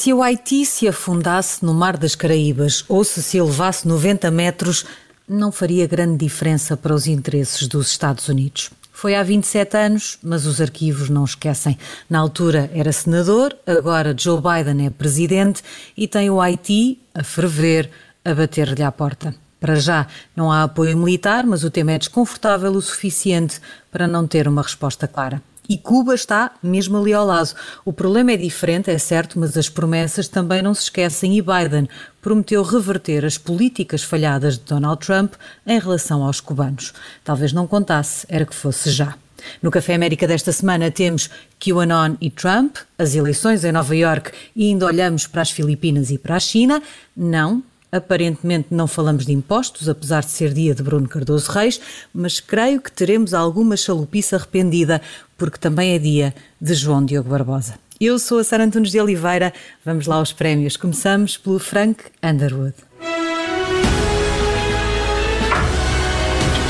Se 0.00 0.14
o 0.14 0.22
Haiti 0.22 0.64
se 0.64 0.88
afundasse 0.88 1.62
no 1.62 1.74
Mar 1.74 1.98
das 1.98 2.14
Caraíbas 2.14 2.86
ou 2.88 3.04
se 3.04 3.22
se 3.22 3.36
elevasse 3.36 3.86
90 3.86 4.30
metros, 4.30 4.86
não 5.28 5.52
faria 5.52 5.86
grande 5.86 6.16
diferença 6.24 6.74
para 6.74 6.94
os 6.94 7.06
interesses 7.06 7.68
dos 7.68 7.90
Estados 7.90 8.26
Unidos. 8.26 8.70
Foi 8.90 9.14
há 9.14 9.22
27 9.22 9.76
anos, 9.76 10.18
mas 10.22 10.46
os 10.46 10.58
arquivos 10.58 11.10
não 11.10 11.22
esquecem. 11.22 11.76
Na 12.08 12.18
altura 12.18 12.70
era 12.72 12.90
senador, 12.92 13.54
agora 13.66 14.16
Joe 14.18 14.40
Biden 14.40 14.86
é 14.86 14.88
presidente 14.88 15.62
e 15.94 16.08
tem 16.08 16.30
o 16.30 16.40
Haiti 16.40 16.98
a 17.14 17.22
ferver, 17.22 17.90
a 18.24 18.34
bater-lhe 18.34 18.82
à 18.82 18.90
porta. 18.90 19.34
Para 19.60 19.74
já 19.74 20.06
não 20.34 20.50
há 20.50 20.62
apoio 20.62 20.96
militar, 20.96 21.44
mas 21.44 21.62
o 21.62 21.70
tema 21.70 21.92
é 21.92 21.98
desconfortável 21.98 22.72
o 22.72 22.80
suficiente 22.80 23.60
para 23.92 24.08
não 24.08 24.26
ter 24.26 24.48
uma 24.48 24.62
resposta 24.62 25.06
clara. 25.06 25.42
E 25.70 25.78
Cuba 25.78 26.16
está 26.16 26.50
mesmo 26.60 26.98
ali 26.98 27.12
ao 27.12 27.24
lado. 27.24 27.54
O 27.84 27.92
problema 27.92 28.32
é 28.32 28.36
diferente, 28.36 28.90
é 28.90 28.98
certo, 28.98 29.38
mas 29.38 29.56
as 29.56 29.68
promessas 29.68 30.26
também 30.26 30.60
não 30.60 30.74
se 30.74 30.82
esquecem 30.82 31.38
e 31.38 31.40
Biden 31.40 31.88
prometeu 32.20 32.64
reverter 32.64 33.24
as 33.24 33.38
políticas 33.38 34.02
falhadas 34.02 34.58
de 34.58 34.64
Donald 34.64 35.06
Trump 35.06 35.34
em 35.64 35.78
relação 35.78 36.24
aos 36.24 36.40
cubanos. 36.40 36.92
Talvez 37.22 37.52
não 37.52 37.68
contasse, 37.68 38.26
era 38.28 38.44
que 38.44 38.52
fosse 38.52 38.90
já. 38.90 39.14
No 39.62 39.70
Café 39.70 39.94
América 39.94 40.26
desta 40.26 40.50
semana 40.50 40.90
temos 40.90 41.30
QAnon 41.60 42.16
e 42.20 42.30
Trump, 42.30 42.76
as 42.98 43.14
eleições 43.14 43.64
em 43.64 43.70
Nova 43.70 43.94
York 43.94 44.32
e 44.56 44.70
ainda 44.70 44.86
olhamos 44.86 45.28
para 45.28 45.42
as 45.42 45.52
Filipinas 45.52 46.10
e 46.10 46.18
para 46.18 46.34
a 46.34 46.40
China. 46.40 46.82
Não, 47.16 47.62
Aparentemente 47.92 48.68
não 48.70 48.86
falamos 48.86 49.26
de 49.26 49.32
impostos, 49.32 49.88
apesar 49.88 50.22
de 50.22 50.30
ser 50.30 50.52
dia 50.52 50.74
de 50.74 50.82
Bruno 50.82 51.08
Cardoso 51.08 51.50
Reis, 51.50 51.80
mas 52.14 52.38
creio 52.38 52.80
que 52.80 52.92
teremos 52.92 53.34
alguma 53.34 53.76
chalupice 53.76 54.34
arrependida, 54.34 55.02
porque 55.36 55.58
também 55.58 55.94
é 55.94 55.98
dia 55.98 56.34
de 56.60 56.74
João 56.74 57.04
Diogo 57.04 57.30
Barbosa. 57.30 57.74
Eu 58.00 58.18
sou 58.18 58.38
a 58.38 58.44
Sara 58.44 58.64
Antunes 58.64 58.90
de 58.90 58.98
Oliveira. 58.98 59.52
Vamos 59.84 60.06
lá 60.06 60.16
aos 60.16 60.32
prémios. 60.32 60.74
Começamos 60.74 61.36
pelo 61.36 61.58
Frank 61.58 62.02
Underwood. 62.22 62.74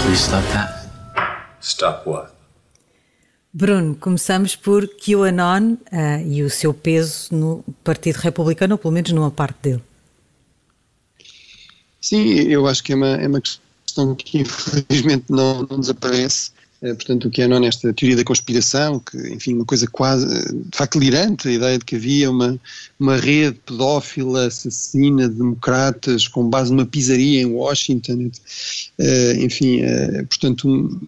Please 0.02 0.22
stop 0.24 0.44
that. 0.52 0.88
Stop 1.60 2.08
what? 2.08 2.32
Bruno, 3.52 3.94
começamos 3.94 4.56
por 4.56 4.88
QAnon 4.88 5.74
uh, 5.74 6.26
e 6.26 6.42
o 6.42 6.50
seu 6.50 6.74
peso 6.74 7.34
no 7.34 7.64
Partido 7.84 8.16
Republicano, 8.16 8.74
ou 8.74 8.78
pelo 8.78 8.92
menos 8.92 9.12
numa 9.12 9.30
parte 9.30 9.58
dele. 9.62 9.82
Sim, 12.00 12.32
eu 12.48 12.66
acho 12.66 12.82
que 12.82 12.92
é 12.92 12.96
uma, 12.96 13.16
é 13.16 13.28
uma 13.28 13.40
questão 13.40 14.14
que 14.14 14.38
infelizmente 14.40 15.26
não, 15.28 15.66
não 15.68 15.80
desaparece. 15.80 16.50
É, 16.82 16.94
portanto, 16.94 17.28
o 17.28 17.30
que 17.30 17.42
é 17.42 17.46
não 17.46 17.60
nesta 17.60 17.92
teoria 17.92 18.16
da 18.16 18.24
conspiração, 18.24 19.00
que, 19.00 19.18
enfim, 19.34 19.52
uma 19.52 19.66
coisa 19.66 19.86
quase, 19.86 20.26
de 20.26 20.76
facto, 20.76 20.98
delirante, 20.98 21.46
a 21.46 21.52
ideia 21.52 21.78
de 21.78 21.84
que 21.84 21.96
havia 21.96 22.30
uma, 22.30 22.58
uma 22.98 23.16
rede 23.18 23.58
pedófila, 23.66 24.46
assassina, 24.46 25.28
de 25.28 25.34
democratas, 25.34 26.26
com 26.26 26.48
base 26.48 26.72
numa 26.72 26.86
pizzaria 26.86 27.42
em 27.42 27.44
Washington, 27.44 28.30
uh, 28.98 29.32
enfim, 29.38 29.82
uh, 29.82 30.26
portanto, 30.26 30.66
um, 30.66 30.98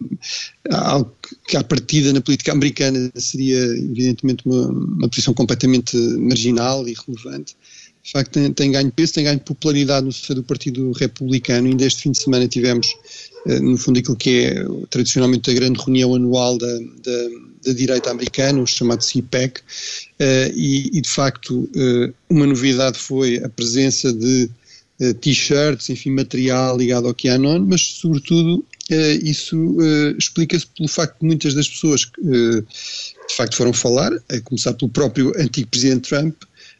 algo 0.69 1.11
que 1.47 1.57
à 1.57 1.63
partida 1.63 2.13
na 2.13 2.21
política 2.21 2.51
americana 2.51 3.11
seria, 3.15 3.57
evidentemente, 3.57 4.45
uma, 4.45 4.67
uma 4.67 5.09
posição 5.09 5.33
completamente 5.33 5.97
marginal 6.19 6.87
e 6.87 6.91
irrelevante 6.91 7.55
de 8.03 8.11
facto 8.11 8.31
tem, 8.31 8.51
tem, 8.51 8.71
ganho 8.71 8.91
peso, 8.91 9.13
tem 9.13 9.23
ganho 9.23 9.39
popularidade 9.39 10.05
no 10.05 10.11
seio 10.11 10.35
do 10.35 10.43
Partido 10.43 10.91
Republicano. 10.91 11.69
Ainda 11.69 11.85
este 11.85 12.01
fim 12.01 12.11
de 12.11 12.21
semana 12.21 12.47
tivemos, 12.49 12.93
eh, 13.47 13.59
no 13.59 13.77
fundo, 13.77 13.97
aquilo 13.97 14.17
que 14.17 14.45
é 14.45 14.65
tradicionalmente 14.89 15.49
a 15.49 15.53
grande 15.53 15.79
reunião 15.79 16.13
anual 16.13 16.57
da, 16.57 16.67
da, 16.67 17.29
da 17.65 17.73
direita 17.73 18.11
americana, 18.11 18.61
o 18.61 18.67
chamado 18.67 19.01
CPEC, 19.01 19.61
eh, 20.19 20.51
e, 20.53 20.97
e, 20.97 21.01
de 21.01 21.09
facto 21.09 21.69
eh, 21.73 22.11
uma 22.29 22.45
novidade 22.45 22.99
foi 22.99 23.37
a 23.37 23.47
presença 23.47 24.11
de 24.11 24.49
t-shirts, 25.21 25.89
enfim, 25.89 26.11
material 26.11 26.77
ligado 26.77 27.07
ao 27.07 27.15
QAnon, 27.15 27.59
mas 27.67 27.81
sobretudo 27.81 28.63
isso 29.23 29.75
explica-se 30.17 30.67
pelo 30.67 30.87
facto 30.87 31.19
de 31.19 31.25
muitas 31.25 31.55
das 31.55 31.67
pessoas 31.67 32.05
que 32.05 32.21
de 32.21 33.35
facto 33.35 33.55
foram 33.55 33.73
falar, 33.73 34.13
a 34.29 34.39
começar 34.41 34.71
pelo 34.73 34.89
próprio 34.91 35.33
antigo 35.35 35.67
presidente 35.67 36.09
Trump, 36.09 36.35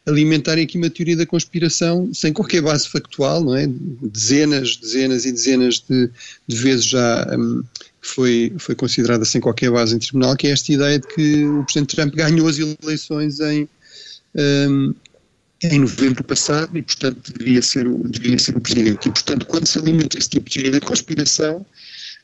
alimentarem 0.06 0.64
aqui 0.64 0.76
uma 0.76 0.90
teoria 0.90 1.16
da 1.16 1.26
conspiração 1.26 2.12
sem 2.12 2.32
qualquer 2.32 2.60
base 2.60 2.88
factual, 2.88 3.42
não 3.42 3.54
é? 3.54 3.66
Dezenas, 3.66 4.76
dezenas 4.76 5.24
e 5.24 5.32
dezenas 5.32 5.82
de, 5.88 6.10
de 6.46 6.56
vezes 6.56 6.84
já 6.84 7.26
um, 7.38 7.64
foi, 8.02 8.52
foi 8.58 8.74
considerada 8.74 9.24
sem 9.24 9.40
qualquer 9.40 9.70
base 9.70 9.94
em 9.94 9.98
tribunal, 9.98 10.36
que 10.36 10.46
é 10.46 10.50
esta 10.50 10.72
ideia 10.72 10.98
de 10.98 11.06
que 11.06 11.46
o 11.46 11.64
Presidente 11.64 11.96
Trump 11.96 12.14
ganhou 12.14 12.46
as 12.46 12.58
eleições 12.58 13.40
em, 13.40 13.68
um, 14.36 14.94
em 15.62 15.78
novembro 15.78 16.22
passado 16.22 16.76
e, 16.76 16.82
portanto, 16.82 17.32
deveria 17.32 17.62
ser, 17.62 17.86
o, 17.86 18.06
deveria 18.06 18.38
ser 18.38 18.56
o 18.56 18.60
Presidente. 18.60 19.08
E, 19.08 19.12
portanto, 19.12 19.46
quando 19.46 19.66
se 19.66 19.78
alimenta 19.78 20.18
esse 20.18 20.28
tipo 20.28 20.50
de 20.50 20.54
teoria 20.54 20.78
da 20.78 20.86
conspiração, 20.86 21.64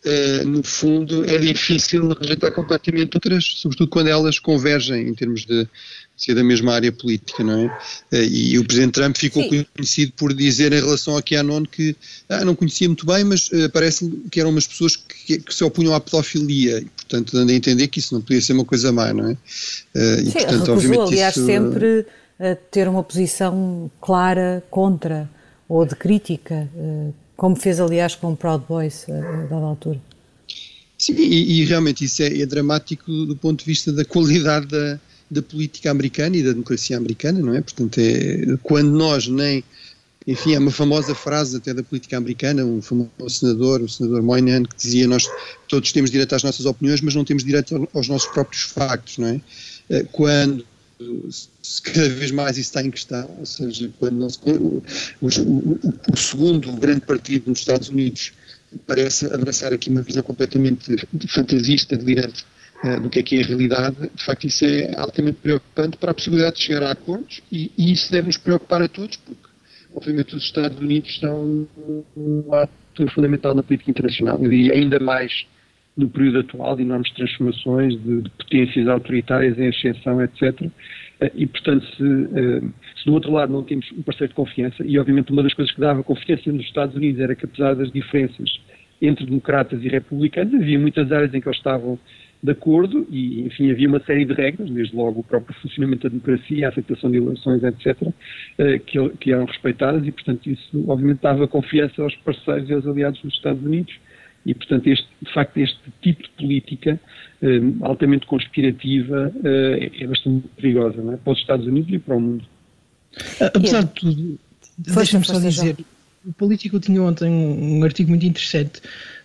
Uh, 0.03 0.49
no 0.49 0.63
fundo, 0.63 1.25
é 1.29 1.37
difícil 1.37 2.09
rejeitar 2.15 2.53
completamente 2.53 3.17
outras, 3.17 3.45
sobretudo 3.45 3.91
quando 3.91 4.07
elas 4.07 4.39
convergem 4.39 5.07
em 5.07 5.15
termos 5.15 5.45
de, 5.45 5.69
ser 6.21 6.35
da 6.35 6.45
mesma 6.45 6.75
área 6.75 6.93
política, 6.93 7.43
não 7.43 7.59
é? 7.59 7.79
Eh, 8.13 8.25
e 8.25 8.59
o 8.59 8.65
Presidente 8.65 8.93
Trump 8.93 9.17
ficou 9.17 9.43
Sim. 9.43 9.65
conhecido 9.75 10.13
por 10.13 10.35
dizer 10.35 10.71
em 10.73 10.81
relação 10.81 11.17
a 11.17 11.23
QAnon 11.23 11.65
que 11.65 11.97
ah, 12.29 12.45
não 12.45 12.55
conhecia 12.55 12.87
muito 12.87 13.07
bem, 13.07 13.25
mas 13.25 13.49
uh, 13.49 13.71
parece 13.73 14.07
que 14.31 14.39
eram 14.39 14.51
umas 14.51 14.67
pessoas 14.67 14.97
que, 14.97 15.39
que, 15.39 15.55
se 15.55 15.65
opunham 15.65 15.95
à 15.95 16.01
pedofilia 16.01 16.81
e, 16.81 16.85
portanto, 16.85 17.33
dando 17.33 17.51
a 17.51 17.55
entender 17.55 17.89
que 17.89 18.01
isso 18.01 18.13
não 18.13 18.21
podia 18.21 18.41
ser 18.43 18.53
uma 18.53 18.67
coisa 18.67 18.93
má, 18.93 19.15
não 19.15 19.31
é? 19.31 19.33
Uh, 19.33 19.37
e, 19.95 20.27
Sim, 20.27 20.33
portanto, 20.33 20.51
recusou, 20.51 20.75
obviamente, 20.75 21.13
aliás, 21.13 21.37
isso, 21.37 21.47
sempre 21.47 22.01
uh, 22.39 22.59
ter 22.71 22.87
uma 22.87 23.03
posição 23.03 23.91
clara 23.99 24.63
contra 24.71 25.29
ou 25.67 25.87
de 25.87 25.95
crítica, 25.95 26.69
como 27.41 27.57
fez, 27.57 27.81
aliás, 27.81 28.15
com 28.15 28.37
Proud 28.37 28.67
Boys, 28.69 29.07
a 29.09 29.47
dada 29.47 29.65
altura. 29.65 29.99
Sim, 30.99 31.15
e, 31.15 31.63
e 31.63 31.65
realmente 31.65 32.05
isso 32.05 32.23
é, 32.23 32.39
é 32.39 32.45
dramático 32.45 33.11
do 33.25 33.35
ponto 33.35 33.61
de 33.61 33.65
vista 33.65 33.91
da 33.91 34.05
qualidade 34.05 34.67
da 34.67 35.01
da 35.31 35.41
política 35.41 35.91
americana 35.91 36.37
e 36.37 36.43
da 36.43 36.51
democracia 36.51 36.97
americana, 36.97 37.39
não 37.39 37.55
é? 37.55 37.61
Portanto, 37.61 37.99
é, 37.99 38.59
quando 38.63 38.91
nós 38.91 39.29
nem. 39.29 39.63
Enfim, 40.27 40.55
é 40.55 40.59
uma 40.59 40.71
famosa 40.71 41.15
frase 41.15 41.57
até 41.57 41.73
da 41.73 41.83
política 41.83 42.17
americana, 42.19 42.63
um 42.65 42.83
famoso 42.83 43.11
senador, 43.29 43.81
o 43.81 43.89
senador 43.89 44.23
Moynihan, 44.23 44.65
que 44.65 44.77
dizia: 44.77 45.07
Nós 45.07 45.31
todos 45.69 45.93
temos 45.93 46.11
direito 46.11 46.35
às 46.35 46.43
nossas 46.43 46.67
opiniões, 46.67 47.01
mas 47.01 47.15
não 47.15 47.25
temos 47.25 47.45
direito 47.45 47.89
aos 47.95 48.09
nossos 48.09 48.29
próprios 48.31 48.65
factos, 48.65 49.19
não 49.19 49.29
é? 49.29 49.41
Eh, 49.89 50.07
quando 50.13 50.67
cada 51.83 52.09
vez 52.09 52.31
mais 52.31 52.59
isso 52.59 52.69
está 52.69 52.83
em 52.83 52.91
questão, 52.91 53.29
ou 53.39 53.47
seja, 53.47 53.91
quando 53.99 54.17
nós, 54.17 54.37
o, 54.45 54.83
o, 55.21 55.27
o, 56.13 56.17
segundo 56.17 56.73
grande 56.73 57.01
partido 57.01 57.49
nos 57.49 57.61
Estados 57.61 57.89
Unidos 57.89 58.33
parece 58.87 59.27
abraçar 59.27 59.73
aqui 59.73 59.91
uma 59.91 60.03
visão 60.03 60.23
completamente 60.23 60.97
fantasista, 61.29 61.97
delirante 61.97 62.45
eh, 62.85 63.01
do 63.01 63.11
que 63.11 63.19
é 63.19 63.23
que 63.23 63.37
é 63.37 63.43
a 63.43 63.47
realidade, 63.47 63.97
de 64.15 64.25
facto 64.25 64.47
isso 64.47 64.65
é 64.65 64.95
altamente 64.97 65.39
preocupante 65.43 65.97
para 65.97 66.13
a 66.13 66.15
possibilidade 66.15 66.57
de 66.57 66.63
chegar 66.63 66.83
a 66.83 66.93
acordos 66.93 67.43
e, 67.51 67.71
e 67.77 67.93
isso 67.93 68.11
deve 68.13 68.29
nos 68.29 68.37
preocupar 68.37 68.83
a 68.83 68.89
todos, 68.89 69.17
porque 69.17 69.49
obviamente 69.95 70.37
os 70.37 70.45
Estados 70.45 70.79
Unidos 70.79 71.19
são 71.19 71.67
um 72.17 72.55
ator 72.55 73.11
fundamental 73.13 73.55
na 73.55 73.63
política 73.63 73.91
internacional 73.91 74.41
e 74.45 74.71
ainda 74.71 75.01
mais 75.01 75.47
no 75.97 76.09
período 76.09 76.41
atual 76.41 76.77
de 76.77 76.83
enormes 76.83 77.11
transformações, 77.13 78.01
de, 78.03 78.23
de 78.23 78.31
potências 78.31 78.89
autoritárias 78.89 79.59
em 79.59 79.69
ascensão, 79.69 80.23
etc. 80.23 80.71
Eh, 81.21 81.33
e, 81.35 81.47
portanto, 81.47 81.85
se, 81.97 82.05
eh, 82.05 82.61
se, 82.97 83.05
do 83.05 83.13
outro 83.15 83.33
lado 83.33 83.53
não 83.53 83.63
temos 83.63 83.91
um 83.93 84.03
parceiro 84.03 84.29
de 84.29 84.35
confiança, 84.35 84.85
e 84.85 84.99
obviamente 84.99 85.33
uma 85.33 85.43
das 85.43 85.55
coisas 85.55 85.75
que 85.75 85.81
dava 85.81 86.03
confiança 86.03 86.51
nos 86.51 86.65
Estados 86.65 86.95
Unidos 86.95 87.21
era 87.21 87.35
que, 87.35 87.45
apesar 87.45 87.75
das 87.75 87.91
diferenças 87.93 88.61
entre 89.03 89.25
democratas 89.25 89.83
e 89.83 89.89
republicanos, 89.89 90.55
havia 90.55 90.79
muitas 90.79 91.11
áreas 91.11 91.33
em 91.35 91.41
que 91.41 91.49
eles 91.49 91.59
estavam 91.59 91.99
de 92.43 92.53
acordo 92.53 93.07
e, 93.11 93.43
enfim, 93.43 93.71
havia 93.71 93.89
uma 93.89 94.01
série 94.01 94.25
de 94.25 94.33
regras, 94.33 94.71
desde 94.71 94.97
logo 94.97 95.21
o 95.21 95.25
próprio 95.25 95.55
funcionamento 95.61 96.05
da 96.05 96.09
democracia, 96.09 96.67
a 96.67 96.71
aceitação 96.71 97.11
de 97.11 97.19
eleições, 97.19 97.63
etc., 97.63 98.09
eh, 98.59 98.79
que, 98.79 99.09
que 99.21 99.33
eram 99.33 99.45
respeitadas 99.45 100.07
e, 100.07 100.13
portanto, 100.13 100.49
isso 100.49 100.85
obviamente 100.89 101.21
dava 101.21 101.47
confiança 101.47 102.03
aos 102.03 102.15
parceiros 102.17 102.71
e 102.71 102.73
aos 102.73 102.87
aliados 102.87 103.21
dos 103.21 103.35
Estados 103.35 103.63
Unidos 103.63 103.95
e, 104.45 104.55
portanto, 104.55 104.87
este, 104.87 105.07
de 105.23 105.33
facto, 105.33 105.59
este 105.59 105.79
tipo 106.01 106.23
de 106.23 106.29
política 106.31 107.01
eh, 107.43 107.61
altamente 107.83 108.27
conspirativa 108.27 109.33
eh, 109.45 109.91
é 110.01 110.07
bastante 110.07 110.49
perigosa 110.57 111.03
não 111.03 111.13
é? 111.13 111.17
para 111.17 111.33
os 111.33 111.39
Estados 111.39 111.67
Unidos 111.67 111.93
e 111.93 111.99
para 111.99 112.17
o 112.17 112.21
mundo. 112.21 112.45
Apesar 113.41 113.85
de 113.85 113.91
tudo, 113.91 114.39
deixa-me 114.79 115.25
só 115.25 115.39
dizer, 115.39 115.77
o 116.25 116.33
Político 116.33 116.79
tinha 116.81 117.03
ontem 117.03 117.29
um, 117.29 117.79
um 117.79 117.85
artigo 117.85 118.11
muito 118.11 118.25
interessante 118.25 118.81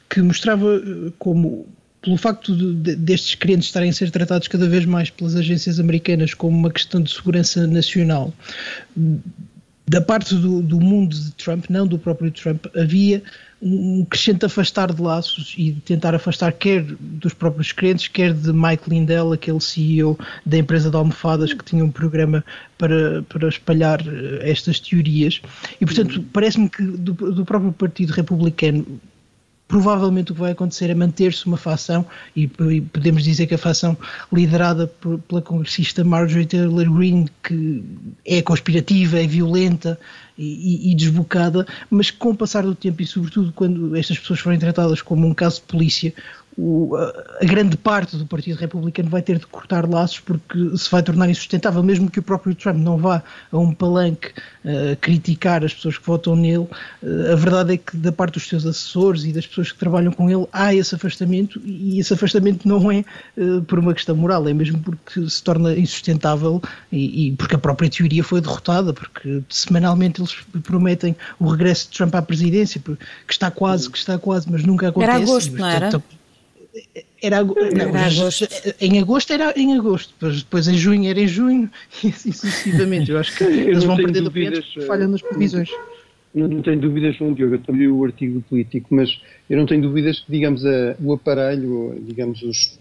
que 0.09 0.21
mostrava 0.21 0.81
como 1.17 1.67
pelo 2.05 2.17
facto 2.17 2.55
de, 2.55 2.95
destes 2.95 3.33
clientes 3.33 3.67
estarem 3.67 3.89
a 3.89 3.93
ser 3.93 4.11
tratados 4.11 4.47
cada 4.47 4.69
vez 4.69 4.85
mais 4.85 5.09
pelas 5.09 5.35
agências 5.35 5.79
americanas 5.79 6.35
como 6.35 6.55
uma 6.55 6.69
questão 6.69 7.01
de 7.01 7.11
segurança 7.11 7.65
nacional, 7.65 8.31
da 9.87 10.01
parte 10.01 10.35
do, 10.35 10.61
do, 10.61 10.79
mundo 10.79 11.15
de 11.15 11.31
Trump, 11.31 11.65
não 11.67 11.87
do 11.87 11.97
próprio 11.97 12.29
Trump, 12.31 12.65
havia 12.75 13.23
um 13.61 14.05
crescente 14.05 14.45
afastar 14.45 14.93
de 14.93 15.01
laços 15.01 15.55
e 15.57 15.71
tentar 15.71 16.13
afastar 16.13 16.51
quer 16.51 16.83
dos 16.83 17.33
próprios 17.33 17.71
clientes, 17.71 18.07
quer 18.07 18.33
de 18.33 18.51
Mike 18.51 18.89
Lindell, 18.89 19.31
aquele 19.31 19.59
CEO 19.59 20.17
da 20.45 20.57
empresa 20.57 20.89
de 20.89 20.95
almofadas 20.95 21.53
que 21.53 21.63
tinha 21.63 21.83
um 21.83 21.91
programa 21.91 22.43
para, 22.77 23.23
para 23.23 23.47
espalhar 23.47 24.01
eh, 24.01 24.49
estas 24.49 24.79
teorias. 24.79 25.41
E, 25.79 25.85
portanto, 25.85 26.23
parece-me 26.33 26.69
que 26.69 26.83
do, 26.83 27.13
do 27.13 27.45
próprio 27.45 27.71
Partido 27.71 28.11
Republicano 28.11 28.99
provavelmente 29.67 30.31
o 30.31 30.35
que 30.35 30.41
vai 30.41 30.51
acontecer 30.51 30.89
é 30.89 30.95
manter-se 30.95 31.45
uma 31.45 31.57
facção, 31.57 32.05
e, 32.35 32.43
e, 32.43 32.81
podemos 32.81 33.23
dizer 33.23 33.47
que 33.47 33.55
a 33.55 33.57
facção 33.57 33.97
liderada 34.31 34.87
por, 34.87 35.19
pela 35.19 35.41
congressista 35.41 36.03
Marjorie 36.03 36.45
Taylor 36.45 36.91
Greene, 36.91 37.29
que 37.43 37.83
é 38.25 38.41
conspirativa, 38.41 39.19
é 39.19 39.25
violenta 39.25 39.99
e, 40.37 40.91
e, 40.91 40.95
desbocada, 40.95 41.65
mas 41.89 42.11
com 42.11 42.31
o 42.31 42.35
passar 42.35 42.63
do 42.63 42.75
tempo 42.75 43.01
e 43.01 43.07
sobretudo 43.07 43.51
quando 43.53 43.95
estas 43.95 44.19
pessoas 44.19 44.39
forem 44.39 44.59
tratadas 44.59 45.01
como 45.01 45.25
um 45.25 45.33
caso 45.33 45.61
de 45.61 45.67
polícia, 45.67 46.13
o, 46.57 46.95
a 46.95 47.45
grande 47.45 47.75
parte 47.75 48.15
do 48.15 48.25
Partido 48.25 48.57
Republicano 48.57 49.09
vai 49.09 49.21
ter 49.21 49.37
de 49.37 49.45
cortar 49.45 49.89
laços 49.89 50.21
porque 50.21 50.77
se 50.77 50.89
vai 50.89 51.03
tornar 51.03 51.29
insustentável, 51.29 51.83
mesmo 51.83 52.09
que 52.09 52.19
o 52.19 52.23
próprio 52.23 52.55
Trump 52.55 52.77
não 52.77 52.97
vá 52.97 53.21
a 53.51 53.57
um 53.57 53.73
palanque 53.73 54.29
uh, 54.29 54.95
criticar 55.01 55.65
as 55.65 55.73
pessoas 55.73 55.97
que 55.97 56.05
votam 56.05 56.35
nele, 56.35 56.59
uh, 57.03 57.33
a 57.33 57.35
verdade 57.35 57.73
é 57.73 57.77
que 57.77 57.97
da 57.97 58.11
parte 58.11 58.35
dos 58.35 58.47
seus 58.47 58.65
assessores 58.65 59.25
e 59.25 59.33
das 59.33 59.45
pessoas 59.45 59.71
que 59.71 59.77
trabalham 59.77 60.13
com 60.13 60.29
ele 60.29 60.47
há 60.53 60.73
esse 60.73 60.95
afastamento 60.95 61.61
e 61.65 61.99
esse 61.99 62.13
afastamento 62.13 62.65
não 62.67 62.89
é 62.89 63.03
uh, 63.37 63.61
por 63.63 63.77
uma 63.77 63.93
questão 63.93 64.15
moral, 64.15 64.47
é 64.47 64.53
mesmo 64.53 64.79
porque 64.79 65.27
se 65.29 65.43
torna 65.43 65.77
insustentável 65.77 66.61
e, 66.89 67.27
e, 67.27 67.31
porque 67.33 67.55
a 67.55 67.59
própria 67.59 67.89
teoria 67.89 68.23
foi 68.23 68.39
derrotada, 68.39 68.93
porque 68.93 69.43
semanalmente 69.49 70.21
eles 70.21 70.33
prometem 70.63 71.15
o 71.37 71.49
regresso 71.49 71.89
de 71.89 71.97
Trump 71.97 72.15
à 72.15 72.21
presidência, 72.21 72.79
que 72.79 73.33
está 73.33 73.51
quase, 73.51 73.89
que 73.89 73.97
está 73.97 74.17
quase, 74.17 74.49
mas 74.49 74.63
nunca 74.63 74.87
acontece. 74.87 75.11
Era 75.11 75.21
agosto, 75.21 75.53
não 75.53 75.67
era? 75.67 76.01
Era, 77.21 77.43
não, 77.43 77.55
era 77.57 78.05
agosto. 78.05 78.47
Em 78.81 78.99
agosto 78.99 79.33
era 79.33 79.53
em 79.57 79.77
agosto, 79.77 80.13
depois, 80.13 80.43
depois 80.43 80.67
em 80.67 80.77
junho 80.77 81.09
era 81.09 81.19
em 81.19 81.27
junho 81.27 81.69
e 82.03 82.07
assim 82.07 82.31
sucessivamente. 82.31 83.11
Eu 83.11 83.17
acho 83.17 83.35
que 83.37 83.43
eles 83.45 83.83
vão 83.83 83.95
perder 83.95 84.21
dúvidas, 84.21 84.65
falham 84.85 85.07
nas 85.07 85.21
previsões. 85.21 85.69
Não, 86.33 86.49
não, 86.49 86.61
tenho 86.61 86.79
dúvidas, 86.81 87.15
João 87.15 87.31
Diogo, 87.33 87.55
eu 87.55 87.59
também 87.59 87.87
o 87.87 88.03
artigo 88.03 88.41
político, 88.41 88.93
mas 88.93 89.21
eu 89.49 89.57
não 89.57 89.65
tenho 89.65 89.81
dúvidas 89.81 90.19
que, 90.19 90.29
digamos, 90.29 90.65
a, 90.65 90.95
o 91.01 91.13
aparelho, 91.13 91.97
digamos, 92.05 92.41
os, 92.41 92.77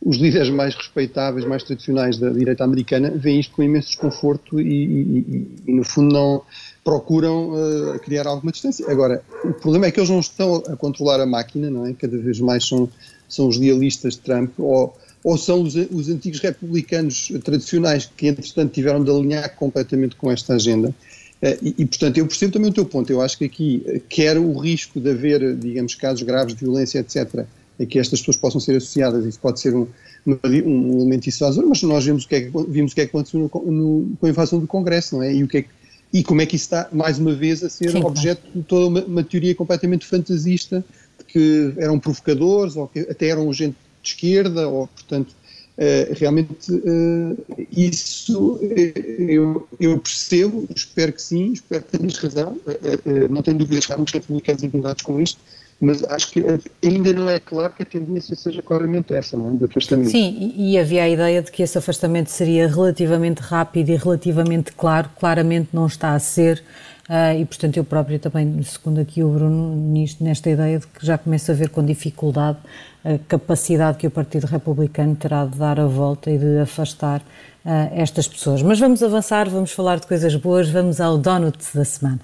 os 0.00 0.16
líderes 0.16 0.50
mais 0.50 0.74
respeitáveis, 0.74 1.44
mais 1.44 1.62
tradicionais 1.62 2.18
da 2.18 2.30
direita 2.30 2.64
americana, 2.64 3.10
veem 3.10 3.40
isto 3.40 3.54
com 3.54 3.62
imenso 3.62 3.88
desconforto 3.88 4.60
e, 4.60 4.64
e, 4.64 5.48
e, 5.66 5.72
no 5.72 5.84
fundo, 5.84 6.12
não 6.12 6.42
procuram 6.84 7.50
uh, 7.50 7.98
criar 7.98 8.26
alguma 8.26 8.52
distância. 8.52 8.88
Agora, 8.90 9.22
o 9.44 9.52
problema 9.52 9.86
é 9.86 9.90
que 9.90 9.98
eles 9.98 10.08
não 10.08 10.20
estão 10.20 10.62
a 10.68 10.76
controlar 10.76 11.20
a 11.20 11.26
máquina, 11.26 11.68
não 11.68 11.84
é? 11.86 11.92
Cada 11.92 12.16
vez 12.16 12.40
mais 12.40 12.66
são 12.66 12.88
são 13.28 13.46
os 13.46 13.58
lealistas 13.58 14.14
de 14.14 14.20
Trump, 14.20 14.58
ou, 14.58 14.96
ou 15.22 15.36
são 15.36 15.62
os, 15.62 15.74
os 15.74 16.08
antigos 16.08 16.40
republicanos 16.40 17.30
tradicionais 17.44 18.10
que, 18.16 18.26
entretanto, 18.26 18.72
tiveram 18.72 19.04
de 19.04 19.10
alinhar 19.10 19.54
completamente 19.54 20.16
com 20.16 20.30
esta 20.30 20.54
agenda. 20.54 20.94
Eh, 21.42 21.58
e, 21.62 21.74
e, 21.78 21.86
portanto, 21.86 22.16
eu 22.16 22.26
percebo 22.26 22.52
também 22.54 22.70
o 22.70 22.74
teu 22.74 22.86
ponto. 22.86 23.10
Eu 23.10 23.20
acho 23.20 23.36
que 23.36 23.44
aqui, 23.44 23.82
eh, 23.86 24.00
quer 24.08 24.38
o 24.38 24.56
risco 24.58 24.98
de 24.98 25.10
haver, 25.10 25.54
digamos, 25.56 25.94
casos 25.94 26.22
graves 26.22 26.54
de 26.54 26.60
violência, 26.60 26.98
etc., 27.00 27.44
a 27.80 27.86
que 27.86 27.98
estas 27.98 28.20
pessoas 28.20 28.36
possam 28.36 28.60
ser 28.60 28.76
associadas, 28.76 29.24
isso 29.24 29.38
pode 29.38 29.60
ser 29.60 29.74
um, 29.74 29.86
um 30.26 31.00
elemento 31.00 31.24
dissuasor, 31.24 31.64
mas 31.66 31.82
nós 31.82 32.04
vimos 32.04 32.24
o 32.24 32.28
que 32.28 32.34
é 32.34 32.40
que, 32.42 32.50
vimos 32.68 32.92
o 32.92 32.94
que, 32.94 33.00
é 33.02 33.04
que 33.04 33.10
aconteceu 33.10 33.40
no, 33.40 33.72
no, 33.72 34.16
com 34.16 34.26
a 34.26 34.28
invasão 34.28 34.58
do 34.58 34.66
Congresso, 34.66 35.16
não 35.16 35.22
é? 35.22 35.32
E, 35.32 35.44
o 35.44 35.48
que 35.48 35.58
é 35.58 35.62
que, 35.62 35.68
e 36.12 36.24
como 36.24 36.40
é 36.40 36.46
que 36.46 36.56
isso 36.56 36.64
está, 36.64 36.88
mais 36.92 37.18
uma 37.18 37.34
vez, 37.34 37.62
a 37.62 37.68
ser 37.68 37.90
Sim, 37.90 38.02
objeto 38.02 38.42
de 38.54 38.62
toda 38.62 38.86
uma, 38.86 39.04
uma 39.04 39.24
teoria 39.24 39.54
completamente 39.54 40.06
fantasista 40.06 40.84
que 41.28 41.74
eram 41.76 41.98
provocadores 41.98 42.76
ou 42.76 42.88
que 42.88 43.00
até 43.00 43.28
eram 43.28 43.52
gente 43.52 43.76
de 44.02 44.08
esquerda, 44.08 44.68
ou 44.68 44.86
portanto, 44.88 45.30
uh, 45.76 46.14
realmente 46.14 46.72
uh, 46.72 47.66
isso 47.70 48.54
uh, 48.54 48.60
eu, 49.18 49.68
eu, 49.78 49.98
percebo, 49.98 50.66
espero 50.74 51.12
que 51.12 51.22
sim, 51.22 51.52
espero 51.52 51.84
que 51.84 51.98
tenhas 51.98 52.16
razão, 52.16 52.58
não 53.30 53.42
tenho 53.42 53.58
dúvidas 53.58 53.86
que 53.86 53.92
há 53.92 53.96
muitos 53.96 54.14
republicanos 54.14 54.62
incomodados 54.62 55.02
com 55.02 55.20
isto, 55.20 55.38
mas 55.80 56.02
acho 56.04 56.32
que 56.32 56.44
ainda 56.82 57.12
não 57.12 57.28
é 57.28 57.38
claro 57.38 57.72
que 57.72 57.84
a 57.84 57.86
tendência 57.86 58.34
seja 58.34 58.60
claramente 58.60 59.14
essa, 59.14 59.36
não 59.36 59.50
é? 59.50 59.56
De 59.56 59.64
afastamento. 59.64 60.10
Sim, 60.10 60.52
e 60.56 60.76
havia 60.76 61.04
a 61.04 61.08
ideia 61.08 61.40
de 61.40 61.52
que 61.52 61.62
esse 61.62 61.78
afastamento 61.78 62.28
seria 62.28 62.66
relativamente 62.66 63.38
rápido 63.38 63.90
e 63.90 63.96
relativamente 63.96 64.72
claro, 64.72 65.08
claramente 65.18 65.68
não 65.72 65.86
está 65.86 66.14
a 66.14 66.18
ser. 66.18 66.62
Uh, 67.08 67.40
e, 67.40 67.44
portanto, 67.46 67.76
eu 67.76 67.84
próprio 67.84 68.18
também, 68.18 68.62
segundo 68.64 69.00
aqui 69.00 69.22
o 69.22 69.30
Bruno, 69.30 69.74
nisto, 69.74 70.22
nesta 70.22 70.50
ideia 70.50 70.78
de 70.78 70.86
que 70.86 71.06
já 71.06 71.16
começa 71.16 71.52
a 71.52 71.54
ver 71.54 71.70
com 71.70 71.82
dificuldade 71.82 72.58
a 73.02 73.16
capacidade 73.26 73.96
que 73.96 74.06
o 74.06 74.10
Partido 74.10 74.46
Republicano 74.46 75.16
terá 75.16 75.46
de 75.46 75.56
dar 75.56 75.80
a 75.80 75.86
volta 75.86 76.30
e 76.30 76.36
de 76.36 76.58
afastar 76.58 77.20
uh, 77.20 77.70
estas 77.92 78.28
pessoas. 78.28 78.60
Mas 78.62 78.78
vamos 78.78 79.02
avançar, 79.02 79.48
vamos 79.48 79.72
falar 79.72 80.00
de 80.00 80.06
coisas 80.06 80.34
boas, 80.34 80.68
vamos 80.68 81.00
ao 81.00 81.16
Donut 81.16 81.58
da 81.72 81.84
semana. 81.84 82.20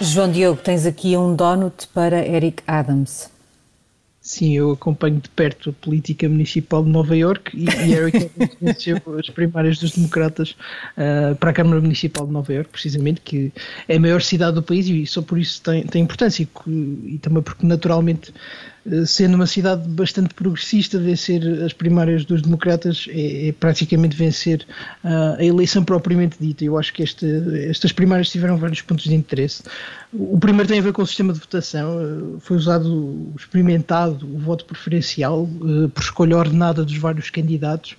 João 0.00 0.30
Diogo, 0.30 0.60
tens 0.62 0.86
aqui 0.86 1.16
um 1.16 1.34
donut 1.34 1.88
para 1.92 2.24
Eric 2.24 2.62
Adams. 2.66 3.30
Sim, 4.20 4.56
eu 4.56 4.72
acompanho 4.72 5.20
de 5.20 5.28
perto 5.30 5.70
a 5.70 5.72
política 5.72 6.28
municipal 6.28 6.84
de 6.84 6.90
Nova 6.90 7.16
York 7.16 7.50
e, 7.56 7.64
e 7.64 7.94
Eric 7.94 8.30
venceu 8.62 9.00
as 9.18 9.30
primárias 9.30 9.78
dos 9.78 9.92
democratas 9.92 10.50
uh, 10.50 11.34
para 11.36 11.50
a 11.50 11.52
Câmara 11.52 11.80
Municipal 11.80 12.26
de 12.26 12.32
Nova 12.32 12.52
York, 12.52 12.70
precisamente, 12.70 13.22
que 13.22 13.50
é 13.88 13.96
a 13.96 14.00
maior 14.00 14.22
cidade 14.22 14.54
do 14.54 14.62
país 14.62 14.86
e 14.86 15.04
só 15.06 15.20
por 15.20 15.38
isso 15.38 15.62
tem, 15.62 15.82
tem 15.84 16.02
importância 16.02 16.42
e, 16.42 16.70
e 17.14 17.18
também 17.18 17.42
porque 17.42 17.66
naturalmente 17.66 18.32
sendo 19.06 19.34
uma 19.34 19.46
cidade 19.46 19.88
bastante 19.88 20.34
progressista, 20.34 20.98
vencer 20.98 21.42
as 21.64 21.72
primárias 21.72 22.24
dos 22.24 22.42
democratas 22.42 23.06
é, 23.10 23.48
é 23.48 23.52
praticamente 23.52 24.16
vencer 24.16 24.66
uh, 25.04 25.38
a 25.38 25.44
eleição 25.44 25.84
propriamente 25.84 26.36
dita. 26.40 26.64
Eu 26.64 26.78
acho 26.78 26.92
que 26.92 27.02
este, 27.02 27.26
estas 27.68 27.92
primárias 27.92 28.30
tiveram 28.30 28.56
vários 28.56 28.80
pontos 28.80 29.04
de 29.04 29.14
interesse. 29.14 29.62
O 30.12 30.38
primeiro 30.38 30.68
tem 30.68 30.78
a 30.78 30.82
ver 30.82 30.92
com 30.92 31.02
o 31.02 31.06
sistema 31.06 31.32
de 31.32 31.40
votação. 31.40 31.98
Uh, 31.98 32.40
foi 32.40 32.56
usado, 32.56 33.32
experimentado 33.38 34.26
o 34.26 34.38
voto 34.38 34.64
preferencial 34.64 35.42
uh, 35.42 35.88
por 35.88 36.02
escolha 36.02 36.36
ordenada 36.36 36.84
dos 36.84 36.96
vários 36.96 37.30
candidatos. 37.30 37.96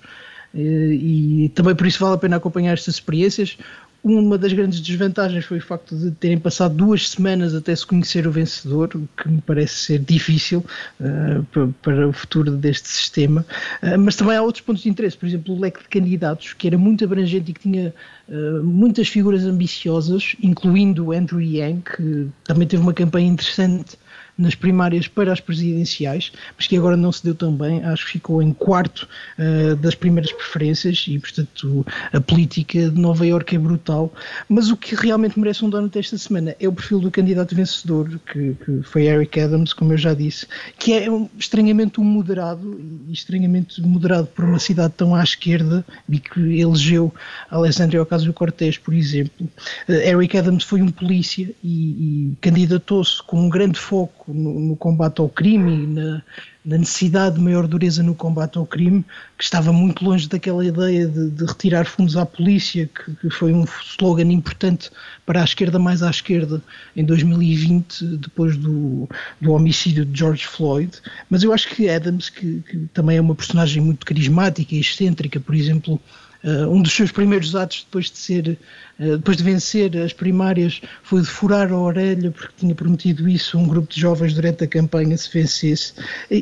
e 0.52 1.50
também 1.54 1.76
por 1.76 1.86
isso 1.86 2.00
vale 2.00 2.16
a 2.16 2.18
pena 2.18 2.36
acompanhar 2.36 2.72
estas 2.72 2.94
experiências. 2.94 3.56
Uma 4.02 4.38
das 4.38 4.52
grandes 4.52 4.80
desvantagens 4.80 5.44
foi 5.44 5.58
o 5.58 5.62
facto 5.62 5.94
de 5.94 6.10
terem 6.12 6.38
passado 6.38 6.74
duas 6.74 7.10
semanas 7.10 7.54
até 7.54 7.76
se 7.76 7.86
conhecer 7.86 8.26
o 8.26 8.32
vencedor, 8.32 8.90
o 8.94 9.06
que 9.14 9.28
me 9.28 9.42
parece 9.42 9.74
ser 9.74 9.98
difícil 9.98 10.64
uh, 10.98 11.72
para 11.82 12.08
o 12.08 12.12
futuro 12.12 12.50
deste 12.52 12.88
sistema. 12.88 13.44
Uh, 13.82 13.98
mas 13.98 14.16
também 14.16 14.36
há 14.36 14.42
outros 14.42 14.64
pontos 14.64 14.82
de 14.82 14.88
interesse, 14.88 15.18
por 15.18 15.26
exemplo, 15.26 15.54
o 15.54 15.60
leque 15.60 15.82
de 15.82 15.88
candidatos, 15.88 16.54
que 16.54 16.66
era 16.66 16.78
muito 16.78 17.04
abrangente 17.04 17.50
e 17.50 17.54
que 17.54 17.60
tinha 17.60 17.94
uh, 18.26 18.64
muitas 18.64 19.06
figuras 19.06 19.44
ambiciosas, 19.44 20.34
incluindo 20.42 21.12
Andrew 21.12 21.42
Yang, 21.42 21.82
que 21.82 22.28
também 22.44 22.66
teve 22.66 22.82
uma 22.82 22.94
campanha 22.94 23.28
interessante 23.28 23.98
nas 24.40 24.54
primárias 24.54 25.06
para 25.06 25.32
as 25.32 25.40
presidenciais, 25.40 26.32
mas 26.56 26.66
que 26.66 26.76
agora 26.76 26.96
não 26.96 27.12
se 27.12 27.22
deu 27.22 27.34
tão 27.34 27.52
bem, 27.52 27.84
acho 27.84 28.06
que 28.06 28.12
ficou 28.12 28.42
em 28.42 28.52
quarto 28.52 29.06
uh, 29.38 29.76
das 29.76 29.94
primeiras 29.94 30.32
preferências 30.32 31.04
e, 31.06 31.18
portanto, 31.18 31.86
a 32.12 32.20
política 32.20 32.90
de 32.90 32.98
Nova 32.98 33.26
Iorque 33.26 33.56
é 33.56 33.58
brutal. 33.58 34.12
Mas 34.48 34.70
o 34.70 34.76
que 34.76 34.94
realmente 34.94 35.38
merece 35.38 35.64
um 35.64 35.70
dono 35.70 35.88
desta 35.88 36.16
semana 36.16 36.56
é 36.58 36.66
o 36.66 36.72
perfil 36.72 37.00
do 37.00 37.10
candidato 37.10 37.54
vencedor, 37.54 38.18
que, 38.26 38.56
que 38.64 38.82
foi 38.82 39.06
Eric 39.06 39.38
Adams, 39.38 39.72
como 39.72 39.92
eu 39.92 39.98
já 39.98 40.14
disse, 40.14 40.46
que 40.78 40.92
é 40.92 41.10
um, 41.10 41.28
estranhamente 41.38 42.00
um 42.00 42.04
moderado, 42.04 42.80
e 43.08 43.12
estranhamente 43.12 43.80
moderado 43.82 44.26
por 44.28 44.44
uma 44.44 44.58
cidade 44.58 44.94
tão 44.96 45.14
à 45.14 45.22
esquerda 45.22 45.84
e 46.08 46.18
que 46.18 46.60
elegeu 46.60 47.12
Alexandria 47.50 48.02
Ocasio-Cortez, 48.02 48.78
por 48.78 48.94
exemplo. 48.94 49.48
Uh, 49.88 49.92
Eric 49.92 50.38
Adams 50.38 50.64
foi 50.64 50.80
um 50.80 50.88
polícia 50.88 51.50
e, 51.62 52.32
e 52.32 52.36
candidatou-se 52.40 53.22
com 53.22 53.44
um 53.44 53.48
grande 53.48 53.78
foco 53.78 54.29
no, 54.32 54.60
no 54.60 54.76
combate 54.76 55.20
ao 55.20 55.28
crime 55.28 55.86
na, 55.86 56.22
na, 56.64 56.78
necessidade 56.78 57.36
de 57.36 57.40
maior 57.42 57.66
dureza 57.66 58.02
no 58.02 58.14
combate 58.14 58.58
ao 58.58 58.66
crime, 58.66 59.04
que 59.36 59.44
estava 59.44 59.72
muito 59.72 60.04
longe 60.04 60.28
daquela 60.28 60.64
ideia 60.64 61.06
de, 61.06 61.30
de 61.30 61.44
retirar 61.44 61.86
fundos 61.86 62.16
à 62.16 62.24
polícia, 62.24 62.88
que, 62.88 63.14
que, 63.16 63.30
foi 63.30 63.52
um 63.52 63.64
slogan 63.82 64.32
importante 64.32 64.90
para 65.26 65.40
a 65.40 65.44
esquerda 65.44 65.78
mais 65.78 66.02
à 66.02 66.10
esquerda 66.10 66.62
em 66.96 67.04
2020, 67.04 68.16
depois 68.16 68.56
do, 68.56 69.08
do 69.40 69.52
homicídio 69.52 70.04
de 70.04 70.18
George 70.18 70.46
Floyd. 70.46 70.90
Mas 71.28 71.42
eu 71.42 71.52
acho 71.52 71.68
que 71.68 71.88
Adams, 71.88 72.30
que, 72.30 72.62
que 72.68 72.78
também 72.94 73.16
é 73.16 73.20
uma 73.20 73.34
personagem 73.34 73.82
muito 73.82 74.06
carismática 74.06 74.74
e 74.74 74.80
excêntrica, 74.80 75.40
por 75.40 75.54
exemplo, 75.54 76.00
um 76.42 76.80
dos 76.80 76.92
seus 76.92 77.12
primeiros 77.12 77.54
atos 77.54 77.84
depois 77.84 78.10
de 78.10 78.18
ser, 78.18 78.58
uh, 78.98 79.16
depois 79.18 79.36
de 79.36 79.42
vencer 79.42 79.96
as 79.98 80.12
primárias, 80.12 80.80
foi 81.02 81.20
de 81.20 81.26
furar 81.26 81.70
a 81.70 81.78
orelha 81.78 82.30
porque 82.30 82.54
tinha 82.58 82.74
prometido 82.74 83.28
isso 83.28 83.58
a 83.58 83.60
um 83.60 83.68
grupo 83.68 83.92
de 83.92 84.00
jovens 84.00 84.32
durante 84.32 84.64
a 84.64 84.66
campanha 84.66 85.16
se 85.16 85.30
vencesse. 85.32 85.92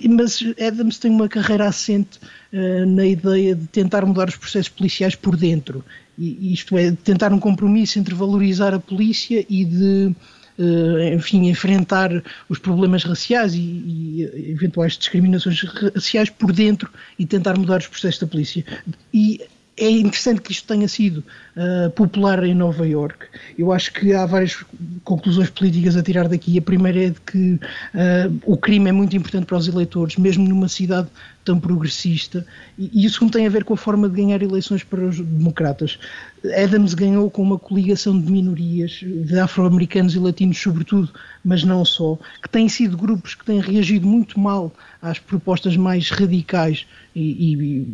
Mas 0.08 0.42
Adams 0.64 0.98
tem 0.98 1.10
uma 1.10 1.28
carreira 1.28 1.66
assente 1.66 2.18
uh, 2.52 2.86
na 2.86 3.06
ideia 3.06 3.54
de 3.54 3.66
tentar 3.66 4.06
mudar 4.06 4.28
os 4.28 4.36
processos 4.36 4.68
policiais 4.68 5.14
por 5.14 5.36
dentro. 5.36 5.84
Isto 6.16 6.76
é, 6.76 6.90
de 6.90 6.96
tentar 6.96 7.32
um 7.32 7.38
compromisso 7.38 7.98
entre 7.98 8.12
valorizar 8.12 8.74
a 8.74 8.80
polícia 8.80 9.44
e 9.48 9.64
de 9.64 10.14
enfim, 11.14 11.48
enfrentar 11.48 12.10
os 12.48 12.58
problemas 12.58 13.04
raciais 13.04 13.54
e, 13.54 13.60
e, 13.60 14.50
eventuais 14.50 14.98
discriminações 14.98 15.62
raciais 15.62 16.30
por 16.30 16.52
dentro 16.52 16.90
e 17.16 17.24
tentar 17.24 17.56
mudar 17.56 17.78
os 17.78 17.86
processos 17.86 18.18
da 18.18 18.26
polícia. 18.26 18.64
E 19.14 19.40
é 19.78 19.90
interessante 19.90 20.40
que 20.40 20.52
isto 20.52 20.66
tenha 20.66 20.88
sido 20.88 21.24
uh, 21.56 21.90
popular 21.90 22.42
em 22.44 22.54
Nova 22.54 22.86
York. 22.86 23.26
Eu 23.56 23.72
acho 23.72 23.92
que 23.92 24.12
há 24.12 24.26
várias 24.26 24.64
conclusões 25.04 25.50
políticas 25.50 25.96
a 25.96 26.02
tirar 26.02 26.28
daqui. 26.28 26.58
A 26.58 26.62
primeira 26.62 27.04
é 27.04 27.10
de 27.10 27.20
que 27.20 27.54
uh, 27.54 28.40
o 28.44 28.56
crime 28.56 28.88
é 28.88 28.92
muito 28.92 29.16
importante 29.16 29.46
para 29.46 29.56
os 29.56 29.68
eleitores, 29.68 30.16
mesmo 30.16 30.46
numa 30.48 30.68
cidade 30.68 31.08
tão 31.48 31.58
progressista. 31.58 32.46
E, 32.78 33.06
isso 33.06 33.28
tem 33.30 33.46
a 33.46 33.50
ver 33.50 33.64
com 33.64 33.72
a 33.72 33.76
forma 33.76 34.08
de 34.08 34.16
ganhar 34.16 34.42
eleições 34.42 34.84
para 34.84 35.02
os 35.02 35.18
democratas. 35.18 35.98
Adams 36.62 36.94
ganhou 36.94 37.30
com 37.30 37.42
uma 37.42 37.58
coligação 37.58 38.18
de 38.20 38.30
minorias, 38.30 39.00
de 39.02 39.38
afro-americanos 39.38 40.14
e 40.14 40.18
latinos 40.18 40.58
sobretudo, 40.58 41.10
mas 41.44 41.64
não 41.64 41.84
só, 41.84 42.18
que 42.42 42.48
têm 42.48 42.68
sido 42.68 42.96
grupos 42.96 43.34
que 43.34 43.44
têm 43.44 43.60
reagido 43.60 44.06
muito 44.06 44.38
mal 44.38 44.72
às 45.00 45.18
propostas 45.18 45.76
mais 45.76 46.10
radicais 46.10 46.86
e, 47.14 47.52
e 47.52 47.84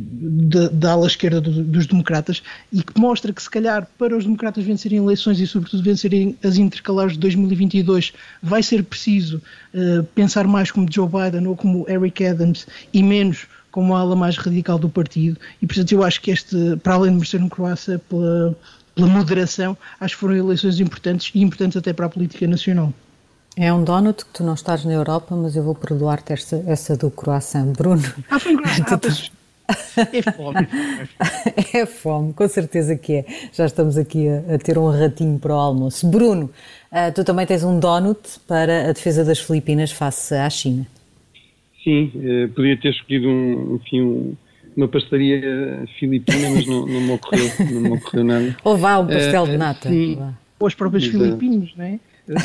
da, 0.46 0.68
da, 0.68 0.92
ala 0.92 1.06
esquerda 1.06 1.40
do, 1.40 1.62
dos 1.62 1.86
democratas 1.86 2.42
e 2.72 2.82
que 2.82 2.98
mostra 2.98 3.32
que 3.32 3.42
se 3.42 3.48
calhar 3.48 3.86
para 3.98 4.16
os 4.16 4.24
democratas 4.24 4.64
vencerem 4.64 4.98
eleições 4.98 5.38
e 5.40 5.46
sobretudo 5.46 5.82
vencerem 5.82 6.36
as 6.42 6.56
intercalares 6.56 7.14
de 7.14 7.18
2022 7.20 8.12
vai 8.42 8.62
ser 8.62 8.82
preciso 8.82 9.40
uh, 9.74 10.02
pensar 10.14 10.46
mais 10.46 10.70
como 10.70 10.90
Joe 10.90 11.08
Biden 11.08 11.46
ou 11.46 11.56
como 11.56 11.88
Eric 11.88 12.24
Adams 12.26 12.66
e 12.92 13.02
menos 13.02 13.43
como 13.74 13.92
a 13.92 13.98
ala 13.98 14.14
mais 14.14 14.36
radical 14.36 14.78
do 14.78 14.88
partido 14.88 15.36
e 15.60 15.66
portanto 15.66 15.90
eu 15.90 16.04
acho 16.04 16.20
que 16.20 16.30
este, 16.30 16.76
para 16.76 16.94
além 16.94 17.10
de 17.10 17.16
merecer 17.16 17.42
um 17.42 17.48
Croácia 17.48 18.00
pela, 18.08 18.56
pela 18.94 19.08
moderação, 19.08 19.76
acho 19.98 20.14
que 20.14 20.20
foram 20.20 20.36
eleições 20.36 20.78
importantes 20.78 21.32
e 21.34 21.42
importantes 21.42 21.76
até 21.76 21.92
para 21.92 22.06
a 22.06 22.08
política 22.08 22.46
nacional. 22.46 22.92
É 23.56 23.72
um 23.72 23.82
donut 23.82 24.24
que 24.24 24.30
tu 24.32 24.44
não 24.44 24.54
estás 24.54 24.84
na 24.84 24.92
Europa, 24.92 25.34
mas 25.34 25.56
eu 25.56 25.64
vou 25.64 25.74
perdoar-te 25.74 26.32
essa, 26.32 26.62
essa 26.68 26.96
do 26.96 27.10
croissant. 27.10 27.72
Bruno. 27.72 28.02
Ah, 28.30 28.38
foi 28.38 28.54
um 28.54 28.62
croissant. 28.62 29.30
É 30.12 30.30
fome. 30.30 30.68
é 31.72 31.86
fome, 31.86 32.32
com 32.34 32.46
certeza 32.46 32.96
que 32.96 33.14
é. 33.14 33.24
Já 33.50 33.64
estamos 33.64 33.96
aqui 33.96 34.28
a, 34.28 34.54
a 34.54 34.58
ter 34.58 34.76
um 34.76 34.90
ratinho 34.90 35.38
para 35.38 35.54
o 35.54 35.58
almoço. 35.58 36.06
Bruno, 36.06 36.50
uh, 36.92 37.12
tu 37.14 37.24
também 37.24 37.46
tens 37.46 37.64
um 37.64 37.80
donut 37.80 38.20
para 38.46 38.90
a 38.90 38.92
defesa 38.92 39.24
das 39.24 39.38
Filipinas 39.38 39.90
face 39.90 40.34
à 40.34 40.50
China. 40.50 40.86
Sim, 41.84 42.10
uh, 42.14 42.48
podia 42.54 42.76
ter 42.80 42.90
escolhido 42.90 43.28
um, 43.28 43.76
enfim, 43.76 44.00
um, 44.00 44.36
uma 44.74 44.88
pastelaria 44.88 45.86
filipina, 45.98 46.50
mas 46.50 46.66
não, 46.66 46.86
não, 46.86 47.00
me 47.00 47.12
ocorreu, 47.12 47.50
não 47.70 47.80
me 47.82 47.90
ocorreu 47.90 48.24
nada. 48.24 48.56
Ou 48.64 48.76
vá, 48.76 48.98
um 48.98 49.06
pastel 49.06 49.42
uh, 49.42 49.46
de 49.46 49.56
nata. 49.58 49.88
Sim. 49.88 50.18
Ou 50.58 50.66
os 50.66 50.74
próprios 50.74 51.04
filipinos, 51.04 51.72
não 51.76 51.84
é? 51.84 52.00
É, 52.26 52.40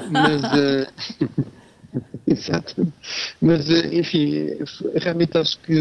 mas, 0.10 0.42
uh, 0.42 1.44
exato. 2.26 2.92
Mas, 3.40 3.68
uh, 3.68 3.94
enfim, 3.94 4.48
realmente 4.96 5.36
acho 5.36 5.58
que 5.60 5.74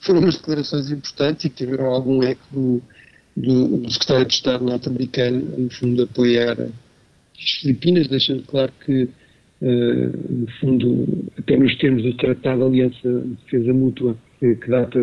foram 0.00 0.20
umas 0.20 0.36
declarações 0.36 0.90
importantes 0.90 1.46
e 1.46 1.50
que 1.50 1.64
tiveram 1.64 1.86
algum 1.86 2.22
eco 2.22 2.42
do, 2.50 2.82
do, 3.36 3.78
do 3.78 3.90
secretário 3.90 4.26
de 4.26 4.34
Estado 4.34 4.64
norte-americano, 4.64 5.40
no 5.56 5.70
fundo, 5.70 6.02
apoiar 6.02 6.58
as 6.60 7.50
Filipinas, 7.60 8.06
deixando 8.06 8.42
claro 8.42 8.72
que, 8.84 9.08
no 9.62 10.46
fundo, 10.60 11.06
até 11.38 11.56
nos 11.56 11.76
termos 11.78 12.02
do 12.02 12.16
Tratado 12.16 12.60
de 12.60 12.66
Aliança 12.66 13.22
de 13.22 13.36
Defesa 13.44 13.72
Mútua, 13.72 14.16
que 14.40 14.68
data 14.68 14.98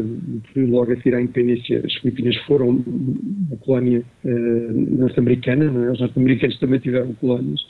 logo 0.58 0.92
a 0.92 0.96
seguir 0.98 1.16
à 1.16 1.22
independência, 1.22 1.82
as 1.86 1.94
Filipinas 1.96 2.36
foram 2.46 2.70
uma 2.70 3.58
colónia 3.62 4.04
uh, 4.26 4.98
norte-americana, 4.98 5.86
é? 5.86 5.92
os 5.92 6.00
norte-americanos 6.02 6.60
também 6.60 6.80
tiveram 6.80 7.14
colónias, 7.14 7.62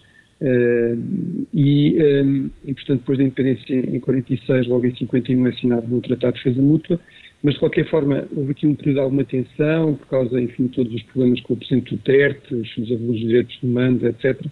uh, 0.42 1.46
e, 1.54 1.96
um, 2.02 2.50
e, 2.66 2.74
portanto, 2.74 3.00
depois 3.02 3.20
da 3.20 3.24
independência 3.24 3.76
em 3.76 4.00
46, 4.00 4.68
logo 4.68 4.88
em 4.88 4.96
51 4.96 5.46
é 5.46 5.50
assinado 5.50 5.96
um 5.96 6.02
Tratado 6.02 6.34
de 6.34 6.44
Defesa 6.44 6.62
Mútua, 6.62 7.00
mas 7.44 7.54
de 7.54 7.60
qualquer 7.60 7.88
forma 7.88 8.28
houve 8.36 8.52
aqui 8.52 8.66
um 8.66 8.74
período 8.74 8.96
de 8.96 9.02
alguma 9.02 9.24
tensão, 9.24 9.94
por 9.94 10.08
causa, 10.08 10.42
enfim, 10.42 10.64
de 10.64 10.70
todos 10.70 10.92
os 10.92 11.04
problemas 11.04 11.40
com 11.42 11.54
o 11.54 11.58
Presidente 11.58 11.96
Duterte, 11.96 12.56
os 12.56 12.74
seus 12.74 12.92
abusos 12.92 13.20
de 13.20 13.28
direitos 13.28 13.64
humanos, 13.64 14.04
etc., 14.04 14.44
eh, 14.44 14.50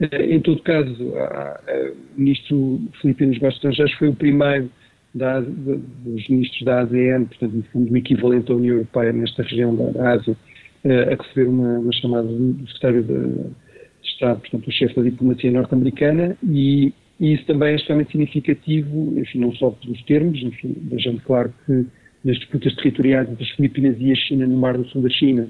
em 0.00 0.40
todo 0.40 0.60
caso, 0.62 0.92
o 1.02 2.20
ministro 2.20 2.80
Filipe 3.00 3.26
dos 3.26 3.34
Negócios 3.34 3.56
Estrangeiros 3.56 3.92
foi 3.94 4.08
o 4.08 4.14
primeiro 4.14 4.70
da, 5.14 5.40
dos 5.40 6.28
ministros 6.28 6.62
da 6.64 6.80
ASEAN, 6.80 7.24
portanto, 7.26 7.64
o 7.74 7.96
equivalente 7.96 8.50
à 8.50 8.54
União 8.56 8.74
Europeia 8.74 9.12
nesta 9.12 9.42
região 9.42 9.74
da 9.74 10.12
Ásia, 10.12 10.36
eh, 10.84 11.14
a 11.14 11.22
receber 11.22 11.48
uma, 11.48 11.78
uma 11.78 11.92
chamada 11.92 12.26
do 12.26 12.66
secretário 12.66 13.02
de, 13.04 13.32
de 13.32 14.08
Estado, 14.08 14.40
portanto, 14.40 14.66
o 14.66 14.72
chefe 14.72 14.96
da 14.96 15.02
diplomacia 15.02 15.50
norte-americana, 15.52 16.36
e, 16.42 16.92
e, 17.20 17.32
isso 17.32 17.46
também 17.46 17.72
é 17.72 17.76
extremamente 17.76 18.10
significativo, 18.10 19.18
enfim, 19.18 19.38
não 19.38 19.52
só 19.54 19.70
pelos 19.70 20.02
termos, 20.02 20.42
enfim, 20.42 20.74
deixando 20.76 21.20
claro 21.22 21.54
que 21.64 21.86
nas 22.24 22.36
disputas 22.38 22.74
territoriais 22.76 23.30
entre 23.30 23.44
as 23.44 23.50
Filipinas 23.50 23.96
e 24.00 24.10
a 24.10 24.16
China 24.16 24.46
no 24.46 24.56
Mar 24.56 24.76
do 24.76 24.86
Sul 24.88 25.02
da 25.02 25.10
China, 25.10 25.48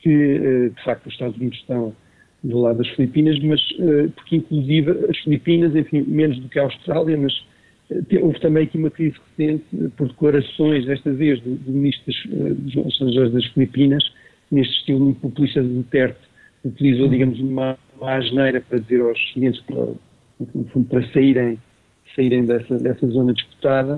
que, 0.00 0.10
eh, 0.10 0.68
de 0.68 0.84
facto, 0.84 1.06
os 1.06 1.12
Estados 1.14 1.36
Unidos 1.38 1.58
estão 1.58 1.94
do 2.42 2.60
lado 2.60 2.78
das 2.78 2.88
Filipinas, 2.88 3.38
mas 3.42 3.60
eh, 3.78 4.08
porque, 4.14 4.36
inclusive, 4.36 4.90
as 5.10 5.18
Filipinas, 5.18 5.74
enfim, 5.74 6.04
menos 6.06 6.38
do 6.38 6.48
que 6.48 6.58
a 6.58 6.62
Austrália, 6.62 7.16
mas 7.16 7.32
Houve 8.20 8.40
também 8.40 8.64
aqui 8.64 8.76
uma 8.76 8.90
crise 8.90 9.16
recente 9.36 9.64
por 9.96 10.08
declarações, 10.08 10.86
desta 10.86 11.12
vez, 11.12 11.40
do, 11.40 11.54
do 11.54 11.70
ministro 11.70 12.12
eh, 12.32 12.54
dos 12.54 12.74
Estrangeiros 12.74 13.32
das 13.32 13.44
Filipinas, 13.46 14.04
neste 14.50 14.74
estilo 14.78 15.00
muito 15.00 15.20
populista 15.20 15.62
de 15.62 15.68
Duterte, 15.68 16.18
utilizou, 16.64 17.08
digamos, 17.08 17.38
uma, 17.38 17.78
uma 17.96 18.16
asneira 18.16 18.60
para 18.60 18.78
dizer 18.78 19.00
aos 19.00 19.18
clientes 19.32 19.60
para, 19.62 19.92
para 20.90 21.12
saírem, 21.12 21.58
saírem 22.16 22.44
dessa, 22.44 22.76
dessa 22.76 23.06
zona 23.06 23.32
disputada, 23.32 23.96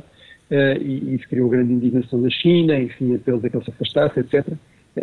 uh, 0.50 0.83
e 0.83 1.14
isso 1.14 1.26
criou 1.28 1.49
grande 1.49 1.73
indignação 1.73 2.21
da 2.21 2.28
China, 2.28 2.78
enfim, 2.78 3.14
apelos 3.14 3.42
a 3.42 3.49
que 3.49 3.57
ele 3.57 3.64
se 3.64 3.71
afastasse, 3.71 4.21
etc. 4.21 4.47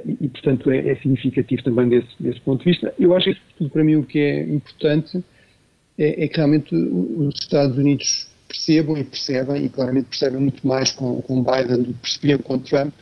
E, 0.05 0.27
portanto, 0.27 0.71
é, 0.71 0.89
é, 0.89 0.95
significativo 0.95 1.63
também 1.63 1.89
desse, 1.89 2.07
desse 2.19 2.39
ponto 2.41 2.63
de 2.63 2.71
vista. 2.71 2.93
Eu 2.99 3.15
acho 3.15 3.35
que, 3.57 3.69
para 3.69 3.83
mim, 3.83 3.95
o 3.95 4.03
que 4.03 4.19
é 4.19 4.43
importante 4.43 5.23
é, 5.97 6.25
é 6.25 6.27
que 6.27 6.37
realmente 6.37 6.75
os 6.75 7.35
Estados 7.39 7.77
Unidos 7.77 8.27
percebam 8.47 8.97
e 8.97 9.03
percebem, 9.03 9.65
e 9.65 9.69
claramente 9.69 10.07
percebem 10.07 10.39
muito 10.39 10.65
mais 10.65 10.91
com, 10.91 11.21
com 11.21 11.43
Biden 11.43 11.83
do 11.83 11.93
que 11.93 11.99
percebiam 12.01 12.39
com 12.39 12.59
Trump, 12.59 12.93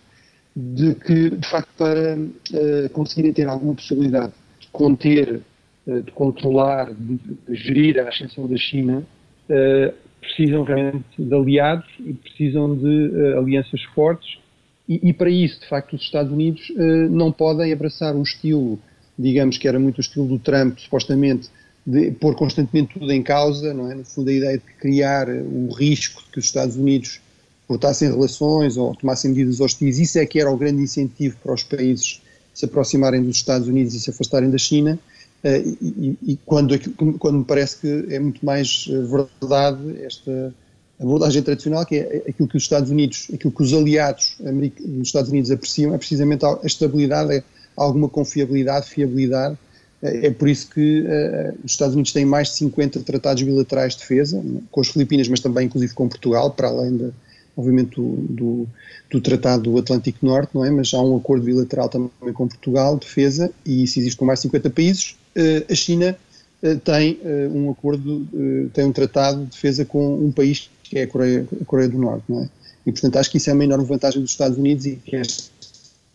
de 0.55 0.95
que, 0.95 1.29
de 1.31 1.47
facto, 1.47 1.69
para 1.77 2.15
uh, 2.15 2.89
conseguirem 2.91 3.33
ter 3.33 3.47
alguma 3.47 3.73
possibilidade 3.73 4.33
de 4.59 4.67
conter, 4.71 5.41
uh, 5.87 6.01
de 6.01 6.11
controlar, 6.11 6.93
de, 6.93 7.17
de, 7.17 7.55
gerir 7.55 7.99
a 7.99 8.09
ascensão 8.09 8.47
da 8.47 8.57
China, 8.57 9.03
uh, 9.49 9.93
precisam 10.21 10.63
realmente 10.63 11.05
de 11.17 11.33
aliados 11.33 11.87
e 11.99 12.13
precisam 12.13 12.75
de 12.75 13.33
alianças 13.37 13.81
fortes. 13.95 14.37
E, 14.87 15.09
e, 15.09 15.13
para 15.13 15.29
isso, 15.29 15.61
de 15.61 15.67
facto, 15.67 15.95
os 15.95 16.01
Estados 16.01 16.31
Unidos 16.31 16.71
não 17.09 17.31
podem 17.31 17.71
abraçar 17.71 18.15
um 18.15 18.21
estilo, 18.21 18.77
digamos 19.17 19.57
que 19.57 19.67
era 19.67 19.79
muito 19.79 19.99
o 19.99 20.01
estilo 20.01 20.27
do 20.27 20.37
Trump, 20.37 20.77
supostamente, 20.77 21.49
de 21.85 22.11
pôr 22.11 22.35
constantemente 22.35 22.99
tudo 22.99 23.11
em 23.11 23.21
causa, 23.21 23.73
não 23.73 23.91
é? 23.91 23.95
No 23.95 24.05
fundo, 24.05 24.29
a 24.29 24.33
ideia 24.33 24.57
de 24.57 24.63
criar 24.79 25.29
o 25.29 25.69
risco 25.73 26.23
de 26.23 26.31
que 26.31 26.39
os 26.39 26.45
Estados 26.45 26.75
Unidos 26.75 27.21
cortassem 27.67 28.09
relações 28.09 28.77
ou 28.77 28.95
tomassem 28.95 29.31
medidas 29.31 29.59
hostis, 29.59 29.99
isso 29.99 30.19
é 30.19 30.25
que 30.25 30.39
era 30.39 30.51
o 30.51 30.57
grande 30.57 30.81
incentivo 30.81 31.35
para 31.41 31.53
os 31.53 31.63
países 31.63 32.21
se 32.53 32.65
aproximarem 32.65 33.23
dos 33.23 33.37
Estados 33.37 33.67
Unidos 33.67 33.93
e 33.93 33.99
se 33.99 34.09
afastarem 34.09 34.49
da 34.49 34.57
China. 34.57 34.99
Uh, 35.43 35.77
e, 35.81 36.17
e 36.25 36.39
quando, 36.45 36.79
quando 37.19 37.39
me 37.39 37.45
parece 37.45 37.81
que 37.81 38.13
é 38.13 38.19
muito 38.19 38.45
mais 38.45 38.87
eh, 38.89 39.01
verdade 39.01 40.01
esta 40.01 40.53
abordagem 40.99 41.41
tradicional, 41.41 41.85
que 41.85 41.95
é 41.95 42.23
aquilo 42.29 42.47
que 42.47 42.57
os 42.57 42.63
Estados 42.63 42.89
Unidos, 42.89 43.27
aquilo 43.33 43.51
que 43.51 43.63
os 43.63 43.73
aliados 43.73 44.35
dos 44.39 45.07
Estados 45.07 45.29
Unidos 45.29 45.51
apreciam, 45.51 45.93
é 45.93 45.97
precisamente 45.97 46.45
a 46.45 46.59
estabilidade, 46.63 47.33
é 47.33 47.43
alguma 47.75 48.07
confiabilidade, 48.07 48.87
fiabilidade 48.89 49.57
é 50.03 50.29
por 50.29 50.49
isso 50.49 50.69
que 50.69 51.01
uh, 51.01 51.57
os 51.63 51.71
Estados 51.71 51.95
Unidos 51.95 52.11
têm 52.11 52.25
mais 52.25 52.49
de 52.49 52.55
50 52.55 52.99
tratados 52.99 53.41
bilaterais 53.41 53.93
de 53.93 53.99
defesa, 53.99 54.43
com 54.69 54.81
as 54.81 54.89
Filipinas, 54.89 55.29
mas 55.29 55.39
também 55.39 55.65
inclusive 55.65 55.93
com 55.93 56.09
Portugal, 56.09 56.51
para 56.51 56.67
além, 56.67 56.97
de, 56.97 57.09
obviamente, 57.55 57.95
do, 57.95 58.15
do, 58.29 58.67
do, 59.09 59.21
Tratado 59.21 59.63
do 59.63 59.77
Atlântico 59.77 60.25
Norte, 60.25 60.49
não 60.53 60.65
é? 60.65 60.69
Mas 60.69 60.93
há 60.93 61.01
um 61.01 61.15
acordo 61.15 61.45
bilateral 61.45 61.87
também 61.87 62.11
com 62.33 62.49
Portugal, 62.49 62.95
de 62.95 63.05
defesa, 63.05 63.49
e 63.65 63.83
isso 63.83 63.97
existe 63.97 64.17
com 64.17 64.25
mais 64.25 64.39
de 64.39 64.43
50 64.43 64.69
países. 64.71 65.15
Uh, 65.37 65.71
a 65.71 65.75
China 65.75 66.17
uh, 66.61 66.77
tem 66.79 67.19
um 67.53 67.71
acordo, 67.71 68.27
tem 68.73 68.83
um 68.83 68.91
tratado 68.91 69.45
de 69.45 69.51
defesa 69.51 69.85
com 69.85 70.15
um 70.15 70.33
país 70.33 70.69
que 70.93 70.99
é 70.99 71.03
a 71.03 71.07
Coreia, 71.07 71.47
a 71.59 71.65
Coreia 71.65 71.89
do 71.89 71.97
Norte, 71.97 72.23
não 72.29 72.43
é? 72.43 72.49
E, 72.85 72.91
portanto, 72.91 73.17
acho 73.17 73.31
que 73.31 73.37
isso 73.37 73.49
é 73.49 73.53
uma 73.53 73.63
enorme 73.63 73.85
vantagem 73.85 74.21
dos 74.21 74.31
Estados 74.31 74.57
Unidos 74.57 74.85
e 74.85 74.95
que 74.97 75.15
este 75.15 75.51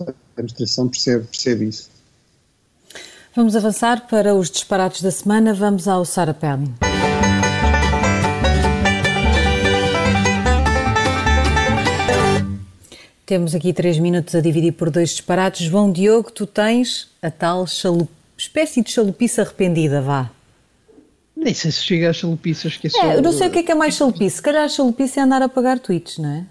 a 0.01 0.13
administração 0.37 0.89
percebe, 0.89 1.25
percebe 1.25 1.65
isso. 1.65 1.91
Vamos 3.35 3.57
avançar 3.57 4.07
para 4.07 4.33
os 4.33 4.49
disparates 4.49 5.03
da 5.03 5.11
semana. 5.11 5.53
Vamos 5.53 5.89
ao 5.89 6.05
Sarah 6.05 6.33
Palin. 6.33 6.73
Temos 13.27 13.55
aqui 13.55 13.73
três 13.73 13.99
minutos 13.99 14.37
a 14.37 14.41
dividir 14.41 14.73
por 14.73 14.91
dois 14.91 15.11
disparates. 15.11 15.67
João 15.67 15.91
Diogo, 15.91 16.31
tu 16.31 16.47
tens 16.47 17.09
a 17.21 17.31
tal 17.31 17.67
chalup... 17.67 18.09
espécie 18.37 18.83
de 18.83 18.93
chalupice 18.93 19.41
arrependida, 19.41 20.01
vá. 20.01 20.31
Nem 21.39 21.55
sei 21.55 21.71
se 21.71 21.83
chega 21.83 22.11
a 22.11 22.13
chalupice, 22.13 22.67
acho 22.67 22.81
que 22.81 22.89
é 22.89 22.91
só... 22.91 23.03
É, 23.05 23.17
eu 23.17 23.23
não 23.23 23.33
sei 23.33 23.47
o 23.47 23.51
que 23.51 23.61
é 23.61 23.63
que 23.63 23.71
é 23.71 23.75
mais 23.75 23.95
chalupice. 23.95 24.37
Se 24.37 24.43
calhar 24.43 24.65
a 24.65 24.69
chalupice 24.69 25.21
é 25.21 25.23
andar 25.23 25.41
a 25.41 25.49
pagar 25.49 25.79
tweets, 25.79 26.19
não 26.19 26.29
é? 26.29 26.47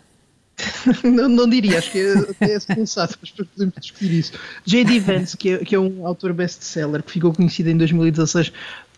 não, 1.03 1.29
não, 1.29 1.48
diria, 1.48 1.77
acho 1.77 1.91
que 1.91 2.00
é, 2.00 2.53
é 2.56 2.60
sensato, 2.60 3.17
mas 3.22 3.29
podemos 3.29 3.75
discutir 3.79 4.12
isso. 4.12 4.32
J.D. 4.65 5.00
Vance, 5.01 5.38
que 5.38 5.51
é, 5.51 5.58
que 5.60 5.75
é 5.75 5.79
um 5.79 6.08
autor 6.08 6.34
best-seller 6.34 7.03
que 7.03 7.12
ficou 7.12 7.32
conhecido 7.34 7.70
em 7.70 7.77
2016 7.77 8.51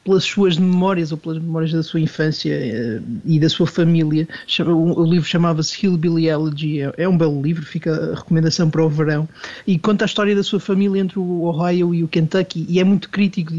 pelas 0.03 0.23
suas 0.23 0.57
memórias 0.57 1.11
ou 1.11 1.17
pelas 1.17 1.37
memórias 1.39 1.71
da 1.71 1.83
sua 1.83 1.99
infância 1.99 2.55
uh, 2.55 3.03
e 3.25 3.39
da 3.39 3.49
sua 3.49 3.67
família. 3.67 4.27
O, 4.65 5.03
livro 5.03 5.27
chamava-se 5.27 5.85
Hillbilly 5.85 6.27
Elegy, 6.27 6.81
é, 6.81 6.93
é, 6.97 7.07
um 7.07 7.17
belo 7.17 7.41
livro, 7.41 7.63
fica 7.65 7.93
a 7.93 8.15
recomendação 8.15 8.69
para 8.69 8.83
o 8.83 8.89
verão, 8.89 9.27
e 9.67 9.77
conta 9.77 10.05
a 10.05 10.07
história 10.07 10.35
da 10.35 10.43
sua 10.43 10.59
família 10.59 10.99
entre 10.99 11.19
o 11.19 11.43
Ohio 11.43 11.93
e 11.93 12.03
o 12.03 12.07
Kentucky, 12.07 12.65
e 12.69 12.79
é 12.79 12.83
muito 12.83 13.09
crítico 13.09 13.51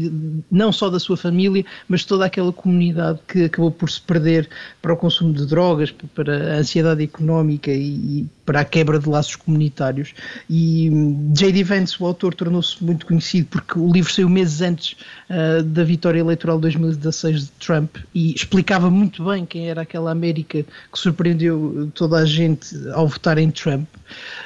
não 0.49 0.71
só 0.71 0.89
da 0.89 0.99
sua 0.99 1.17
família, 1.17 1.65
mas 1.87 2.03
toda 2.05 2.25
aquela 2.25 2.51
comunidade 2.51 3.19
que 3.27 3.45
acabou 3.45 3.71
por 3.71 3.89
se 3.89 4.01
perder 4.01 4.49
para 4.81 4.93
o 4.93 4.97
consumo 4.97 5.33
de 5.33 5.45
drogas, 5.45 5.91
para 6.13 6.55
a 6.55 6.57
ansiedade 6.57 7.03
económica 7.03 7.71
e 7.71 8.27
para 8.51 8.59
a 8.59 8.65
quebra 8.65 8.99
de 8.99 9.07
laços 9.07 9.37
comunitários. 9.37 10.13
E 10.49 10.89
hum, 10.89 11.31
J.D. 11.33 11.63
Vance, 11.63 11.95
o 12.03 12.05
autor, 12.05 12.35
tornou-se 12.35 12.83
muito 12.83 13.05
conhecido 13.05 13.47
porque 13.49 13.79
o 13.79 13.89
livro 13.89 14.11
saiu 14.11 14.27
meses 14.27 14.59
antes 14.59 14.97
uh, 15.29 15.63
da 15.63 15.85
vitória 15.85 16.19
eleitoral 16.19 16.57
de 16.57 16.63
2016 16.63 17.43
de 17.45 17.51
Trump 17.51 17.95
e 18.13 18.35
explicava 18.35 18.89
muito 18.89 19.23
bem 19.23 19.45
quem 19.45 19.69
era 19.69 19.83
aquela 19.83 20.11
América 20.11 20.63
que 20.63 20.99
surpreendeu 20.99 21.89
toda 21.95 22.17
a 22.17 22.25
gente 22.25 22.75
ao 22.91 23.07
votar 23.07 23.37
em 23.37 23.49
Trump. 23.49 23.87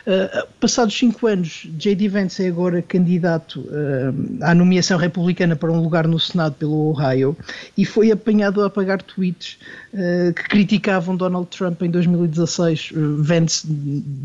Uh, 0.05 0.47
passados 0.59 0.95
cinco 0.95 1.25
anos, 1.25 1.67
J.D. 1.75 2.07
Vance 2.07 2.43
é 2.43 2.47
agora 2.47 2.83
candidato 2.83 3.61
uh, 3.61 4.43
à 4.43 4.53
nomeação 4.53 4.99
republicana 4.99 5.55
para 5.55 5.71
um 5.71 5.81
lugar 5.81 6.07
no 6.07 6.19
Senado 6.19 6.53
pelo 6.53 6.91
Ohio 6.91 7.35
e 7.75 7.83
foi 7.85 8.11
apanhado 8.11 8.61
a 8.61 8.67
apagar 8.67 9.01
tweets 9.01 9.57
que 10.35 10.43
criticavam 10.49 11.15
Donald 11.15 11.47
Trump 11.47 11.81
em 11.81 11.89
2016. 11.89 12.91
Vance 13.19 13.65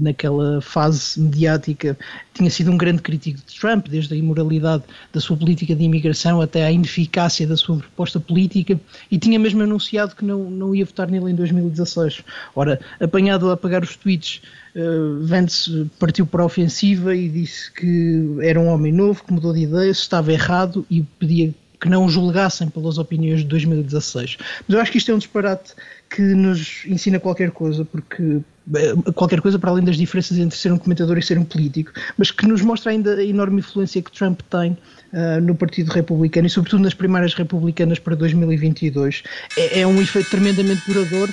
naquela 0.00 0.60
fase 0.60 1.20
mediática, 1.20 1.96
tinha 2.34 2.50
sido 2.50 2.72
um 2.72 2.76
grande 2.76 3.02
crítico 3.02 3.40
de 3.46 3.58
Trump, 3.58 3.86
desde 3.88 4.12
a 4.14 4.16
imoralidade 4.16 4.82
da 5.12 5.20
sua 5.20 5.36
política 5.36 5.74
de 5.74 5.84
imigração 5.84 6.40
até 6.40 6.64
à 6.64 6.72
ineficácia 6.72 7.46
da 7.46 7.56
sua 7.56 7.76
proposta 7.76 8.18
política, 8.18 8.80
e 9.10 9.18
tinha 9.18 9.38
mesmo 9.38 9.62
anunciado 9.62 10.16
que 10.16 10.24
não, 10.24 10.50
não 10.50 10.74
ia 10.74 10.84
votar 10.84 11.08
nele 11.08 11.30
em 11.30 11.34
2016. 11.34 12.24
Ora, 12.54 12.80
apanhado 12.98 13.48
a 13.50 13.54
apagar 13.54 13.82
os 13.82 13.96
tweets, 13.96 14.42
uh, 14.74 15.24
Vance 15.24 15.88
partiu 15.98 16.26
para 16.26 16.42
a 16.42 16.46
ofensiva 16.46 17.14
e 17.14 17.28
disse 17.28 17.72
que 17.72 18.38
era 18.42 18.58
um 18.58 18.66
homem 18.66 18.92
novo, 18.92 19.22
que 19.22 19.32
mudou 19.32 19.52
de 19.52 19.60
ideia, 19.60 19.90
estava 19.90 20.32
errado 20.32 20.84
e 20.90 21.02
pedia 21.02 21.54
que 21.80 21.88
não 21.88 22.04
o 22.04 22.08
julgassem 22.08 22.68
pelas 22.68 22.98
opiniões 22.98 23.40
de 23.40 23.46
2016. 23.46 24.36
Mas 24.68 24.74
eu 24.74 24.80
acho 24.80 24.92
que 24.92 24.98
isto 24.98 25.10
é 25.10 25.14
um 25.14 25.18
disparate 25.18 25.72
que 26.10 26.20
nos 26.20 26.84
ensina 26.86 27.18
qualquer 27.18 27.50
coisa, 27.50 27.84
porque 27.84 28.40
eh, 28.74 29.12
qualquer 29.14 29.40
coisa 29.40 29.58
para 29.58 29.70
além 29.70 29.84
das 29.84 29.96
diferenças 29.96 30.36
entre 30.38 30.58
ser 30.58 30.72
um 30.72 30.78
comentador 30.78 31.16
e 31.16 31.22
ser 31.22 31.38
um 31.38 31.44
político, 31.44 31.92
mas 32.18 32.30
que 32.30 32.46
nos 32.46 32.60
mostra 32.62 32.90
ainda 32.90 33.14
a 33.14 33.24
enorme 33.24 33.60
influência 33.60 34.02
que 34.02 34.12
Trump 34.12 34.40
tem 34.50 34.72
uh, 35.12 35.40
no 35.40 35.54
Partido 35.54 35.90
Republicano 35.90 36.46
e 36.46 36.50
sobretudo 36.50 36.82
nas 36.82 36.94
primárias 36.94 37.32
republicanas 37.34 37.98
para 37.98 38.14
2022. 38.14 39.22
É, 39.56 39.80
é 39.80 39.86
um 39.86 40.00
efeito 40.02 40.30
tremendamente 40.30 40.82
duradouro 40.86 41.32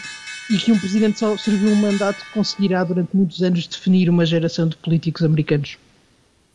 e 0.49 0.57
que 0.57 0.71
um 0.71 0.79
presidente 0.79 1.19
só 1.19 1.35
serviu 1.35 1.71
um 1.71 1.75
mandato 1.75 2.23
conseguirá 2.33 2.83
durante 2.83 3.10
muitos 3.13 3.43
anos 3.43 3.67
definir 3.67 4.10
uma 4.10 4.25
geração 4.25 4.67
de 4.67 4.77
políticos 4.77 5.23
americanos. 5.23 5.77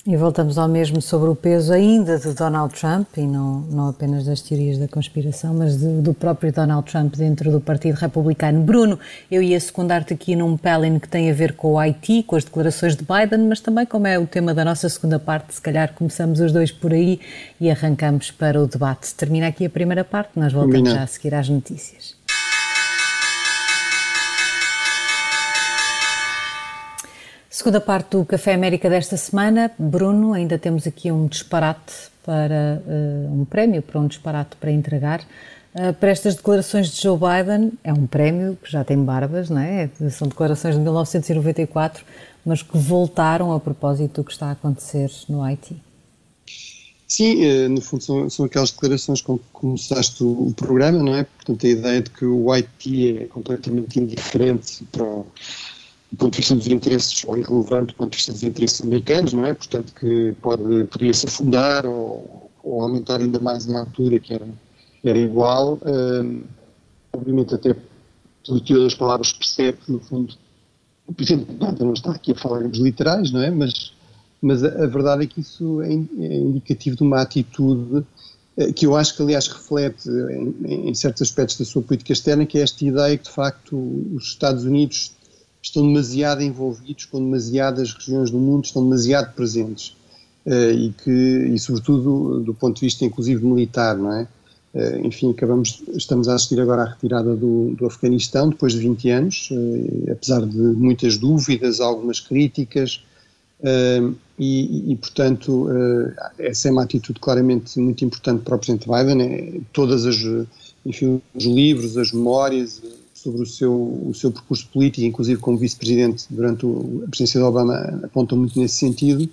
E 0.04 0.16
voltamos 0.16 0.58
ao 0.58 0.66
mesmo 0.66 1.00
sobre 1.00 1.30
o 1.30 1.36
peso 1.36 1.72
ainda 1.72 2.18
de 2.18 2.34
Donald 2.34 2.74
Trump, 2.74 3.06
e 3.16 3.20
não, 3.20 3.60
não 3.70 3.88
apenas 3.90 4.24
das 4.24 4.40
teorias 4.40 4.76
da 4.76 4.88
conspiração, 4.88 5.54
mas 5.54 5.78
de, 5.78 5.86
do 6.00 6.12
próprio 6.12 6.52
Donald 6.52 6.90
Trump 6.90 7.14
dentro 7.14 7.52
do 7.52 7.60
Partido 7.60 7.94
Republicano. 7.94 8.60
Bruno, 8.62 8.98
eu 9.30 9.40
ia 9.40 9.60
secundar-te 9.60 10.12
aqui 10.12 10.34
num 10.34 10.56
pelin 10.56 10.98
que 10.98 11.08
tem 11.08 11.30
a 11.30 11.32
ver 11.32 11.52
com 11.52 11.74
o 11.74 11.78
Haiti, 11.78 12.24
com 12.24 12.34
as 12.34 12.42
declarações 12.42 12.96
de 12.96 13.04
Biden, 13.04 13.46
mas 13.46 13.60
também 13.60 13.86
como 13.86 14.08
é 14.08 14.18
o 14.18 14.26
tema 14.26 14.52
da 14.52 14.64
nossa 14.64 14.88
segunda 14.88 15.20
parte, 15.20 15.54
se 15.54 15.62
calhar 15.62 15.94
começamos 15.94 16.40
os 16.40 16.50
dois 16.50 16.72
por 16.72 16.92
aí 16.92 17.20
e 17.60 17.70
arrancamos 17.70 18.32
para 18.32 18.60
o 18.60 18.66
debate. 18.66 19.14
Termina 19.14 19.46
aqui 19.46 19.66
a 19.66 19.70
primeira 19.70 20.02
parte, 20.02 20.30
nós 20.34 20.52
voltamos 20.52 20.90
já 20.90 21.04
a 21.04 21.06
seguir 21.06 21.32
às 21.32 21.48
notícias. 21.48 22.16
Segunda 27.62 27.80
parte 27.80 28.16
do 28.16 28.24
Café 28.24 28.54
América 28.54 28.90
desta 28.90 29.16
semana. 29.16 29.70
Bruno, 29.78 30.32
ainda 30.32 30.58
temos 30.58 30.84
aqui 30.84 31.12
um 31.12 31.28
disparate 31.28 32.10
para 32.24 32.82
uh, 32.84 33.40
um 33.40 33.44
prémio 33.44 33.80
para 33.80 34.00
um 34.00 34.08
disparate 34.08 34.56
para 34.56 34.72
entregar. 34.72 35.20
Uh, 35.72 35.94
para 35.94 36.10
estas 36.10 36.34
declarações 36.34 36.90
de 36.90 37.00
Joe 37.00 37.16
Biden, 37.16 37.74
é 37.84 37.92
um 37.92 38.04
prémio 38.04 38.58
que 38.60 38.68
já 38.68 38.82
tem 38.82 38.96
barbas, 39.04 39.48
não 39.48 39.60
é? 39.60 39.88
São 40.10 40.26
declarações 40.26 40.74
de 40.74 40.80
1994, 40.80 42.04
mas 42.44 42.62
que 42.62 42.76
voltaram 42.76 43.52
a 43.52 43.60
propósito 43.60 44.20
do 44.20 44.24
que 44.24 44.32
está 44.32 44.46
a 44.46 44.52
acontecer 44.52 45.08
no 45.28 45.40
Haiti. 45.40 45.80
Sim, 47.06 47.44
eh, 47.44 47.68
no 47.68 47.80
fundo 47.80 48.02
são, 48.02 48.28
são 48.28 48.46
aquelas 48.46 48.72
declarações 48.72 49.20
com 49.20 49.38
que 49.38 49.44
começaste 49.52 50.24
o, 50.24 50.52
programa, 50.56 50.98
não 50.98 51.14
é? 51.14 51.22
Portanto, 51.22 51.64
a 51.64 51.68
ideia 51.68 52.00
de 52.00 52.10
que 52.10 52.24
o 52.24 52.50
Haiti 52.50 53.18
é 53.18 53.24
completamente 53.26 54.00
indiferente 54.00 54.82
para 54.90 55.22
do 56.12 56.18
ponto 56.18 56.32
de 56.32 56.38
vista 56.38 56.54
dos 56.54 56.66
interesses, 56.66 57.24
ou 57.26 57.38
irrelevante 57.38 57.94
do 57.94 57.94
ponto 57.94 58.10
de 58.10 58.16
vista 58.16 58.32
dos 58.32 58.42
interesses 58.42 58.82
americanos, 58.82 59.32
não 59.32 59.46
é? 59.46 59.54
Portanto, 59.54 59.94
que 59.98 60.34
pode, 60.42 60.84
poderia 60.84 61.14
se 61.14 61.26
afundar 61.26 61.86
ou, 61.86 62.50
ou 62.62 62.82
aumentar 62.82 63.20
ainda 63.20 63.40
mais 63.40 63.66
uma 63.66 63.80
altura 63.80 64.20
que 64.20 64.34
era, 64.34 64.46
era 65.02 65.18
igual. 65.18 65.78
Um, 65.86 66.42
obviamente, 67.14 67.54
até 67.54 67.74
pelo 68.44 68.60
teor 68.60 68.84
das 68.84 68.94
palavras 68.94 69.32
percebe 69.32 69.78
no 69.88 70.00
fundo, 70.00 70.34
o 71.06 71.14
Presidente 71.14 71.50
Biden 71.50 71.86
não 71.86 71.92
está 71.94 72.10
aqui 72.10 72.32
a 72.32 72.34
falar 72.34 72.62
em 72.62 72.68
literais, 72.68 73.32
não 73.32 73.42
é? 73.42 73.50
Mas, 73.50 73.92
mas 74.40 74.62
a, 74.62 74.68
a 74.68 74.86
verdade 74.86 75.24
é 75.24 75.26
que 75.26 75.40
isso 75.40 75.80
é, 75.80 75.92
é, 75.92 76.36
indicativo 76.36 76.94
de 76.94 77.02
uma 77.02 77.22
atitude 77.22 78.04
eh, 78.58 78.70
que 78.70 78.84
eu 78.84 78.94
acho 78.94 79.16
que, 79.16 79.22
aliás, 79.22 79.48
reflete 79.48 80.10
em, 80.10 80.90
em 80.90 80.94
certos 80.94 81.22
aspectos 81.22 81.56
da 81.56 81.64
sua 81.64 81.80
política 81.80 82.12
externa, 82.12 82.44
que 82.44 82.58
é 82.58 82.60
esta 82.60 82.84
ideia 82.84 83.16
que, 83.16 83.24
de 83.24 83.30
facto, 83.30 83.76
os 84.14 84.24
Estados 84.24 84.64
Unidos 84.64 85.12
estão 85.62 85.86
demasiado 85.86 86.42
envolvidos 86.42 87.04
com 87.04 87.18
demasiadas 87.18 87.94
regiões 87.94 88.30
do 88.30 88.38
mundo, 88.38 88.64
estão 88.64 88.82
demasiado 88.82 89.32
presentes. 89.34 89.96
Uh, 90.44 90.72
e 90.72 90.94
que, 91.04 91.10
e 91.54 91.58
sobretudo 91.60 92.40
do 92.40 92.52
ponto 92.52 92.74
de 92.74 92.86
vista 92.86 93.04
inclusive 93.04 93.44
militar, 93.46 93.96
não 93.96 94.12
é? 94.12 94.26
Uh, 94.74 95.06
enfim, 95.06 95.30
acabamos, 95.30 95.82
estamos 95.94 96.28
a 96.28 96.34
assistir 96.34 96.60
agora 96.60 96.82
à 96.82 96.86
retirada 96.86 97.36
do, 97.36 97.74
do 97.76 97.86
Afeganistão 97.86 98.48
depois 98.48 98.72
de 98.72 98.80
20 98.80 99.10
anos, 99.10 99.48
uh, 99.52 100.10
apesar 100.10 100.44
de 100.44 100.56
muitas 100.56 101.16
dúvidas, 101.16 101.80
algumas 101.80 102.18
críticas, 102.18 103.04
e, 104.36 104.92
e, 104.92 104.96
portanto, 104.96 105.68
essa 106.36 106.66
é 106.66 106.72
uma 106.72 106.82
atitude 106.82 107.20
claramente 107.20 107.78
muito 107.78 108.04
importante 108.04 108.42
para 108.42 108.56
o 108.56 108.58
Presidente 108.58 108.88
Biden. 108.88 109.64
Todas 109.72 110.04
as, 110.04 110.16
enfim, 110.84 111.22
os 111.32 111.44
livros, 111.44 111.96
as 111.96 112.10
memórias, 112.10 112.82
sobre 113.22 113.42
o 113.42 113.46
seu, 113.46 113.72
o 113.72 114.12
seu 114.14 114.32
percurso 114.32 114.66
político, 114.68 115.06
inclusive 115.06 115.40
como 115.40 115.56
vice-presidente 115.56 116.26
durante 116.28 116.66
a 116.66 117.08
presidência 117.08 117.40
de 117.40 117.46
Obama, 117.46 117.74
apontam 118.02 118.36
muito 118.36 118.58
nesse 118.58 118.76
sentido. 118.76 119.28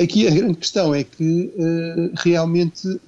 Aqui 0.00 0.26
a 0.26 0.30
grande 0.30 0.54
questão 0.54 0.94
é 0.94 1.02
que 1.02 1.52
uh, 1.56 2.12
realmente 2.16 3.00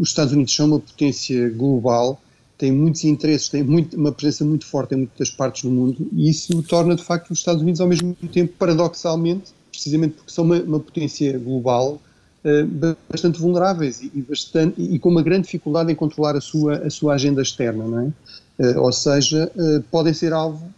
os 0.00 0.08
Estados 0.08 0.32
Unidos 0.32 0.54
são 0.54 0.66
uma 0.66 0.80
potência 0.80 1.50
global, 1.50 2.20
têm 2.56 2.72
muitos 2.72 3.04
interesses, 3.04 3.48
têm 3.48 3.62
muito, 3.62 3.96
uma 3.96 4.12
presença 4.12 4.44
muito 4.44 4.66
forte 4.66 4.94
em 4.94 4.98
muitas 4.98 5.30
partes 5.30 5.62
do 5.62 5.70
mundo 5.70 6.08
e 6.12 6.28
isso 6.28 6.62
torna 6.62 6.94
de 6.94 7.02
facto 7.02 7.30
os 7.30 7.38
Estados 7.38 7.62
Unidos 7.62 7.80
ao 7.80 7.86
mesmo 7.86 8.14
tempo, 8.32 8.54
paradoxalmente, 8.58 9.52
precisamente 9.70 10.14
porque 10.14 10.32
são 10.32 10.44
uma, 10.44 10.60
uma 10.60 10.80
potência 10.80 11.38
global, 11.38 12.00
bastante 13.08 13.38
vulneráveis 13.38 14.00
e, 14.02 14.24
bastante, 14.26 14.80
e, 14.80 14.98
com 14.98 15.10
uma 15.10 15.22
grande 15.22 15.42
dificuldade 15.42 15.92
em 15.92 15.94
controlar 15.94 16.36
a 16.36 16.40
sua, 16.40 16.78
a 16.78 16.90
sua 16.90 17.14
agenda 17.14 17.42
externa, 17.42 17.84
não 17.84 18.00
é? 18.00 18.12
Uh, 18.60 18.80
ou 18.80 18.92
seja, 18.92 19.50
uh, 19.56 19.82
podem 19.90 20.12
ser 20.12 20.32
alvo 20.32 20.70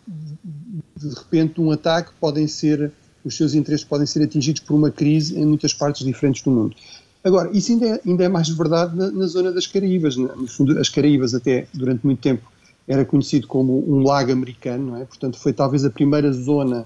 de, 0.97 1.09
repente 1.09 1.55
de 1.55 1.61
um 1.61 1.71
ataque, 1.73 2.11
podem 2.21 2.47
ser 2.47 2.93
os 3.25 3.37
seus 3.37 3.55
interesses 3.55 3.85
podem 3.85 4.07
ser 4.07 4.23
atingidos 4.23 4.63
por 4.63 4.75
uma 4.75 4.91
crise 4.91 5.39
em 5.39 5.47
muitas 5.47 5.73
partes 5.73 6.05
diferentes 6.05 6.43
do 6.43 6.51
mundo. 6.51 6.75
Agora, 7.23 7.51
isso 7.53 7.71
ainda 7.73 7.87
é, 7.87 8.01
ainda 8.05 8.25
é 8.25 8.29
mais 8.29 8.49
verdade 8.49 8.97
na, 8.97 9.11
na, 9.11 9.27
zona 9.27 9.53
das 9.53 9.67
Caraíbas. 9.67 10.17
No 10.17 10.49
fundo, 10.49 10.77
as 10.79 10.89
Caraíbas 10.89 11.35
até 11.35 11.69
durante 11.73 12.05
muito 12.05 12.21
tempo 12.21 12.51
era 12.87 13.05
conhecido 13.05 13.47
como 13.47 13.89
um 13.89 14.03
lago 14.03 14.33
americano, 14.33 14.91
não 14.91 14.97
é? 14.97 15.05
Portanto, 15.05 15.39
foi 15.39 15.53
talvez 15.53 15.85
a 15.85 15.91
primeira 15.91 16.33
zona 16.33 16.85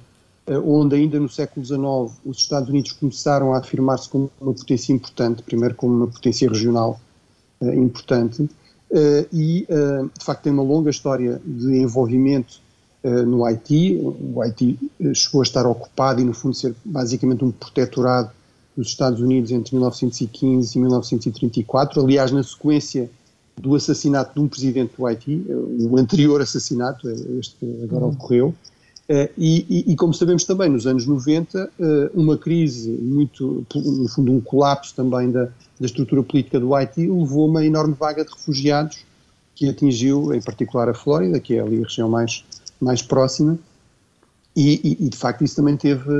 onde 0.64 0.96
ainda 0.96 1.18
no 1.18 1.28
século 1.28 1.64
XIX 1.64 2.18
os 2.24 2.38
Estados 2.38 2.68
Unidos 2.68 2.92
começaram 2.92 3.52
a 3.52 3.58
afirmar-se 3.58 4.08
como 4.08 4.30
uma 4.40 4.52
potência 4.52 4.92
importante, 4.92 5.42
primeiro 5.42 5.74
como 5.74 5.94
uma 5.94 6.06
potência 6.06 6.48
regional 6.48 7.00
importante, 7.60 8.48
e 9.32 9.66
de 10.18 10.24
facto 10.24 10.42
tem 10.44 10.52
uma 10.52 10.62
longa 10.62 10.90
história 10.90 11.40
de 11.44 11.78
envolvimento 11.78 12.60
no 13.02 13.44
Haiti. 13.44 14.00
O 14.34 14.40
Haiti 14.40 14.78
chegou 15.14 15.40
a 15.40 15.44
estar 15.44 15.66
ocupado 15.66 16.20
e, 16.20 16.24
no 16.24 16.32
fundo, 16.32 16.54
ser 16.54 16.74
basicamente 16.84 17.44
um 17.44 17.50
protetorado 17.50 18.30
dos 18.76 18.88
Estados 18.88 19.20
Unidos 19.20 19.50
entre 19.50 19.74
1915 19.74 20.76
e 20.76 20.80
1934. 20.80 22.02
Aliás, 22.02 22.30
na 22.30 22.42
sequência 22.42 23.10
do 23.56 23.74
assassinato 23.74 24.34
de 24.34 24.40
um 24.40 24.48
presidente 24.48 24.92
do 24.96 25.06
Haiti, 25.06 25.44
o 25.48 25.96
anterior 25.96 26.40
assassinato, 26.40 27.08
este 27.40 27.56
que 27.56 27.84
agora 27.84 28.06
ocorreu, 28.06 28.54
e, 29.08 29.64
e, 29.68 29.92
e, 29.92 29.96
como 29.96 30.12
sabemos 30.12 30.44
também, 30.44 30.68
nos 30.68 30.86
anos 30.86 31.06
90, 31.06 31.70
uh, 31.78 32.20
uma 32.20 32.36
crise 32.36 32.90
muito, 32.90 33.64
no 33.74 34.08
fundo, 34.08 34.32
um 34.32 34.40
colapso 34.40 34.94
também 34.94 35.30
da, 35.30 35.44
da 35.44 35.86
estrutura 35.86 36.22
política 36.24 36.58
do 36.58 36.74
Haiti 36.74 37.06
levou 37.06 37.44
a 37.44 37.48
uma 37.48 37.64
enorme 37.64 37.94
vaga 37.94 38.24
de 38.24 38.32
refugiados 38.32 39.04
que 39.54 39.68
atingiu, 39.68 40.34
em 40.34 40.42
particular, 40.42 40.88
a 40.88 40.94
Flórida, 40.94 41.38
que 41.38 41.54
é 41.54 41.60
ali 41.60 41.78
a 41.78 41.84
região 41.84 42.08
mais, 42.08 42.44
mais 42.80 43.00
próxima, 43.00 43.56
e, 44.56 44.96
e, 45.00 45.08
de 45.08 45.16
facto 45.16 45.44
isso 45.44 45.54
também 45.54 45.76
teve, 45.76 46.10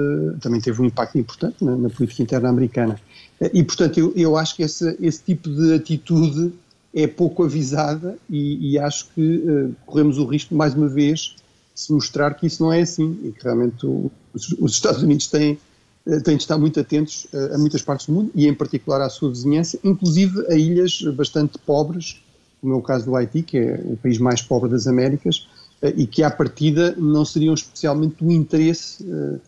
também 0.41 0.61
teve 0.61 0.81
um 0.81 0.85
impacto 0.85 1.19
importante 1.19 1.65
na, 1.65 1.75
na 1.75 1.89
política 1.89 2.23
interna 2.23 2.51
americana. 2.51 3.01
Uh, 3.41 3.51
e, 3.53 3.65
portanto, 3.65 3.99
eu, 3.99 4.13
eu 4.15 4.37
acho 4.37 4.55
que 4.55 4.63
esse, 4.63 4.97
esse 5.01 5.25
tipo 5.25 5.51
de 5.51 5.75
atitude 5.75 6.53
é 6.95 7.09
pouco 7.09 7.43
avisada 7.43 8.17
e, 8.31 8.73
e 8.73 8.79
acho 8.79 9.09
que 9.15 9.75
corremos 9.85 10.19
o 10.19 10.25
risco, 10.25 10.55
mais 10.55 10.73
uma 10.73 10.89
vez, 10.89 11.35
se 11.77 11.93
mostrar 11.93 12.33
que 12.35 12.47
isso 12.47 12.63
não 12.63 12.73
é 12.73 12.81
assim 12.81 13.21
e 13.23 13.33
que 13.33 13.45
realmente 13.45 13.87
o, 13.87 14.11
os, 14.33 14.51
os, 14.59 14.73
Estados 14.73 15.03
Unidos 15.03 15.27
têm, 15.27 15.59
eh, 16.07 16.21
têm 16.21 16.37
de 16.37 16.43
estar 16.43 16.57
muito 16.57 16.81
atentos 16.81 17.27
a, 17.35 17.55
a, 17.55 17.59
muitas 17.59 17.83
partes 17.83 18.07
do 18.07 18.15
mundo 18.15 18.31
e 18.35 18.49
em 18.49 18.55
particular 18.55 19.03
à 19.03 19.11
sua 19.11 19.29
vizinhança, 19.29 19.79
inclusive 19.85 20.47
a 20.49 20.55
ilhas 20.55 21.03
bastante 21.15 21.59
pobres, 21.59 22.19
como 22.63 22.73
é 22.73 22.77
o 22.77 22.81
caso 22.81 23.05
do 23.05 23.15
Haiti, 23.15 23.43
que 23.43 23.59
é 23.59 23.79
o 23.85 23.97
país 23.99 24.17
mais 24.17 24.41
pobre 24.41 24.71
das 24.71 24.87
Américas 24.87 25.47
eh, 25.83 25.93
e 25.99 26.07
que 26.07 26.23
à 26.23 26.31
partida 26.31 26.95
não 26.97 27.27
seriam 27.27 27.53
especialmente 27.53 28.25
do 28.25 28.33
interesse 28.33 29.07
eh, 29.07 29.39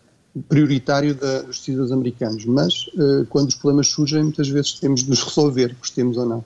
prioritário 0.50 1.14
da, 1.14 1.40
dos 1.40 1.64
cidadãos 1.64 1.90
americanos, 1.90 2.44
mas 2.44 2.88
quando 3.28 3.48
os 3.48 3.56
problemas 3.56 3.88
surgem 3.88 4.22
muitas 4.22 4.48
vezes 4.48 4.74
temos 4.74 5.02
de 5.02 5.10
nos 5.10 5.22
resolver, 5.22 5.74
gostemos 5.80 6.16
ou 6.16 6.26
não. 6.26 6.44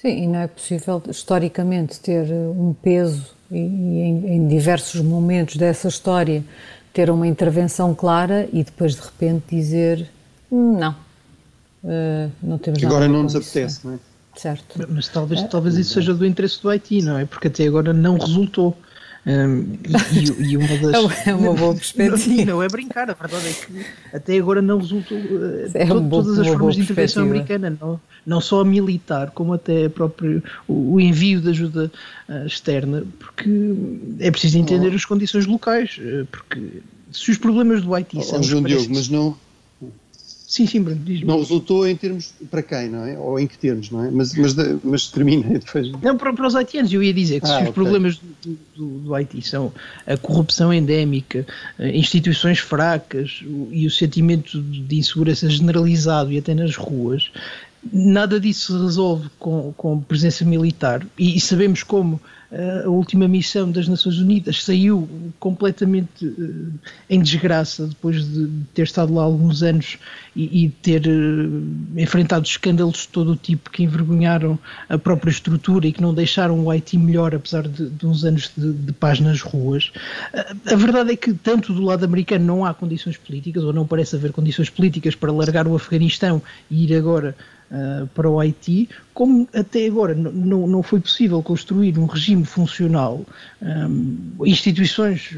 Sim, 0.00 0.24
e 0.24 0.26
não 0.26 0.40
é 0.40 0.48
possível 0.48 1.00
historicamente 1.08 2.00
ter 2.00 2.32
um 2.32 2.72
peso 2.72 3.38
e, 3.50 3.58
em, 3.58 4.36
em, 4.36 4.48
diversos 4.48 5.00
momentos 5.00 5.56
dessa 5.56 5.88
história 5.88 6.44
ter 6.92 7.10
uma 7.10 7.26
intervenção 7.26 7.94
clara 7.94 8.48
e 8.52 8.64
depois 8.64 8.94
de 8.94 9.02
repente 9.02 9.44
dizer 9.50 10.08
hum, 10.50 10.78
não, 10.78 10.92
uh, 11.84 12.30
não 12.42 12.58
temos 12.58 12.82
Agora 12.82 13.08
não 13.08 13.22
nos 13.24 13.36
apetece, 13.36 13.86
não 13.86 13.94
é? 13.94 13.98
Certo. 14.36 14.86
Mas 14.88 15.08
talvez, 15.08 15.42
talvez 15.48 15.76
isso 15.76 15.94
seja 15.94 16.14
do 16.14 16.24
interesse 16.24 16.62
do 16.62 16.70
Haiti, 16.70 17.02
não 17.02 17.18
é? 17.18 17.24
Porque 17.24 17.48
até 17.48 17.66
agora 17.66 17.92
não 17.92 18.16
resultou. 18.16 18.76
Um, 19.26 19.76
e, 20.12 20.52
e, 20.52 20.56
uma 20.56 20.66
das... 20.66 21.26
É 21.26 21.34
uma 21.34 21.52
boa 21.52 21.74
perspectiva. 21.76 22.44
Não, 22.44 22.56
não, 22.56 22.62
é 22.62 22.68
brincar, 22.68 23.10
a 23.10 23.14
verdade 23.14 23.48
é 23.48 23.52
que 23.52 24.16
até 24.16 24.38
agora 24.38 24.62
não 24.62 24.78
resultou 24.78 25.18
uh, 25.18 25.70
é 25.74 25.86
to, 25.86 26.08
todas 26.08 26.38
as 26.38 26.46
formas 26.46 26.74
de 26.74 26.82
intervenção 26.82 27.24
americana, 27.24 27.76
não, 27.78 28.00
não 28.24 28.40
só 28.40 28.60
a 28.60 28.64
militar, 28.64 29.30
como 29.32 29.52
até 29.52 29.88
próprio 29.88 30.42
o, 30.66 30.94
o 30.94 31.00
envio 31.00 31.40
de 31.40 31.50
ajuda 31.50 31.92
uh, 32.28 32.46
externa, 32.46 33.04
porque 33.18 33.50
é 34.20 34.30
preciso 34.30 34.58
entender 34.58 34.90
oh. 34.90 34.96
as 34.96 35.04
condições 35.04 35.46
locais, 35.46 35.98
uh, 35.98 36.26
porque 36.26 36.82
se 37.12 37.30
os 37.30 37.36
problemas 37.36 37.82
do 37.82 37.94
Haiti 37.94 38.18
oh, 38.18 38.22
são. 38.22 38.42
João 38.42 38.62
Diogo, 38.62 38.86
mas 38.90 39.08
não, 39.08 39.36
Sim, 40.50 40.66
sim, 40.66 40.82
Bruno, 40.82 41.00
diz 41.04 41.22
Não 41.22 41.38
resultou 41.38 41.86
em 41.86 41.94
termos 41.94 42.34
para 42.50 42.60
quem, 42.60 42.88
não 42.88 43.04
é? 43.04 43.16
Ou 43.16 43.38
em 43.38 43.46
que 43.46 43.56
termos, 43.56 43.88
não 43.88 44.04
é? 44.04 44.10
Mas, 44.10 44.34
mas, 44.34 44.56
mas 44.82 45.06
termina 45.06 45.46
depois. 45.48 45.92
Não, 46.02 46.16
para, 46.16 46.32
para 46.32 46.44
os 46.44 46.56
haitianos, 46.56 46.92
eu 46.92 47.00
ia 47.00 47.14
dizer 47.14 47.40
que 47.40 47.46
ah, 47.46 47.50
se 47.50 47.54
os 47.54 47.60
okay. 47.60 47.72
problemas 47.72 48.18
do, 48.18 48.58
do, 48.74 48.98
do, 48.98 49.14
Haiti 49.14 49.40
são 49.42 49.72
a 50.04 50.16
corrupção 50.16 50.74
endémica, 50.74 51.46
eh, 51.78 51.96
instituições 51.96 52.58
fracas 52.58 53.44
e 53.70 53.86
o 53.86 53.90
sentimento 53.92 54.60
de 54.60 54.98
insegurança 54.98 55.48
generalizado 55.48 56.32
e 56.32 56.38
até 56.38 56.52
nas 56.52 56.74
ruas, 56.74 57.30
nada 57.92 58.40
disso 58.40 58.76
se 58.76 58.82
resolve 58.82 59.28
com, 59.38 59.72
com 59.76 60.00
presença 60.00 60.44
militar. 60.44 61.06
E, 61.16 61.36
e 61.36 61.40
sabemos 61.40 61.84
como 61.84 62.20
a 62.52 62.88
última 62.88 63.28
missão 63.28 63.70
das 63.70 63.86
Nações 63.86 64.18
Unidas 64.18 64.64
saiu 64.64 65.08
completamente 65.38 66.26
uh, 66.26 66.72
em 67.08 67.22
desgraça 67.22 67.86
depois 67.86 68.26
de 68.26 68.48
ter 68.74 68.82
estado 68.82 69.14
lá 69.14 69.22
alguns 69.22 69.62
anos 69.62 69.98
e, 70.34 70.68
ter 70.82 71.06
uh, 71.06 72.00
enfrentado 72.00 72.44
escândalos 72.44 73.02
de 73.02 73.08
todo 73.08 73.32
o 73.32 73.36
tipo 73.36 73.70
que 73.70 73.84
envergonharam 73.84 74.58
a 74.88 74.98
própria 74.98 75.30
estrutura 75.30 75.86
e 75.86 75.92
que 75.92 76.02
não 76.02 76.12
deixaram 76.12 76.58
o 76.58 76.70
Haiti 76.70 76.98
melhor, 76.98 77.34
apesar 77.34 77.68
de, 77.68 77.88
de 77.88 78.06
uns 78.06 78.24
anos 78.24 78.50
de, 78.56 78.72
de, 78.72 78.92
paz 78.92 79.20
nas 79.20 79.40
ruas. 79.42 79.92
A 80.66 80.74
verdade 80.74 81.12
é 81.12 81.16
que, 81.16 81.32
tanto 81.32 81.72
do 81.72 81.82
lado 81.82 82.04
americano, 82.04 82.44
não 82.44 82.64
há 82.64 82.74
condições 82.74 83.16
políticas, 83.16 83.62
ou 83.62 83.72
não 83.72 83.86
parece 83.86 84.16
haver 84.16 84.32
condições 84.32 84.70
políticas 84.70 85.14
para 85.14 85.32
largar 85.32 85.68
o 85.68 85.74
Afeganistão 85.76 86.42
e 86.70 86.84
ir 86.84 86.96
agora 86.96 87.36
uh, 87.70 88.06
para 88.08 88.28
o 88.28 88.38
Haiti, 88.38 88.88
como 89.14 89.48
até 89.54 89.86
agora 89.86 90.14
não, 90.14 90.66
não 90.66 90.82
foi 90.82 91.00
possível 91.00 91.42
construir 91.42 91.98
um 91.98 92.06
regime 92.06 92.39
funcional, 92.44 93.24
um, 93.62 94.44
instituições 94.44 95.28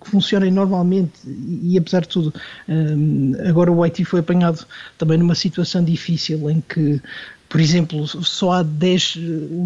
que 0.00 0.10
funcionem 0.10 0.50
normalmente 0.50 1.12
e, 1.26 1.74
e 1.74 1.78
apesar 1.78 2.02
de 2.02 2.08
tudo, 2.08 2.34
um, 2.68 3.32
agora 3.48 3.70
o 3.70 3.82
Haiti 3.82 4.04
foi 4.04 4.20
apanhado 4.20 4.66
também 4.96 5.18
numa 5.18 5.34
situação 5.34 5.84
difícil 5.84 6.50
em 6.50 6.60
que 6.60 7.00
por 7.48 7.60
exemplo, 7.60 8.06
só 8.06 8.52
há 8.52 8.62
10 8.62 9.16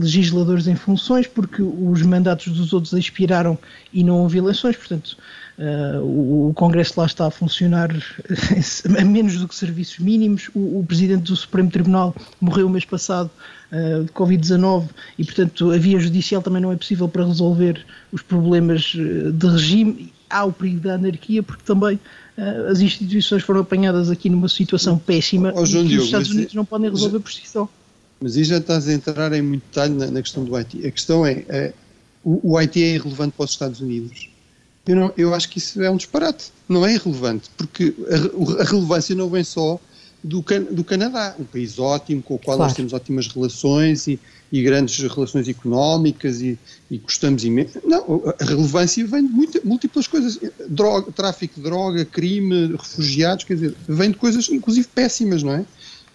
legisladores 0.00 0.68
em 0.68 0.76
funções 0.76 1.26
porque 1.26 1.60
os 1.60 2.00
mandatos 2.02 2.46
dos 2.46 2.72
outros 2.72 2.92
expiraram 2.92 3.58
e 3.92 4.04
não 4.04 4.20
houve 4.20 4.38
eleições, 4.38 4.76
portanto, 4.76 5.16
Uh, 5.58 6.00
o, 6.00 6.48
o, 6.48 6.54
Congresso 6.54 6.98
lá 6.98 7.04
está 7.04 7.26
a 7.26 7.30
funcionar 7.30 7.90
a 8.98 9.04
menos 9.04 9.36
do 9.36 9.46
que 9.46 9.54
serviços 9.54 9.98
mínimos. 9.98 10.50
O, 10.54 10.80
o 10.80 10.84
Presidente 10.84 11.24
do 11.24 11.36
Supremo 11.36 11.70
Tribunal 11.70 12.16
morreu 12.40 12.66
o 12.66 12.70
mês 12.70 12.86
passado 12.86 13.30
uh, 13.72 14.04
de 14.04 14.12
Covid-19 14.12 14.88
e, 15.18 15.24
portanto, 15.24 15.70
a 15.70 15.78
via 15.78 15.98
judicial 15.98 16.42
também 16.42 16.62
não 16.62 16.70
é 16.70 16.76
possível 16.76 17.08
para 17.08 17.24
resolver 17.24 17.84
os 18.12 18.22
problemas 18.22 18.94
ah, 18.94 19.30
de 19.32 19.46
regime. 19.46 20.12
Há 20.30 20.44
o 20.44 20.52
perigo 20.52 20.80
da 20.80 20.94
anarquia, 20.94 21.42
porque 21.42 21.62
também 21.64 21.96
uh, 22.38 22.70
as 22.70 22.80
instituições 22.80 23.42
foram 23.42 23.60
apanhadas 23.60 24.10
aqui 24.10 24.30
numa 24.30 24.48
situação 24.48 24.98
péssima 24.98 25.52
oh, 25.54 25.64
e 25.64 25.88
que 25.88 25.96
os 25.98 26.04
Estados 26.04 26.30
Unidos 26.30 26.54
não 26.54 26.64
podem 26.64 26.90
resolver 26.90 27.20
por 27.20 27.32
si 27.32 27.42
só. 27.46 27.68
Mas 28.20 28.36
aí 28.36 28.44
já 28.44 28.58
estás 28.58 28.88
a 28.88 28.92
entrar 28.92 29.32
em 29.32 29.42
muito 29.42 29.64
detalhe 29.64 29.94
na, 29.94 30.06
na 30.06 30.22
questão 30.22 30.44
do 30.44 30.54
Haiti. 30.54 30.86
A 30.86 30.90
questão 30.90 31.26
é, 31.26 31.44
é 31.48 31.72
o, 32.24 32.52
o 32.52 32.56
Haiti 32.56 32.82
é 32.82 32.94
irrelevante 32.94 33.34
para 33.36 33.44
os 33.44 33.50
Estados 33.50 33.80
Unidos 33.80 34.32
eu, 34.86 34.96
não, 34.96 35.12
eu 35.16 35.34
acho 35.34 35.48
que 35.48 35.58
isso 35.58 35.80
é 35.82 35.90
um 35.90 35.96
disparate. 35.96 36.52
Não 36.68 36.84
é 36.84 36.94
irrelevante, 36.94 37.50
porque 37.56 37.94
a, 38.08 38.62
a 38.62 38.64
relevância 38.64 39.14
não 39.14 39.28
vem 39.28 39.44
só 39.44 39.80
do, 40.22 40.44
do, 40.70 40.84
Canadá, 40.84 41.34
um 41.38 41.44
país 41.44 41.78
ótimo, 41.78 42.22
com 42.22 42.34
o 42.34 42.38
qual 42.38 42.56
claro. 42.56 42.70
nós 42.70 42.76
temos 42.76 42.92
ótimas 42.92 43.26
relações 43.26 44.06
e, 44.06 44.20
e 44.52 44.62
grandes 44.62 44.98
relações 45.12 45.48
económicas 45.48 46.40
e, 46.40 46.58
e 46.90 46.98
gostamos 46.98 47.44
imenso. 47.44 47.80
Não, 47.84 48.22
a 48.38 48.44
relevância 48.44 49.04
vem 49.06 49.26
de 49.26 49.32
muita, 49.32 49.60
múltiplas 49.64 50.06
coisas. 50.06 50.38
Droga, 50.68 51.10
tráfico 51.10 51.56
de 51.56 51.62
droga, 51.62 52.04
crime, 52.04 52.68
refugiados, 52.68 53.44
quer 53.44 53.54
dizer, 53.54 53.74
vem 53.88 54.10
de 54.10 54.16
coisas 54.16 54.48
inclusive 54.48 54.86
péssimas, 54.94 55.42
não 55.42 55.54
é? 55.54 55.64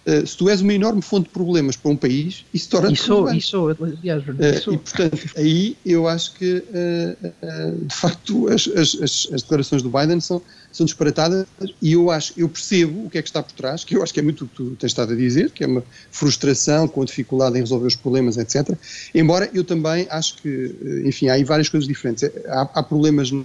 Eh, 0.08 0.24
se 0.24 0.38
tu 0.38 0.48
és 0.48 0.62
uma 0.62 0.72
enorme 0.72 1.02
fonte 1.02 1.24
de 1.24 1.30
problemas 1.34 1.76
para 1.76 1.90
um 1.90 1.96
país, 1.96 2.46
isso 2.54 2.70
torna-te 2.70 2.94
isso, 2.94 3.28
isso, 3.30 3.68
aliás, 3.68 4.22
isso. 4.56 4.70
Uh, 4.70 4.74
e, 4.74 4.78
portanto, 4.78 5.18
aí 5.36 5.76
eu 5.84 6.08
acho 6.08 6.32
que, 6.32 6.64
uh, 6.64 7.86
de 7.86 7.94
facto, 7.94 8.48
as, 8.48 8.66
as, 8.68 9.28
as, 9.30 9.42
declarações 9.42 9.82
do 9.82 9.90
Biden 9.90 10.18
são, 10.18 10.40
são 10.72 10.86
disparatadas 10.86 11.46
e 11.82 11.92
eu 11.92 12.10
acho, 12.10 12.32
eu 12.38 12.48
percebo 12.48 13.04
o 13.04 13.10
que 13.10 13.18
é 13.18 13.22
que 13.22 13.28
está 13.28 13.42
por 13.42 13.52
trás, 13.52 13.84
que 13.84 13.96
eu 13.96 14.02
acho 14.02 14.14
que 14.14 14.20
é 14.20 14.22
muito 14.22 14.46
o 14.46 14.48
que 14.48 14.54
tu 14.54 14.76
tens 14.76 14.92
estado 14.92 15.12
a 15.12 15.16
dizer, 15.16 15.50
que 15.50 15.62
é 15.62 15.66
uma 15.66 15.84
frustração 16.10 16.88
com 16.88 17.02
a 17.02 17.04
dificuldade 17.04 17.58
em 17.58 17.60
resolver 17.60 17.88
os 17.88 17.96
problemas, 17.96 18.38
etc. 18.38 18.78
Embora 19.14 19.50
eu 19.52 19.62
também 19.62 20.06
acho 20.08 20.36
que, 20.36 20.74
enfim, 21.04 21.28
há 21.28 21.34
aí 21.34 21.44
várias 21.44 21.68
coisas 21.68 21.86
diferentes. 21.86 22.24
Há, 22.46 22.62
há 22.62 22.82
problemas 22.82 23.30
na, 23.30 23.44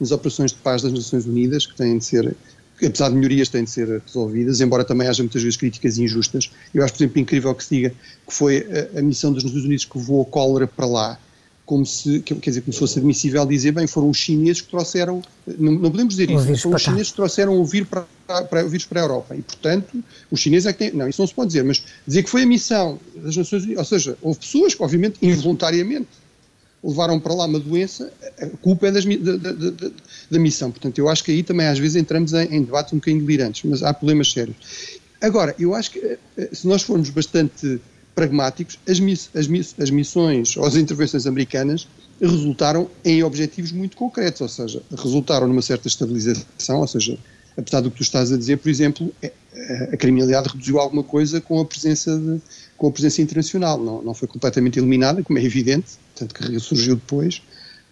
nas 0.00 0.10
operações 0.10 0.52
de 0.52 0.58
paz 0.58 0.80
das 0.80 0.92
Nações 0.92 1.26
Unidas 1.26 1.66
que 1.66 1.76
têm 1.76 1.98
de 1.98 2.04
ser 2.06 2.34
apesar 2.86 3.08
de 3.08 3.14
melhorias 3.14 3.48
têm 3.48 3.64
de 3.64 3.70
ser 3.70 4.02
resolvidas, 4.04 4.60
embora 4.60 4.84
também 4.84 5.08
haja 5.08 5.22
muitas 5.22 5.42
vezes 5.42 5.56
críticas 5.56 5.98
injustas. 5.98 6.50
Eu 6.74 6.84
acho, 6.84 6.94
por 6.94 7.02
exemplo, 7.02 7.20
incrível 7.20 7.54
que 7.54 7.64
se 7.64 7.76
diga 7.76 7.90
que 8.26 8.34
foi 8.34 8.66
a, 8.94 8.98
a 8.98 9.02
missão 9.02 9.32
dos 9.32 9.44
Estados 9.44 9.64
Unidos 9.64 9.84
que 9.84 9.98
levou 9.98 10.22
a 10.22 10.24
cólera 10.24 10.66
para 10.66 10.86
lá, 10.86 11.18
como 11.64 11.86
se, 11.86 12.20
quer 12.20 12.34
dizer, 12.34 12.60
como 12.62 12.72
se 12.72 12.78
fosse 12.78 12.98
admissível 12.98 13.46
dizer, 13.46 13.72
bem, 13.72 13.86
foram 13.86 14.10
os 14.10 14.18
chineses 14.18 14.60
que 14.60 14.68
trouxeram, 14.68 15.22
não, 15.46 15.72
não 15.72 15.90
podemos 15.90 16.14
dizer 16.14 16.30
isso, 16.30 16.58
foram 16.58 16.76
os 16.76 16.82
chineses 16.82 17.10
que 17.10 17.16
trouxeram 17.16 17.58
o 17.58 17.64
vírus 17.64 17.88
para, 17.88 18.42
para, 18.44 18.66
o 18.66 18.68
vírus 18.68 18.84
para 18.84 19.00
a 19.00 19.04
Europa, 19.04 19.36
e 19.36 19.42
portanto, 19.42 20.02
os 20.30 20.40
chineses 20.40 20.66
é 20.66 20.72
que 20.72 20.78
têm, 20.80 20.92
não, 20.92 21.08
isso 21.08 21.22
não 21.22 21.26
se 21.26 21.32
pode 21.32 21.48
dizer, 21.48 21.62
mas 21.62 21.82
dizer 22.06 22.24
que 22.24 22.30
foi 22.30 22.42
a 22.42 22.46
missão 22.46 22.98
das 23.16 23.36
Nações 23.36 23.62
Unidas, 23.64 23.78
ou 23.78 23.84
seja, 23.84 24.18
houve 24.20 24.40
pessoas 24.40 24.74
que 24.74 24.82
obviamente 24.82 25.18
involuntariamente 25.22 26.08
levaram 26.82 27.20
para 27.20 27.34
lá 27.34 27.46
uma 27.46 27.60
doença, 27.60 28.12
a 28.40 28.46
culpa 28.58 28.88
é 28.88 28.90
das, 28.90 29.04
da, 29.04 29.36
da, 29.36 29.52
da, 29.52 29.90
da, 30.30 30.38
missão. 30.38 30.70
Portanto, 30.70 30.98
eu 30.98 31.08
acho 31.08 31.22
que 31.22 31.30
aí 31.30 31.42
também 31.42 31.66
às 31.66 31.78
vezes 31.78 31.96
entramos 31.96 32.32
em, 32.32 32.56
em 32.56 32.62
debates 32.62 32.92
um 32.92 32.96
bocadinho 32.96 33.24
delirantes, 33.24 33.62
mas 33.64 33.82
há 33.82 33.94
problemas 33.94 34.32
sérios. 34.32 34.56
Agora, 35.20 35.54
eu 35.58 35.74
acho 35.74 35.92
que 35.92 36.00
eh, 36.00 36.18
eh, 36.36 36.48
se 36.52 36.66
nós 36.66 36.82
formos 36.82 37.08
bastante 37.10 37.80
pragmáticos, 38.14 38.78
as, 38.88 38.98
miss, 38.98 39.30
as, 39.34 39.46
miss, 39.46 39.74
as 39.78 39.90
missões 39.90 40.56
ou 40.56 40.66
as 40.66 40.74
intervenções 40.74 41.26
americanas 41.26 41.86
resultaram 42.20 42.90
em 43.04 43.22
objetivos 43.22 43.72
muito 43.72 43.96
concretos, 43.96 44.40
ou 44.40 44.48
seja, 44.48 44.82
resultaram 44.90 45.46
numa 45.46 45.62
certa 45.62 45.88
estabilização, 45.88 46.80
ou 46.80 46.88
seja, 46.88 47.18
apesar 47.56 47.80
do 47.80 47.90
que 47.90 47.98
tu 47.98 48.02
estás 48.02 48.32
a 48.32 48.36
dizer, 48.36 48.58
por 48.58 48.68
exemplo, 48.68 49.12
é, 49.22 49.32
a 49.92 49.96
criminalidade 49.96 50.48
reduziu 50.48 50.78
alguma 50.78 51.02
coisa 51.02 51.40
com 51.40 51.60
a 51.60 51.64
presença, 51.64 52.16
de, 52.18 52.40
com 52.76 52.88
a 52.88 52.90
presença 52.90 53.22
internacional, 53.22 53.78
não, 53.78 54.02
não 54.02 54.14
foi 54.14 54.28
completamente 54.28 54.78
eliminada, 54.78 55.22
como 55.22 55.38
é 55.38 55.44
evidente, 55.44 55.92
tanto 56.22 56.34
que 56.34 56.52
ressurgiu 56.52 56.94
depois, 56.94 57.42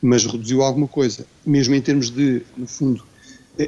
mas 0.00 0.24
reduziu 0.24 0.62
alguma 0.62 0.88
coisa, 0.88 1.26
mesmo 1.44 1.74
em 1.74 1.80
termos 1.80 2.10
de, 2.10 2.42
no 2.56 2.66
fundo, 2.66 3.02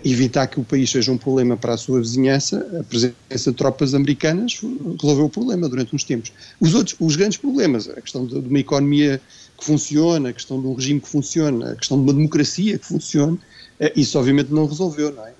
evitar 0.04 0.46
que 0.46 0.58
o 0.58 0.64
país 0.64 0.88
seja 0.88 1.12
um 1.12 1.18
problema 1.18 1.56
para 1.56 1.74
a 1.74 1.76
sua 1.76 2.00
vizinhança, 2.00 2.66
a 2.80 2.84
presença 2.84 3.50
de 3.50 3.52
tropas 3.52 3.94
americanas 3.94 4.60
resolveu 5.00 5.26
o 5.26 5.28
problema 5.28 5.68
durante 5.68 5.94
uns 5.94 6.04
tempos. 6.04 6.32
Os 6.60 6.74
outros, 6.74 6.96
os 6.98 7.16
grandes 7.16 7.36
problemas, 7.36 7.88
a 7.88 8.00
questão 8.00 8.24
de, 8.24 8.36
uma 8.36 8.58
economia 8.58 9.20
que 9.58 9.64
funciona, 9.64 10.30
a 10.30 10.32
questão 10.32 10.60
de 10.60 10.66
um 10.66 10.74
regime 10.74 11.00
que 11.00 11.08
funciona, 11.08 11.72
a 11.72 11.76
questão 11.76 11.98
de 11.98 12.04
uma 12.04 12.14
democracia 12.14 12.78
que 12.78 12.86
funcione, 12.86 13.38
eh, 13.80 13.92
isso 13.96 14.18
obviamente 14.18 14.50
não 14.52 14.66
resolveu, 14.66 15.12
não 15.12 15.26
é? 15.26 15.32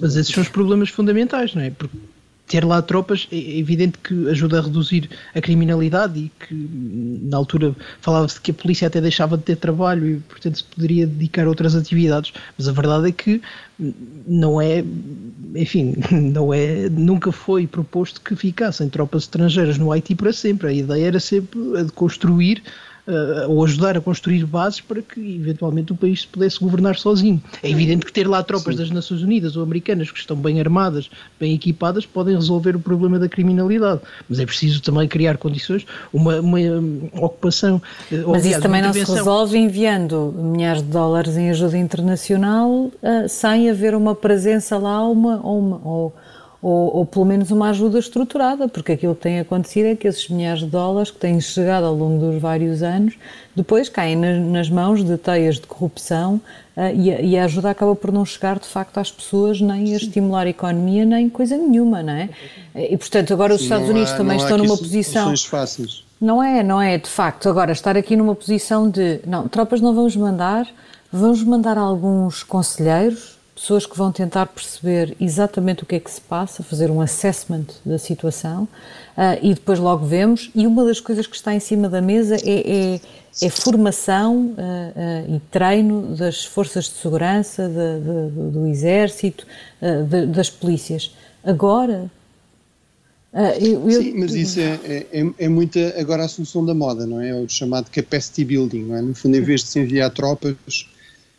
Mas 0.00 0.16
esses 0.16 0.34
são 0.34 0.42
os 0.42 0.48
problemas 0.48 0.88
fundamentais, 0.88 1.54
não 1.54 1.62
é? 1.62 1.70
Porque 1.70 1.96
ter 2.46 2.64
lá 2.64 2.82
tropas 2.82 3.26
é 3.32 3.58
evidente 3.58 3.98
que 3.98 4.28
ajuda 4.28 4.58
a 4.58 4.62
reduzir 4.62 5.08
a 5.34 5.40
criminalidade 5.40 6.18
e 6.18 6.32
que 6.46 6.54
na 7.22 7.36
altura 7.36 7.74
falava-se 8.00 8.40
que 8.40 8.50
a 8.50 8.54
polícia 8.54 8.86
até 8.86 9.00
deixava 9.00 9.36
de 9.36 9.44
ter 9.44 9.56
trabalho 9.56 10.06
e 10.06 10.16
portanto 10.20 10.58
se 10.58 10.64
poderia 10.64 11.06
dedicar 11.06 11.46
a 11.46 11.48
outras 11.48 11.74
atividades, 11.74 12.32
mas 12.56 12.68
a 12.68 12.72
verdade 12.72 13.08
é 13.08 13.12
que 13.12 13.40
não 14.26 14.60
é, 14.60 14.84
enfim, 15.54 15.94
não 16.12 16.52
é, 16.52 16.88
nunca 16.90 17.32
foi 17.32 17.66
proposto 17.66 18.20
que 18.20 18.36
ficassem 18.36 18.88
tropas 18.88 19.22
estrangeiras 19.24 19.78
no 19.78 19.90
Haiti 19.90 20.14
para 20.14 20.32
sempre. 20.32 20.68
A 20.68 20.72
ideia 20.72 21.06
era 21.06 21.20
sempre 21.20 21.58
a 21.78 21.82
de 21.82 21.92
construir 21.92 22.62
uh, 23.06 23.50
ou 23.50 23.64
ajudar 23.64 23.96
a 23.96 24.00
construir 24.00 24.44
bases 24.44 24.80
para 24.80 25.02
que 25.02 25.20
eventualmente 25.20 25.92
o 25.92 25.96
país 25.96 26.22
se 26.22 26.26
pudesse 26.26 26.58
governar 26.60 26.96
sozinho. 26.96 27.42
É 27.62 27.70
evidente 27.70 28.06
que 28.06 28.12
ter 28.12 28.26
lá 28.26 28.42
tropas 28.42 28.74
Sim. 28.74 28.80
das 28.82 28.90
Nações 28.90 29.22
Unidas 29.22 29.56
ou 29.56 29.62
americanas 29.62 30.10
que 30.10 30.18
estão 30.18 30.36
bem 30.36 30.60
armadas, 30.60 31.10
bem 31.38 31.54
equipadas, 31.54 32.06
podem 32.06 32.34
resolver 32.34 32.76
o 32.76 32.80
problema 32.80 33.18
da 33.18 33.28
criminalidade, 33.28 34.00
mas 34.28 34.38
é 34.38 34.46
preciso 34.46 34.82
também 34.82 35.08
criar 35.08 35.36
condições, 35.36 35.86
uma, 36.12 36.40
uma 36.40 36.58
ocupação. 37.14 37.80
Eh, 38.10 38.16
mas 38.16 38.26
aliás, 38.26 38.46
isso 38.46 38.60
também 38.60 38.82
não 38.82 38.92
se 38.92 39.04
resolve 39.04 39.58
enviando 39.58 40.34
milhares 40.36 40.82
de 40.82 40.88
dólares 40.88 41.36
em 41.36 41.50
ajuda 41.50 41.78
internacional 41.78 42.70
uh, 42.70 42.92
sem 43.28 43.70
haver 43.70 43.94
uma 43.94 44.14
presença 44.14 44.78
lá 44.78 45.06
uma, 45.08 45.40
ou 45.42 45.58
uma 45.58 45.80
ou 45.84 46.14
ou, 46.64 46.96
ou, 46.96 47.04
pelo 47.04 47.26
menos 47.26 47.50
uma 47.50 47.68
ajuda 47.68 47.98
estruturada, 47.98 48.66
porque 48.66 48.92
aquilo 48.92 49.14
que 49.14 49.20
tem 49.20 49.38
acontecido 49.38 49.84
é 49.84 49.94
que 49.94 50.08
esses 50.08 50.30
milhares 50.30 50.60
de 50.60 50.66
dólares 50.66 51.10
que 51.10 51.18
têm 51.18 51.38
chegado 51.38 51.84
ao 51.84 51.94
longo 51.94 52.18
dos 52.18 52.40
vários 52.40 52.82
anos, 52.82 53.18
depois 53.54 53.90
caem 53.90 54.16
na, 54.16 54.38
nas 54.38 54.70
mãos 54.70 55.04
de 55.04 55.18
teias 55.18 55.56
de 55.56 55.66
corrupção 55.66 56.40
uh, 56.74 56.80
e, 56.94 57.12
a, 57.12 57.20
e, 57.20 57.38
a, 57.38 57.44
ajuda 57.44 57.68
acaba 57.68 57.94
por 57.94 58.10
não 58.10 58.24
chegar 58.24 58.58
de 58.58 58.64
facto 58.64 58.96
às 58.96 59.12
pessoas, 59.12 59.60
nem 59.60 59.92
a 59.92 59.96
estimular 59.98 60.46
a 60.46 60.48
economia, 60.48 61.04
nem 61.04 61.28
coisa 61.28 61.54
nenhuma, 61.54 62.02
não 62.02 62.14
é? 62.14 62.30
E 62.74 62.96
portanto, 62.96 63.34
agora 63.34 63.52
os 63.52 63.58
Sim, 63.58 63.64
Estados 63.66 63.88
Unidos 63.90 64.12
há, 64.12 64.16
também 64.16 64.38
estão 64.38 64.56
numa 64.56 64.78
posição. 64.78 65.36
Fáceis. 65.36 66.02
Não 66.18 66.42
é, 66.42 66.62
não 66.62 66.80
é, 66.80 66.96
de 66.96 67.10
facto. 67.10 67.46
Agora, 67.46 67.72
estar 67.72 67.94
aqui 67.94 68.16
numa 68.16 68.34
posição 68.34 68.88
de. 68.88 69.20
Não, 69.26 69.46
tropas 69.48 69.82
não 69.82 69.94
vamos 69.94 70.16
mandar, 70.16 70.66
vamos 71.12 71.42
mandar 71.42 71.76
alguns 71.76 72.42
conselheiros 72.42 73.33
pessoas 73.54 73.86
que 73.86 73.96
vão 73.96 74.10
tentar 74.10 74.46
perceber 74.46 75.16
exatamente 75.20 75.84
o 75.84 75.86
que 75.86 75.94
é 75.94 76.00
que 76.00 76.10
se 76.10 76.20
passa, 76.20 76.62
fazer 76.62 76.90
um 76.90 77.00
assessment 77.00 77.66
da 77.86 77.98
situação 77.98 78.64
uh, 78.64 79.38
e 79.40 79.54
depois 79.54 79.78
logo 79.78 80.04
vemos. 80.04 80.50
E 80.54 80.66
uma 80.66 80.84
das 80.84 81.00
coisas 81.00 81.26
que 81.26 81.36
está 81.36 81.54
em 81.54 81.60
cima 81.60 81.88
da 81.88 82.00
mesa 82.00 82.36
é, 82.36 82.94
é, 82.94 83.00
é 83.40 83.50
formação 83.50 84.46
uh, 84.46 85.30
uh, 85.30 85.36
e 85.36 85.40
treino 85.50 86.16
das 86.16 86.44
forças 86.44 86.84
de 86.86 86.94
segurança, 86.94 87.68
de, 87.68 88.00
de, 88.00 88.50
do 88.50 88.66
exército, 88.66 89.46
de, 90.08 90.26
das 90.26 90.50
polícias. 90.50 91.14
Agora. 91.44 92.10
Eu, 93.60 93.90
eu... 93.90 94.00
Sim, 94.00 94.14
mas 94.16 94.32
isso 94.32 94.60
é, 94.60 94.78
é, 94.84 95.06
é, 95.12 95.30
é 95.38 95.48
muita 95.48 96.00
agora 96.00 96.24
a 96.24 96.28
solução 96.28 96.64
da 96.64 96.72
moda, 96.72 97.04
não 97.04 97.20
é? 97.20 97.30
é? 97.30 97.34
O 97.34 97.48
chamado 97.48 97.90
capacity 97.90 98.44
building, 98.44 98.84
não 98.84 98.96
é? 98.96 99.02
No 99.02 99.12
fundo, 99.12 99.36
em 99.36 99.40
vez 99.40 99.62
de 99.62 99.70
se 99.70 99.80
enviar 99.80 100.08
tropas 100.12 100.54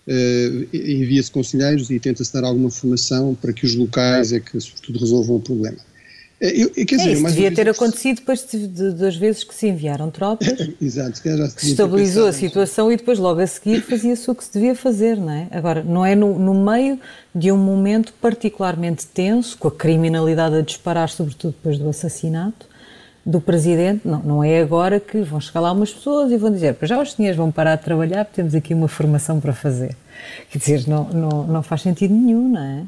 uh, 0.08 0.68
envia-se 0.74 1.32
conselheiros 1.32 1.90
e 1.90 2.00
tenta-se 2.00 2.34
dar 2.34 2.44
alguma 2.44 2.70
formação 2.70 3.36
para 3.36 3.54
que 3.54 3.66
os 3.66 3.76
locais 3.76 4.32
é 4.32 4.40
que, 4.40 4.60
sobretudo, 4.60 5.00
resolvam 5.00 5.38
o 5.38 5.42
problema. 5.42 5.78
Eh, 6.42 6.64
eu, 6.64 6.72
eu, 6.76 6.86
quer 6.86 6.96
é, 6.96 6.98
dizer, 6.98 7.12
isso 7.14 7.24
devia 7.28 7.54
ter 7.54 7.70
acontecido 7.70 8.18
depois 8.18 8.46
de, 8.46 8.68
de, 8.68 8.92
das 8.92 9.16
vezes 9.16 9.44
que 9.44 9.56
se 9.56 9.68
enviaram 9.68 10.12
tropas, 10.12 10.48
Exato, 10.82 11.22
já 11.24 11.50
se 11.50 11.72
estabilizou 11.72 12.28
a 12.28 12.34
situação 12.34 12.92
e 12.92 12.98
depois 12.98 13.20
logo 13.20 13.40
a 13.40 13.48
seguir 13.48 13.82
fazia-se 13.82 14.30
o 14.30 14.36
que 14.36 14.44
se 14.44 14.54
devia 14.54 14.76
fazer, 14.76 15.16
não 15.18 15.32
é? 15.32 15.48
Agora, 15.52 15.82
não 15.82 16.06
é 16.06 16.14
no, 16.14 16.38
no, 16.38 16.54
meio 16.54 17.00
de 17.34 17.52
um 17.52 17.58
momento 17.58 18.14
particularmente 18.22 19.06
tenso, 19.06 19.58
com 19.58 19.70
a 19.70 19.72
criminalidade 19.72 20.56
a 20.56 20.62
disparar, 20.62 21.10
sobretudo 21.10 21.54
depois 21.54 21.78
do 21.78 21.88
assassinato 21.88 22.75
do 23.26 23.42
Presidente, 23.42 24.08
não, 24.08 24.22
não 24.22 24.44
é 24.44 24.62
agora 24.62 25.00
que 25.00 25.22
vão 25.22 25.42
chegar 25.42 25.62
lá 25.62 25.72
umas 25.72 25.92
pessoas 25.92 26.32
e 26.32 26.38
vão 26.38 26.52
dizer, 26.52 26.78
já 26.84 27.02
os 27.02 27.14
senhores 27.14 27.36
vão 27.36 27.52
parar 27.52 27.76
de 27.76 27.84
trabalhar 27.84 28.24
porque 28.24 28.36
temos 28.36 28.54
aqui 28.54 28.74
uma 28.74 28.88
formação 28.88 29.40
para 29.40 29.52
fazer. 29.52 29.96
Quer 30.52 30.60
dizer, 30.60 30.88
não, 30.88 31.10
não, 31.10 31.48
não 31.48 31.64
faz 31.64 31.82
sentido 31.82 32.14
nenhum, 32.14 32.50
não 32.50 32.62
é? 32.62 32.84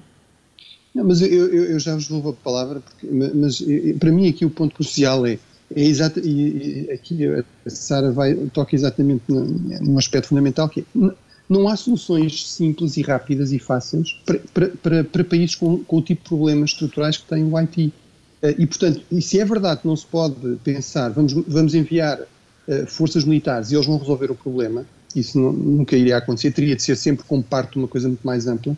Não, 0.93 1.03
mas 1.05 1.21
eu, 1.21 1.27
eu, 1.27 1.63
eu 1.71 1.79
já 1.79 1.95
vos 1.95 2.07
devolvo 2.07 2.29
a 2.29 2.33
palavra, 2.33 2.81
porque, 2.81 3.07
mas 3.07 3.63
para 3.99 4.11
mim 4.11 4.29
aqui 4.29 4.45
o 4.45 4.49
ponto 4.49 4.75
crucial 4.75 5.25
é, 5.25 5.39
é 5.75 5.83
exato, 5.83 6.19
e 6.19 6.89
aqui 6.91 7.25
a 7.27 7.69
Sara 7.69 8.11
vai, 8.11 8.35
toca 8.53 8.75
exatamente 8.75 9.23
num 9.27 9.97
aspecto 9.97 10.29
fundamental 10.29 10.69
que 10.69 10.81
é, 10.81 11.11
não 11.49 11.67
há 11.67 11.75
soluções 11.75 12.47
simples 12.47 12.97
e 12.97 13.01
rápidas 13.01 13.51
e 13.51 13.59
fáceis 13.59 14.13
para, 14.25 14.39
para, 14.53 14.67
para, 14.69 15.03
para 15.03 15.23
países 15.23 15.55
com, 15.55 15.83
com, 15.83 15.97
o 15.97 16.01
tipo 16.01 16.21
de 16.23 16.29
problemas 16.29 16.71
estruturais 16.71 17.17
que 17.17 17.27
tem 17.27 17.43
o 17.43 17.55
Haiti. 17.55 17.93
Eh, 18.41 18.55
e, 18.59 18.67
portanto, 18.67 19.01
e 19.11 19.21
se 19.21 19.39
é 19.39 19.45
verdade 19.45 19.81
que 19.81 19.87
não 19.87 19.95
se 19.95 20.05
pode 20.05 20.55
pensar, 20.63 21.09
vamos, 21.09 21.33
vamos 21.33 21.73
enviar 21.73 22.19
uh, 22.21 22.87
forças 22.87 23.23
militares 23.23 23.71
e 23.71 23.75
eles 23.75 23.85
vão 23.85 23.97
resolver 23.97 24.31
o 24.31 24.35
problema, 24.35 24.85
isso 25.15 25.39
não, 25.39 25.51
nunca 25.51 25.95
iria 25.95 26.17
acontecer, 26.17 26.51
teria 26.51 26.75
de 26.75 26.83
ser 26.83 26.95
sempre 26.95 27.25
como 27.25 27.41
parte 27.41 27.73
de 27.73 27.79
uma 27.79 27.87
coisa 27.87 28.07
muito 28.07 28.25
mais 28.25 28.47
ampla. 28.47 28.77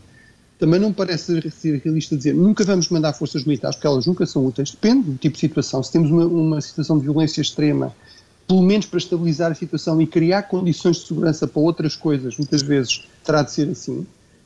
Também 0.57 0.79
não 0.79 0.91
parece 0.91 1.41
ser 1.51 1.81
realista 1.83 2.17
dizer 2.17 2.33
nunca 2.33 2.65
vamos 2.65 2.89
mandar 2.89 3.13
forças 3.13 3.45
militares, 3.45 3.77
porque 3.77 3.87
elas 3.87 4.05
nunca 4.05 4.25
são 4.25 4.45
úteis, 4.45 4.71
depende 4.71 5.11
do 5.11 5.17
tipo 5.17 5.35
de 5.35 5.39
situação. 5.39 5.81
Se 5.81 5.91
temos 5.91 6.11
uma, 6.11 6.25
uma 6.25 6.61
situação 6.61 6.97
de 6.97 7.03
violência 7.03 7.41
extrema, 7.41 7.95
pelo 8.47 8.61
menos 8.61 8.85
para 8.85 8.97
estabilizar 8.97 9.51
a 9.51 9.55
situação 9.55 10.01
e 10.01 10.07
criar 10.07 10.43
condições 10.43 10.97
de 10.97 11.07
segurança 11.07 11.47
para 11.47 11.61
outras 11.61 11.95
coisas, 11.95 12.37
muitas 12.37 12.61
vezes 12.61 13.07
terá 13.23 13.41
de 13.41 13.51
ser 13.51 13.69
assim, 13.69 14.05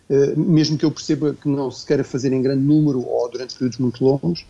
uh, 0.09 0.39
mesmo 0.39 0.77
que 0.77 0.85
eu 0.85 0.91
perceba 0.91 1.33
que 1.33 1.47
não 1.47 1.71
se 1.71 1.85
queira 1.85 2.03
fazer 2.03 2.31
em 2.31 2.41
grande 2.41 2.63
número 2.63 3.01
ou 3.01 3.29
durante 3.29 3.55
períodos 3.55 3.79
muito 3.79 4.03
longos. 4.03 4.45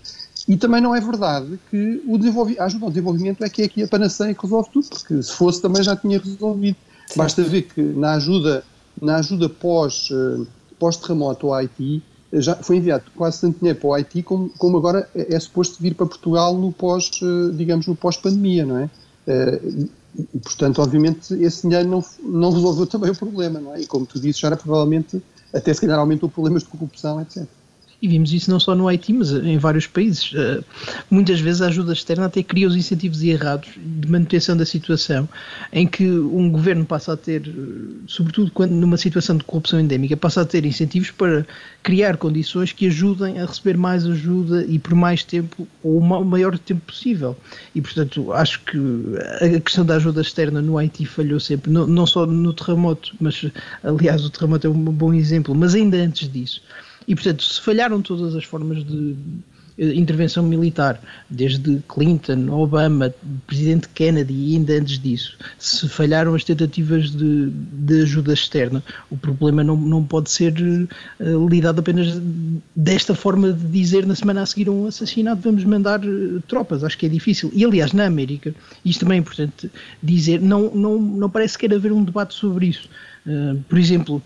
E 0.48 0.58
também 0.58 0.82
não 0.82 0.94
é 0.94 1.00
verdade 1.00 1.58
que 1.70 2.02
o 2.06 2.16
a 2.60 2.66
ajuda 2.66 2.86
ao 2.86 2.92
desenvolvimento 2.92 3.44
é 3.44 3.50
que 3.50 3.62
é 3.62 3.66
aqui 3.66 3.84
a 3.84 3.88
panaceia 3.88 4.34
que 4.34 4.42
resolve 4.42 4.70
tudo, 4.72 4.90
porque 4.90 5.24
se 5.24 5.32
fosse 5.32 5.62
também 5.62 5.82
já 5.82 5.96
tinha 5.96 6.20
resolvido. 6.20 6.76
Sim. 7.08 7.18
Basta 7.18 7.44
ver 7.44 7.64
que 7.64 7.82
na 7.82 8.16
ajuda, 8.16 8.64
na 9.02 9.18
ajuda 9.18 9.48
pós, 9.48 10.10
uh, 10.12 10.46
pós-terremoto 10.78 11.48
ao 11.48 11.54
Haiti, 11.54 12.04
já 12.34 12.56
foi 12.56 12.78
enviado 12.78 13.06
quase 13.16 13.42
tanto 13.42 13.60
dinheiro 13.60 13.80
para 13.80 13.88
o 13.88 13.94
Haiti 13.94 14.24
como, 14.24 14.50
como 14.58 14.78
agora 14.78 15.08
é, 15.16 15.36
é, 15.36 15.40
suposto 15.40 15.82
vir 15.82 15.94
para 15.94 16.06
Portugal 16.06 16.56
no 16.56 16.74
pós, 16.74 17.10
uh, 17.22 17.52
digamos, 17.54 17.88
no 17.88 17.96
pós-pandemia, 17.96 18.66
não 18.66 18.78
é? 18.78 18.90
Uh, 19.28 19.90
e, 20.34 20.40
portanto, 20.40 20.82
obviamente, 20.82 21.34
esse 21.36 21.62
dinheiro 21.64 21.90
não, 21.90 22.04
não 22.22 22.52
resolveu 22.52 22.86
também 22.86 23.12
o 23.12 23.16
problema, 23.16 23.60
não 23.60 23.74
é? 23.74 23.82
E 23.82 23.88
como 23.88 24.06
tu 24.06 24.20
disse, 24.20 24.42
já 24.42 24.48
era 24.48 24.58
provavelmente, 24.58 25.22
até 25.54 25.74
se 25.74 25.82
calhar 25.82 25.98
aumentou 25.98 26.30
problemas 26.30 26.64
de 26.64 26.70
corrupção, 26.70 27.22
etc. 27.22 27.48
E 28.04 28.08
vimos 28.10 28.34
isso 28.34 28.52
não 28.52 28.60
só 28.60 28.76
no 28.76 28.86
Haiti, 28.86 29.14
mas 29.14 29.32
em 29.32 29.58
vários 29.58 29.88
países. 29.88 30.34
Uh, 30.34 30.62
muitas 31.10 31.40
vezes 31.40 31.62
a 31.62 31.68
ajuda 31.68 31.94
externa 31.94 32.26
até 32.26 32.44
cria 32.44 32.68
os 32.68 32.76
incentivos 32.76 33.24
errados 33.24 33.70
de 33.78 34.12
manutenção 34.12 34.58
da 34.58 34.66
situação, 34.66 35.28
em 35.72 35.88
que 35.88 36.06
um 36.06 36.52
governo 36.52 36.84
passa 36.84 37.14
a 37.14 37.18
ter, 37.18 37.50
sobretudo 38.06 38.52
quando 38.52 38.72
numa 38.72 38.98
situação 38.98 39.38
de 39.38 39.46
corrupção 39.46 39.80
endémica, 39.80 40.18
passa 40.18 40.42
a 40.42 40.46
ter 40.46 40.66
incentivos 40.66 41.12
para 41.12 41.48
criar 41.82 42.18
condições 42.18 42.74
que 42.74 42.88
ajudem 42.88 43.40
a 43.40 43.46
receber 43.46 43.78
mais 43.78 44.06
ajuda 44.06 44.66
e 44.66 44.78
por 44.78 44.96
mais 44.96 45.24
tempo, 45.24 45.66
ou 45.82 46.00
o 46.00 46.26
maior 46.26 46.60
tempo 46.60 46.82
possível. 46.82 47.38
E, 47.74 47.82
portanto, 47.82 48.34
acho 48.34 48.60
que 48.66 48.78
a 49.40 49.62
questão 49.62 49.86
da 49.86 49.96
ajuda 49.96 50.20
externa 50.20 50.62
no 50.62 50.78
Haiti 50.78 51.06
falhou 51.06 51.40
sempre, 51.40 51.72
não, 51.72 51.88
não 51.88 52.06
só 52.06 52.26
no 52.26 52.52
terremoto, 52.52 53.16
mas, 53.22 53.46
aliás, 53.82 54.26
o 54.26 54.30
terremoto 54.30 54.68
é 54.68 54.70
um 54.70 54.74
bom 54.74 55.14
exemplo, 55.14 55.56
mas 55.56 55.74
ainda 55.74 55.96
antes 55.96 56.30
disso. 56.30 56.62
E, 57.08 57.16
portanto, 57.16 57.44
se 57.44 57.62
falharam 57.62 58.02
todas 58.02 58.36
as 58.36 58.44
formas 58.44 58.84
de, 58.84 59.16
intervenção 59.78 60.44
militar, 60.44 61.00
desde 61.30 61.80
Clinton, 61.88 62.50
Obama, 62.52 63.14
presidente 63.48 63.90
Kennedy 63.90 64.34
e 64.34 64.56
ainda 64.56 64.74
antes 64.74 65.00
disso, 65.00 65.38
se 65.58 65.90
falharam 65.90 66.36
as 66.36 66.44
tentativas 66.44 67.12
de, 67.12 67.50
de 67.50 68.02
ajuda 68.02 68.34
externa, 68.34 68.84
o 69.10 69.18
problema 69.18 69.64
não, 69.64 69.76
não 69.76 70.04
pode 70.04 70.30
ser 70.30 70.54
uh, 70.54 71.50
lidado 71.50 71.80
apenas 71.80 72.22
desta 72.76 73.16
forma 73.16 73.52
de 73.52 73.66
dizer 73.66 74.06
na 74.06 74.16
semana 74.16 74.42
a 74.44 74.46
seguir 74.46 74.70
um 74.70 74.86
assassinato 74.86 75.42
vamos 75.42 75.64
mandar 75.64 76.06
uh, 76.06 76.42
tropas, 76.48 76.84
acho 76.84 76.98
que 76.98 77.08
é 77.08 77.10
difícil. 77.10 77.52
E 77.54 77.66
aliás, 77.66 77.94
na 77.94 78.06
América, 78.06 78.54
isto 78.86 79.02
também 79.02 79.18
é 79.18 79.20
importante 79.20 79.72
dizer, 80.02 80.40
não, 80.40 80.70
não, 80.74 81.00
não 81.00 81.30
parece 81.30 81.58
que 81.58 81.66
haver 81.66 81.92
um 81.92 82.04
debate 82.04 82.36
sobre 82.36 82.68
isso. 82.68 82.88
Uh, 83.26 83.58
por 83.70 83.80
exemplo, 83.80 84.22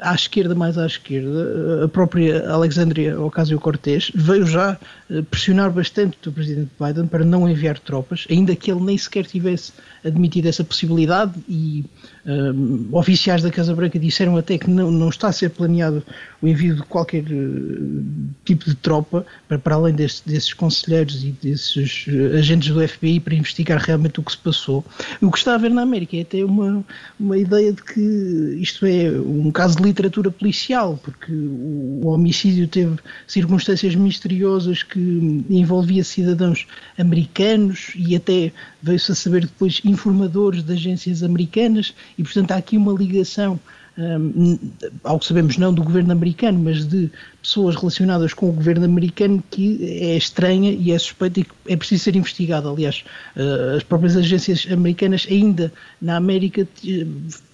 à 0.00 0.14
esquerda, 0.14 0.54
mais 0.54 0.78
à 0.78 0.86
esquerda, 0.86 1.84
a 1.84 1.88
própria 1.88 2.48
Alexandria 2.48 3.20
Ocasio-Cortez 3.20 4.10
veio 4.14 4.46
já 4.46 4.78
eh, 5.10 5.22
pressionar 5.22 5.70
bastante 5.70 6.28
o 6.28 6.32
presidente 6.32 6.70
Biden 6.80 7.06
para 7.06 7.24
não 7.24 7.48
enviar 7.48 7.78
tropas, 7.78 8.26
ainda 8.30 8.56
que 8.56 8.70
ele 8.70 8.80
nem 8.80 8.96
sequer 8.96 9.26
tivesse 9.26 9.72
admitido 10.02 10.48
essa 10.48 10.64
possibilidade 10.64 11.34
e 11.48 11.84
um, 12.24 12.88
oficiais 12.92 13.42
da 13.42 13.50
Casa 13.50 13.74
Branca 13.74 13.98
disseram 13.98 14.36
até 14.36 14.56
que 14.56 14.70
não, 14.70 14.90
não 14.90 15.08
está 15.08 15.28
a 15.28 15.32
ser 15.32 15.50
planeado 15.50 16.02
o 16.40 16.48
envio 16.48 16.76
de 16.76 16.82
qualquer 16.82 17.24
uh, 17.24 18.04
tipo 18.44 18.64
de 18.64 18.74
tropa 18.76 19.26
para, 19.46 19.58
para 19.58 19.74
além 19.74 19.94
desse, 19.94 20.22
desses 20.26 20.54
conselheiros 20.54 21.22
e 21.22 21.32
desses 21.42 22.06
agentes 22.36 22.70
do 22.72 22.86
FBI 22.86 23.20
para 23.20 23.34
investigar 23.34 23.78
realmente 23.80 24.20
o 24.20 24.22
que 24.22 24.32
se 24.32 24.38
passou. 24.38 24.84
O 25.20 25.30
que 25.30 25.38
está 25.38 25.54
a 25.54 25.58
ver 25.58 25.70
na 25.70 25.82
América 25.82 26.16
é 26.16 26.22
até 26.22 26.44
uma, 26.44 26.84
uma 27.18 27.36
ideia 27.36 27.72
de 27.72 27.82
que 27.82 28.00
isto 28.60 28.86
é 28.86 29.10
um 29.10 29.50
caso 29.50 29.65
de 29.74 29.82
literatura 29.82 30.30
policial, 30.30 30.98
porque 31.02 31.32
o, 31.32 32.00
o 32.04 32.08
homicídio 32.08 32.68
teve 32.68 32.96
circunstâncias 33.26 33.94
misteriosas 33.94 34.82
que 34.82 35.44
envolvia 35.50 36.04
cidadãos 36.04 36.66
americanos 36.98 37.92
e 37.96 38.14
até 38.14 38.52
veio-se 38.82 39.12
a 39.12 39.14
saber 39.14 39.42
depois 39.42 39.80
informadores 39.84 40.62
de 40.62 40.72
agências 40.72 41.22
americanas 41.22 41.94
e, 42.16 42.22
portanto, 42.22 42.52
há 42.52 42.56
aqui 42.56 42.76
uma 42.76 42.92
ligação, 42.92 43.58
um, 43.98 44.58
ao 45.02 45.18
que 45.18 45.26
sabemos, 45.26 45.56
não 45.56 45.72
do 45.72 45.82
governo 45.82 46.12
americano, 46.12 46.58
mas 46.58 46.86
de 46.86 47.10
pessoas 47.42 47.74
relacionadas 47.74 48.34
com 48.34 48.48
o 48.48 48.52
governo 48.52 48.84
americano 48.84 49.42
que 49.50 49.78
é 49.82 50.16
estranha 50.16 50.70
e 50.70 50.92
é 50.92 50.98
suspeita 50.98 51.40
e 51.40 51.46
é 51.66 51.76
preciso 51.76 52.04
ser 52.04 52.16
investigada. 52.16 52.68
Aliás, 52.68 53.04
uh, 53.36 53.76
as 53.76 53.82
próprias 53.82 54.16
agências 54.16 54.66
americanas, 54.70 55.26
ainda 55.30 55.72
na 56.00 56.16
América, 56.16 56.68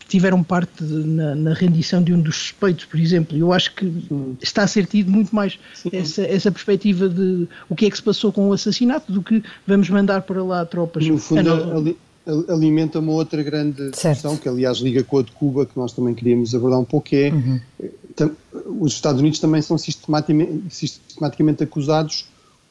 tiveram 0.09 0.43
parte 0.43 0.85
de, 0.85 1.05
na, 1.05 1.35
na, 1.35 1.55
rendição 1.55 2.03
de 2.03 2.13
um 2.13 2.21
dos 2.21 2.37
suspeitos, 2.37 2.85
por 2.85 2.99
exemplo. 2.99 3.37
Eu 3.37 3.53
acho 3.53 3.75
que 3.75 3.93
está 4.41 4.63
a 4.63 4.67
ser 4.67 4.87
tido 4.87 5.11
muito 5.11 5.35
mais 5.35 5.59
essa, 5.93 6.23
essa 6.23 6.51
perspectiva 6.51 7.09
de 7.09 7.49
o 7.69 7.75
que 7.75 7.87
é 7.87 7.91
que 7.91 7.97
se 7.97 8.03
passou 8.03 8.33
com 8.33 8.49
o 8.49 8.53
assassinato 8.53 9.13
do 9.13 9.23
que 9.23 9.43
vamos 9.67 9.89
mandar 9.91 10.23
para 10.23 10.43
lá 10.43 10.65
tropas. 10.65 11.07
No 11.07 11.19
fundo, 11.19 11.51
ali, 11.51 11.97
alimenta 12.49 12.99
uma 12.99 13.13
outra 13.13 13.43
grande 13.43 13.91
discussão, 13.91 14.37
que 14.37 14.49
aliás 14.49 14.79
liga 14.79 15.03
com 15.03 15.19
a 15.19 15.23
de 15.23 15.33
Cuba, 15.33 15.67
que 15.67 15.77
nós 15.77 15.93
também 15.93 16.15
queríamos 16.15 16.55
abordar 16.55 16.79
um 16.79 16.85
pouco, 16.85 17.09
que 17.09 17.17
é 17.17 17.33
uhum. 17.33 17.61
os 18.81 18.93
Estados 18.95 19.21
Unidos 19.21 19.39
também 19.39 19.61
são 19.63 19.77
sistematicamente, 19.77 20.63
sistematicamente 20.69 21.65
acusados 21.65 22.27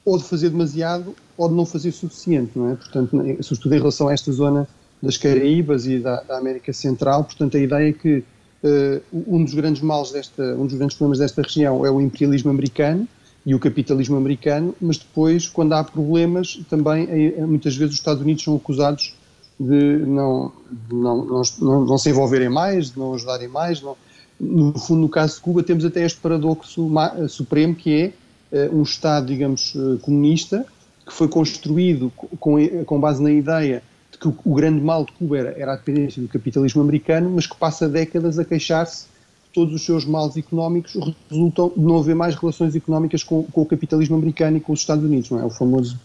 ou 0.06 0.18
de 0.18 0.24
fazer 0.24 0.50
demasiado 0.50 1.16
ou 1.38 1.50
de 1.50 1.56
não 1.56 1.66
fazer 1.66 1.90
o 1.90 1.94
suficiente, 1.94 2.52
não 2.56 2.72
é? 2.72 2.76
Portanto, 2.76 3.12
sobretudo 3.42 3.76
em 3.76 3.78
relação 3.78 4.08
a 4.08 4.14
esta 4.14 4.32
zona 4.32 4.68
das 5.02 5.18
Caraíbas 5.18 5.86
e 5.88 6.00
da, 6.00 6.22
da, 6.22 6.38
América 6.38 6.72
Central. 6.72 7.24
Portanto, 7.24 7.58
a 7.58 7.60
ideia 7.60 7.90
é 7.90 7.94
que 7.94 8.24
uh, 8.64 9.02
um 9.28 9.44
dos 9.44 9.54
grandes 9.54 9.82
males 9.82 10.12
desta, 10.12 10.44
um 10.56 10.66
dos 10.66 10.76
grandes 10.76 10.96
problemas 10.96 11.20
desta 11.20 11.42
região 11.42 11.86
é 11.86 11.90
o 11.90 12.00
imperialismo 12.00 12.52
americano 12.52 13.08
e 13.46 13.56
o 13.56 13.60
capitalismo 13.60 14.16
americano, 14.16 14.76
mas 14.80 14.98
depois, 14.98 15.48
quando 15.48 15.74
há 15.74 15.84
problemas, 15.84 16.60
também 16.70 17.08
é, 17.10 17.42
muitas 17.46 17.76
vezes 17.76 17.96
os 17.96 18.00
Estados 18.00 18.22
Unidos 18.22 18.44
são 18.44 18.56
acusados 18.56 19.16
de 19.60 19.98
não, 20.06 20.52
de 20.72 20.96
não, 20.96 21.26
não, 21.26 21.42
não, 21.60 21.86
não, 21.86 21.98
se 21.98 22.10
envolverem 22.10 22.50
mais, 22.50 22.92
de 22.92 23.00
não 23.00 23.14
ajudarem 23.14 23.48
mais. 23.48 23.82
Não. 23.82 23.96
No 24.40 24.78
fundo, 24.78 25.02
no 25.02 25.10
caso 25.10 25.36
de 25.36 25.42
Cuba, 25.42 25.64
temos 25.64 25.86
até 25.86 26.04
este 26.04 26.20
paradoxo 26.20 26.90
supremo 27.30 27.76
que 27.76 28.14
é 28.52 28.68
uh, 28.70 28.76
um 28.76 28.84
Estado, 28.84 29.28
digamos, 29.28 29.74
uh, 29.76 30.00
comunista, 30.02 30.66
que 31.06 31.14
foi 31.14 31.28
construído 31.28 32.12
com, 32.40 32.56
com 32.86 33.00
base 33.00 33.22
na 33.22 33.32
ideia 33.32 33.84
que 34.22 34.28
o, 34.28 34.38
o, 34.46 34.54
grande 34.54 34.80
mal 34.80 35.04
de 35.04 35.12
Cuba 35.14 35.40
era, 35.40 35.60
era, 35.60 35.74
a 35.74 35.76
dependência 35.76 36.22
do 36.22 36.28
capitalismo 36.28 36.82
americano, 36.82 37.32
mas 37.32 37.48
que 37.48 37.58
passa 37.58 37.90
décadas 37.90 38.38
a 38.38 38.46
queixar-se 38.46 39.06
que 39.06 39.54
todos 39.54 39.74
os 39.74 39.84
seus 39.84 40.06
males 40.06 40.38
económicos 40.38 40.94
resultam 41.30 41.72
de 41.76 41.82
não 41.82 41.98
haver 41.98 42.16
mais 42.16 42.36
relações 42.36 42.76
económicas 42.76 43.24
com, 43.24 43.44
com, 43.44 43.62
o 43.62 43.66
capitalismo 43.66 44.16
americano 44.16 44.58
e 44.58 44.60
com 44.60 44.74
os 44.74 44.80
Estados 44.80 45.04
Unidos, 45.04 45.32
não 45.32 45.40
é? 45.40 45.44
O 45.44 45.50
famoso, 45.50 46.00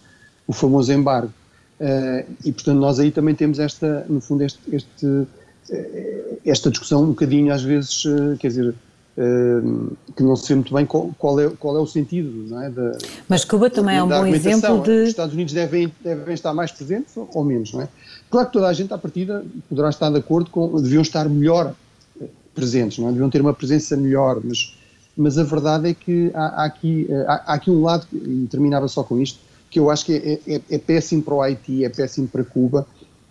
o 0.46 0.52
famoso 0.54 0.90
embargo. 0.90 1.32
Uh, 1.78 2.24
e, 2.42 2.50
portanto, 2.52 2.78
nós 2.78 2.98
aí 2.98 3.10
também 3.10 3.34
temos 3.34 3.58
esta, 3.58 4.06
no 4.08 4.18
fundo, 4.22 4.42
este, 4.42 4.60
este, 4.72 5.26
eh, 5.70 6.38
esta 6.46 6.70
discussão 6.70 7.02
um 7.02 7.08
bocadinho, 7.08 7.52
às 7.52 7.62
vezes, 7.62 8.02
uh, 8.06 8.34
quer 8.38 8.48
dizer, 8.48 8.74
que 10.14 10.22
não 10.22 10.36
se 10.36 10.46
vê 10.48 10.54
muito 10.56 10.74
bem 10.74 10.84
qual, 10.84 11.40
é, 11.40 11.48
qual 11.58 11.76
é 11.76 11.80
o 11.80 11.86
sentido, 11.86 12.50
não 12.50 12.62
é? 12.62 12.68
Da, 12.68 12.98
Mas 13.26 13.44
Cuba 13.44 13.70
também 13.70 13.96
é 13.96 14.02
um 14.02 14.08
bom 14.08 14.26
exemplo 14.26 14.82
de. 14.82 14.90
Os 14.90 15.08
Estados 15.08 15.34
Unidos 15.34 15.54
devem, 15.54 15.90
devem 16.04 16.34
estar 16.34 16.52
mais 16.52 16.70
presentes 16.70 17.14
ou 17.16 17.44
menos, 17.44 17.72
não 17.72 17.80
é? 17.80 17.88
Claro 18.30 18.48
que 18.48 18.52
toda 18.52 18.68
a 18.68 18.72
gente, 18.74 18.92
à 18.92 18.98
partida, 18.98 19.42
poderá 19.68 19.88
estar 19.88 20.10
de 20.10 20.18
acordo 20.18 20.50
com. 20.50 20.80
deviam 20.82 21.00
estar 21.00 21.26
melhor 21.30 21.74
eh, 22.20 22.26
presentes, 22.54 22.98
não 22.98 23.08
é? 23.08 23.12
Deviam 23.12 23.30
ter 23.30 23.40
uma 23.40 23.54
presença 23.54 23.96
melhor, 23.96 24.38
mas, 24.44 24.76
mas 25.16 25.38
a 25.38 25.44
verdade 25.44 25.88
é 25.88 25.94
que 25.94 26.30
há, 26.34 26.62
há 26.62 26.64
aqui, 26.66 27.06
eh, 27.08 27.24
há, 27.26 27.34
há, 27.46 27.54
aqui 27.54 27.70
um 27.70 27.82
lado, 27.82 28.06
e 28.12 28.46
terminava 28.50 28.86
só 28.86 29.02
com 29.02 29.18
isto, 29.18 29.38
que 29.70 29.78
eu 29.78 29.90
acho 29.90 30.04
que 30.04 30.12
é, 30.46 30.56
é, 30.56 30.60
é 30.70 30.78
péssimo 30.78 31.22
para 31.22 31.34
o 31.34 31.40
Haiti, 31.40 31.86
é 31.86 31.88
péssimo 31.88 32.28
para 32.28 32.44
Cuba, 32.44 32.86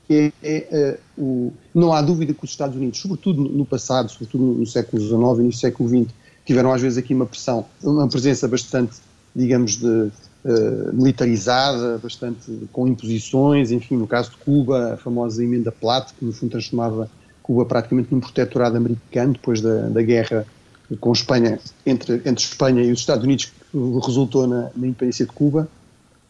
que 0.07 0.33
é, 0.43 0.97
uh, 0.97 1.04
o, 1.17 1.53
não 1.73 1.93
há 1.93 2.01
dúvida 2.01 2.33
que 2.33 2.43
os 2.43 2.49
Estados 2.49 2.75
Unidos, 2.75 2.99
sobretudo 2.99 3.43
no 3.43 3.65
passado, 3.65 4.11
sobretudo 4.11 4.43
no 4.43 4.65
século 4.65 5.01
XIX 5.01 5.39
e 5.39 5.43
no 5.43 5.53
século 5.53 5.89
XX, 5.89 6.13
tiveram 6.45 6.71
às 6.71 6.81
vezes 6.81 6.97
aqui 6.97 7.13
uma 7.13 7.25
pressão, 7.25 7.65
uma 7.83 8.07
presença 8.07 8.47
bastante, 8.47 8.97
digamos, 9.35 9.77
de, 9.77 9.87
uh, 9.87 10.93
militarizada, 10.93 11.97
bastante 11.97 12.67
com 12.71 12.87
imposições, 12.87 13.71
enfim, 13.71 13.95
no 13.95 14.07
caso 14.07 14.31
de 14.31 14.37
Cuba, 14.37 14.93
a 14.93 14.97
famosa 14.97 15.43
emenda 15.43 15.71
Platt, 15.71 16.13
que 16.13 16.23
no 16.23 16.31
fundo 16.31 16.51
transformava 16.51 17.09
Cuba 17.41 17.65
praticamente 17.65 18.09
num 18.11 18.19
protetorado 18.19 18.77
americano 18.77 19.33
depois 19.33 19.61
da, 19.61 19.89
da 19.89 20.01
guerra 20.01 20.45
com 20.99 21.11
Espanha, 21.11 21.59
entre, 21.85 22.15
entre 22.17 22.43
Espanha 22.43 22.83
e 22.83 22.91
os 22.91 22.99
Estados 22.99 23.23
Unidos, 23.23 23.45
que 23.45 23.77
resultou 24.05 24.45
na, 24.45 24.69
na 24.75 24.87
independência 24.87 25.25
de 25.25 25.31
Cuba 25.31 25.67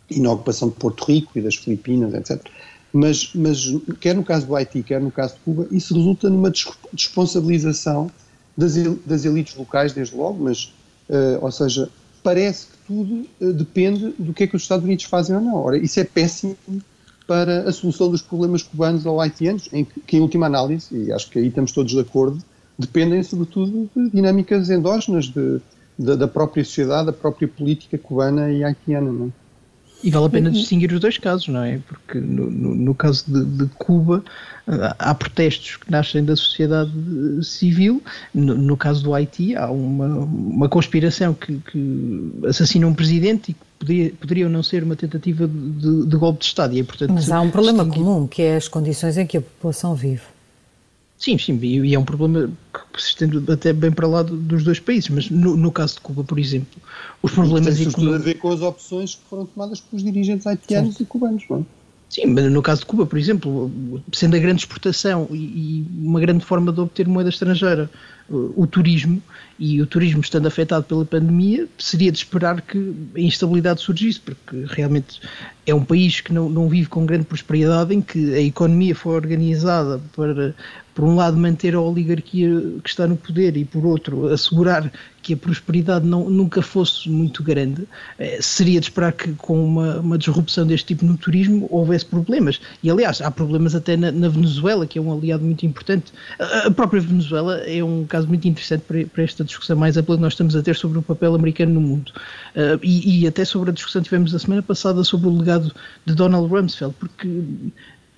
e 0.10 0.19
na 0.19 0.32
ocupação 0.32 0.69
de 0.69 0.76
Porto 0.76 1.06
Rico 1.06 1.32
e 1.36 1.41
das 1.41 1.56
Filipinas, 1.56 2.13
etc. 2.13 2.41
Mas, 2.95 3.31
mas 3.36 3.75
quer 3.99 4.15
no 4.15 4.23
caso 4.23 4.47
do 4.47 4.55
Haiti, 4.55 4.81
quer 4.81 5.01
no 5.01 5.12
caso 5.12 5.34
de 5.34 5.41
Cuba, 5.41 5.67
isso 5.69 5.93
resulta 5.93 6.29
numa 6.29 6.49
responsabilização 6.93 8.10
das, 8.55 8.75
das 9.05 9.25
elites 9.25 9.53
locais, 9.58 9.91
desde 9.91 10.15
logo, 10.15 10.41
mas, 10.41 10.73
uh, 11.10 11.38
ou 11.41 11.51
seja, 11.51 11.89
parece 12.23 12.67
que 12.67 12.77
tudo 12.88 13.27
uh, 13.41 13.51
depende 13.51 14.15
do 14.17 14.34
que 14.34 14.45
é 14.45 14.47
que 14.47 14.55
os 14.55 14.62
Estados 14.62 14.86
Unidos 14.86 15.03
fazem 15.03 15.36
ou 15.36 15.41
não. 15.41 15.55
Ora, 15.55 15.77
isso 15.77 15.99
é 15.99 16.05
péssimo 16.05 16.55
para 17.27 17.67
a 17.67 17.71
solução 17.73 18.10
dos 18.10 18.21
problemas 18.21 18.63
cubanos 18.63 19.05
ou 19.05 19.19
haitianos, 19.19 19.67
em 19.73 19.84
que, 19.84 19.99
que, 19.99 20.15
em 20.15 20.21
última 20.21 20.45
análise, 20.45 20.95
e 20.95 21.12
acho 21.12 21.29
que 21.29 21.38
aí 21.38 21.47
estamos 21.47 21.73
todos 21.73 21.91
de 21.91 21.99
acordo, 21.99 22.41
dependem 22.79 23.21
sobretudo 23.23 23.89
de 23.93 24.10
dinâmicas 24.10 24.69
endógenas 24.69 25.25
de, 25.25 25.60
de, 25.99 26.15
da 26.15 26.29
própria 26.29 26.63
sociedade, 26.63 27.08
da 27.08 27.13
própria 27.13 27.45
política 27.45 27.97
cubana 27.97 28.49
e 28.49 28.63
haitiana. 28.63 29.12
Não 29.12 29.25
é? 29.27 29.44
E 30.05 30.11
vale 30.11 30.27
a 30.27 30.29
pena 30.29 30.49
uhum. 30.49 30.53
distinguir 30.53 30.93
os 30.93 30.99
dois 30.99 31.17
casos, 31.17 31.47
não 31.47 31.63
é? 31.63 31.79
Porque 31.79 32.19
no, 32.19 32.51
no, 32.51 32.75
no 32.75 32.93
caso 32.93 33.25
de, 33.27 33.43
de, 33.43 33.65
Cuba 33.75 34.23
há 34.99 35.15
protestos 35.15 35.77
que 35.77 35.89
nascem 35.89 36.23
da 36.23 36.35
sociedade 36.35 36.91
civil, 37.41 38.03
no, 38.31 38.53
no 38.53 38.77
caso 38.77 39.03
do 39.03 39.15
Haiti 39.15 39.55
há 39.55 39.69
uma, 39.71 40.19
uma 40.19 40.69
conspiração 40.69 41.33
que, 41.33 41.57
que 41.57 42.31
assassina 42.47 42.85
um 42.85 42.93
presidente 42.93 43.49
e 43.49 43.53
que 43.55 43.59
poderia, 43.79 44.13
poderia 44.19 44.49
não 44.49 44.61
ser 44.61 44.83
uma 44.83 44.95
tentativa 44.95 45.47
de, 45.47 46.05
de 46.05 46.17
golpe 46.17 46.39
de 46.39 46.45
Estado. 46.45 46.75
E 46.75 46.81
é, 46.81 46.83
portanto, 46.83 47.11
Mas 47.11 47.31
há 47.31 47.41
um 47.41 47.49
problema 47.49 47.83
distinguir... 47.83 48.05
comum, 48.05 48.27
que 48.27 48.43
é 48.43 48.57
as 48.57 48.67
condições 48.67 49.17
em 49.17 49.25
que 49.25 49.37
a 49.37 49.41
população 49.41 49.95
vive. 49.95 50.35
Sim, 51.17 51.38
sim, 51.38 51.58
e 51.62 51.95
é 51.95 51.99
um 51.99 52.04
problema 52.04 52.51
que 52.93 53.01
se 53.01 53.10
estende 53.10 53.51
até 53.51 53.71
bem 53.71 53.91
para 53.91 54.06
lá 54.06 54.21
dos 54.21 54.63
dois 54.63 54.80
países, 54.80 55.10
mas 55.10 55.30
no, 55.30 55.56
no 55.56 55.71
caso 55.71 55.95
de 55.95 56.01
Cuba, 56.01 56.23
por 56.23 56.38
exemplo, 56.38 56.82
os 57.21 57.32
problemas 57.32 57.80
económicos... 57.80 58.04
Tem 58.04 58.15
a 58.15 58.17
ver 58.17 58.34
com 58.36 58.52
as 58.52 58.62
opções 58.62 59.15
que 59.15 59.21
foram 59.29 59.46
tomadas 59.46 59.79
pelos 59.79 60.04
dirigentes 60.04 60.46
haitianos 60.46 61.00
e 61.00 61.06
cubanos, 61.06 61.44
não 61.50 61.60
é? 61.60 61.63
Sim, 62.10 62.27
mas 62.27 62.52
no 62.52 62.62
caso 62.62 62.81
de 62.81 62.87
Cuba, 62.87 63.06
por 63.06 63.17
exemplo, 63.17 63.71
sendo 64.13 64.35
a 64.35 64.39
grande 64.39 64.62
exportação 64.62 65.27
e, 65.31 65.35
e 65.35 65.85
uma 65.98 66.19
grande 66.19 66.46
forma 66.46 66.71
de 66.71 66.79
obter 66.79 67.08
moeda 67.08 67.29
estrangeira 67.29 67.89
o 68.27 68.65
turismo 68.65 69.21
e 69.60 69.81
o 69.81 69.85
turismo 69.85 70.21
estando 70.21 70.48
afetado 70.48 70.83
pela 70.85 71.06
pandemia, 71.06 71.67
seria 71.77 72.12
de 72.12 72.17
esperar 72.17 72.62
que 72.62 72.94
a 73.15 73.19
instabilidade 73.19 73.81
surgisse, 73.81 74.19
porque 74.19 74.65
realmente 74.67 75.21
é 75.65 75.73
um 75.75 75.83
país 75.83 76.21
que 76.21 76.33
não, 76.33 76.50
não 76.50 76.67
vive 76.67 76.89
com 76.89 77.06
grande 77.06 77.25
prosperidade, 77.25 77.94
em 77.94 78.02
que 78.02 78.33
a 78.33 78.42
economia 78.42 78.96
foi 78.96 79.15
organizada 79.15 80.02
para, 80.15 80.56
por 80.96 81.04
um 81.04 81.13
lado, 81.13 81.35
manter 81.35 81.75
a 81.75 81.81
oligarquia 81.81 82.50
que 82.81 82.89
está 82.89 83.06
no 83.06 83.17
poder 83.17 83.58
e, 83.58 83.65
por 83.65 83.85
outro, 83.85 84.27
assegurar 84.27 84.89
que 85.21 85.33
a 85.33 85.37
prosperidade 85.37 86.06
não, 86.06 86.29
nunca 86.29 86.62
fosse 86.62 87.10
muito 87.10 87.43
grande. 87.43 87.85
Eh, 88.17 88.37
seria 88.39 88.79
de 88.79 88.85
esperar 88.85 89.12
que, 89.12 89.33
com 89.33 89.62
uma, 89.65 90.00
uma, 90.00 90.17
disrupção 90.17 90.65
deste 90.65 90.85
tipo 90.85 91.04
no 91.04 91.17
turismo, 91.17 91.67
houvesse 91.69 92.06
problemas. 92.06 92.62
E, 92.81 92.89
aliás, 92.89 93.21
há 93.21 93.29
problemas 93.29 93.75
até 93.75 93.98
na, 93.98 94.10
na 94.12 94.29
Venezuela, 94.29 94.85
que 94.85 94.98
é 94.98 95.02
um 95.02 95.12
aliado 95.12 95.43
muito 95.43 95.65
importante. 95.65 96.13
A, 96.39 96.71
própria 96.71 97.02
Venezuela 97.02 97.58
é 97.58 97.83
um 97.83 98.06
caso 98.06 98.27
muito 98.27 98.48
interessante 98.48 98.83
para, 98.87 99.04
para 99.06 99.23
esta 99.23 99.43
discussão 99.43 99.75
mais 99.75 99.98
ampla 99.98 100.15
que 100.15 100.21
nós 100.21 100.33
estamos 100.33 100.56
a 100.56 100.62
ter 100.62 100.75
sobre 100.75 101.00
o 101.00 101.02
papel 101.02 101.35
americano 101.35 101.73
no 101.73 101.81
mundo. 101.81 102.13
Uh, 102.56 102.79
e, 102.81 103.23
e, 103.23 103.27
até 103.27 103.43
sobre 103.43 103.71
a 103.71 103.73
discussão 103.73 104.02
que 104.02 104.10
tivemos 104.10 104.33
a 104.33 104.39
semana 104.39 104.62
passada 104.62 105.04
sobre 105.04 105.27
o 105.27 105.37
legado 105.37 105.73
de 106.06 106.13
Donald 106.13 106.48
Rumsfeld, 106.48 106.96
porque 107.00 107.27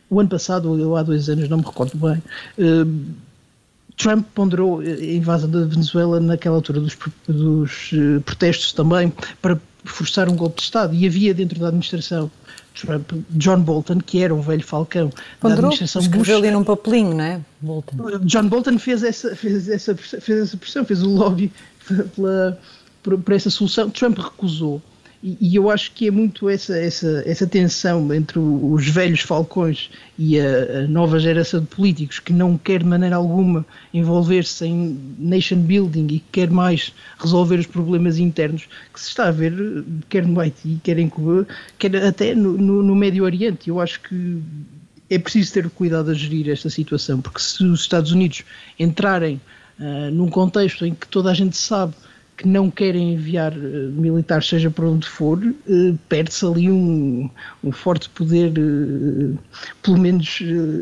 o 0.10 0.20
ano 0.20 0.30
passado, 0.30 0.72
ou 0.72 0.96
há 0.96 1.04
dois 1.04 1.30
anos, 1.30 1.50
não 1.50 1.58
me 1.58 1.64
recordo 1.64 1.98
bem, 1.98 2.22
uh, 2.60 3.06
Trump 3.98 4.28
ponderou 4.36 4.80
a 4.80 4.84
invasão 4.86 5.50
da 5.50 5.66
Venezuela 5.66 6.20
naquela 6.20 6.56
altura 6.56 6.80
dos, 6.80 6.96
dos 7.28 7.92
uh, 7.92 8.22
protestos 8.22 8.72
também 8.72 9.12
para 9.42 9.60
forçar 9.84 10.30
um 10.30 10.36
golpe 10.36 10.58
de 10.58 10.64
Estado 10.64 10.94
e 10.94 11.06
havia 11.06 11.34
dentro 11.34 11.60
da 11.60 11.68
administração 11.68 12.30
Trump, 12.80 13.12
John 13.32 13.62
Bolton, 13.62 14.00
que 14.00 14.22
era 14.22 14.34
um 14.34 14.42
velho 14.42 14.64
falcão 14.64 15.10
ponderou, 15.40 15.62
da 15.64 15.68
administração 15.68 16.02
Bush. 16.10 16.30
ali 16.30 16.52
num 16.52 16.64
papelinho, 16.64 17.16
não 17.16 17.24
é? 17.24 17.42
Bolton. 17.60 18.20
John 18.22 18.48
Bolton 18.48 18.78
fez 18.78 19.04
essa, 19.04 19.36
fez 19.36 19.68
essa, 19.68 19.96
fez 19.96 20.30
essa 20.30 20.58
pressão, 20.58 20.86
fez 20.86 21.02
o 21.02 21.10
lobby 21.10 21.52
pela, 22.16 22.60
por, 23.02 23.18
por 23.18 23.34
essa 23.34 23.50
solução. 23.50 23.90
Trump 23.90 24.20
recusou. 24.20 24.82
E, 25.24 25.56
eu 25.56 25.70
acho 25.70 25.92
que 25.94 26.08
é 26.08 26.12
muito 26.12 26.48
essa, 26.48 26.78
essa, 26.78 27.24
essa 27.26 27.48
tensão 27.48 28.14
entre 28.14 28.38
os 28.38 28.88
velhos 28.88 29.22
falcões 29.22 29.90
e 30.18 30.40
a, 30.40 30.84
a, 30.84 30.88
nova 30.88 31.20
geração 31.20 31.60
de 31.62 31.66
políticos 31.66 32.20
que 32.20 32.32
não 32.32 32.56
quer 32.56 32.80
de 32.80 32.86
maneira 32.86 33.16
alguma 33.16 33.66
envolver-se 33.92 34.66
em 34.66 35.00
nation 35.18 35.58
building 35.58 36.08
e 36.12 36.20
quer 36.32 36.52
mais 36.52 36.94
resolver 37.20 37.60
os 37.60 37.66
problemas 37.66 38.20
internos 38.20 38.68
que 38.94 39.00
se 39.00 39.10
está 39.10 39.28
a 39.28 39.32
ver 39.32 39.84
quer 40.08 40.26
no 40.26 40.40
Haiti, 40.40 40.80
quer 40.84 41.00
em 41.00 41.10
Cuba, 41.10 41.48
quer 41.80 41.96
até 41.96 42.36
no, 42.36 42.54
no, 42.56 42.84
no 42.84 42.96
Médio 42.96 43.24
Oriente. 43.24 43.70
Eu 43.70 43.82
acho 43.82 44.00
que 44.02 44.40
é 45.10 45.18
preciso 45.18 45.52
ter 45.52 45.70
cuidado 45.72 46.12
a 46.12 46.14
gerir 46.14 46.50
esta 46.50 46.70
situação, 46.70 47.22
porque 47.22 47.40
se 47.40 47.64
os 47.64 47.82
Estados 47.82 48.12
Unidos 48.12 48.44
entrarem 48.78 49.42
uh, 49.80 50.12
num 50.12 50.30
contexto 50.30 50.86
em 50.86 50.94
que 50.94 51.08
toda 51.08 51.32
a 51.32 51.34
gente 51.34 51.58
sabe 51.58 51.94
que 52.38 52.48
não 52.48 52.70
querem 52.70 53.14
enviar 53.14 53.52
uh, 53.52 53.92
militares, 53.92 54.48
seja 54.48 54.70
para 54.70 54.88
onde 54.88 55.08
for, 55.08 55.40
uh, 55.40 56.00
perde-se 56.08 56.46
ali 56.46 56.70
um, 56.70 57.28
um, 57.64 57.72
forte 57.72 58.08
poder, 58.10 58.54
uh, 58.60 59.38
pelo 59.82 59.98
menos 59.98 60.40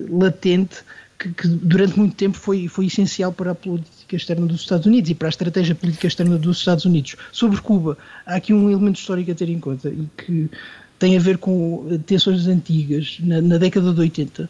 latente, 0.09 0.83
que, 1.17 1.29
que, 1.31 1.47
durante 1.47 1.97
muito 1.97 2.13
tempo 2.13 2.37
foi, 2.37 2.67
foi 2.67 2.87
essencial 2.87 3.31
para 3.31 3.51
a 3.51 3.55
política 3.55 4.17
externa 4.17 4.45
dos 4.45 4.61
Estados 4.61 4.85
Unidos 4.85 5.09
e 5.09 5.15
para 5.15 5.29
a 5.29 5.29
estratégia 5.29 5.73
política 5.73 6.07
externa 6.07 6.37
dos 6.37 6.57
Estados 6.57 6.83
Unidos. 6.83 7.15
Sobre 7.31 7.61
Cuba, 7.61 7.97
há 8.25 8.35
aqui 8.35 8.53
um 8.53 8.69
elemento 8.69 8.99
histórico 8.99 9.31
a 9.31 9.35
ter 9.35 9.49
em 9.49 9.59
conta 9.59 9.87
e 9.87 10.09
que 10.17 10.49
tem 10.99 11.15
a 11.15 11.19
ver 11.21 11.37
com 11.37 11.87
tensões 12.05 12.47
antigas, 12.47 13.17
na, 13.21 13.39
na 13.41 13.57
década 13.57 13.93
de 13.93 13.99
80, 14.01 14.49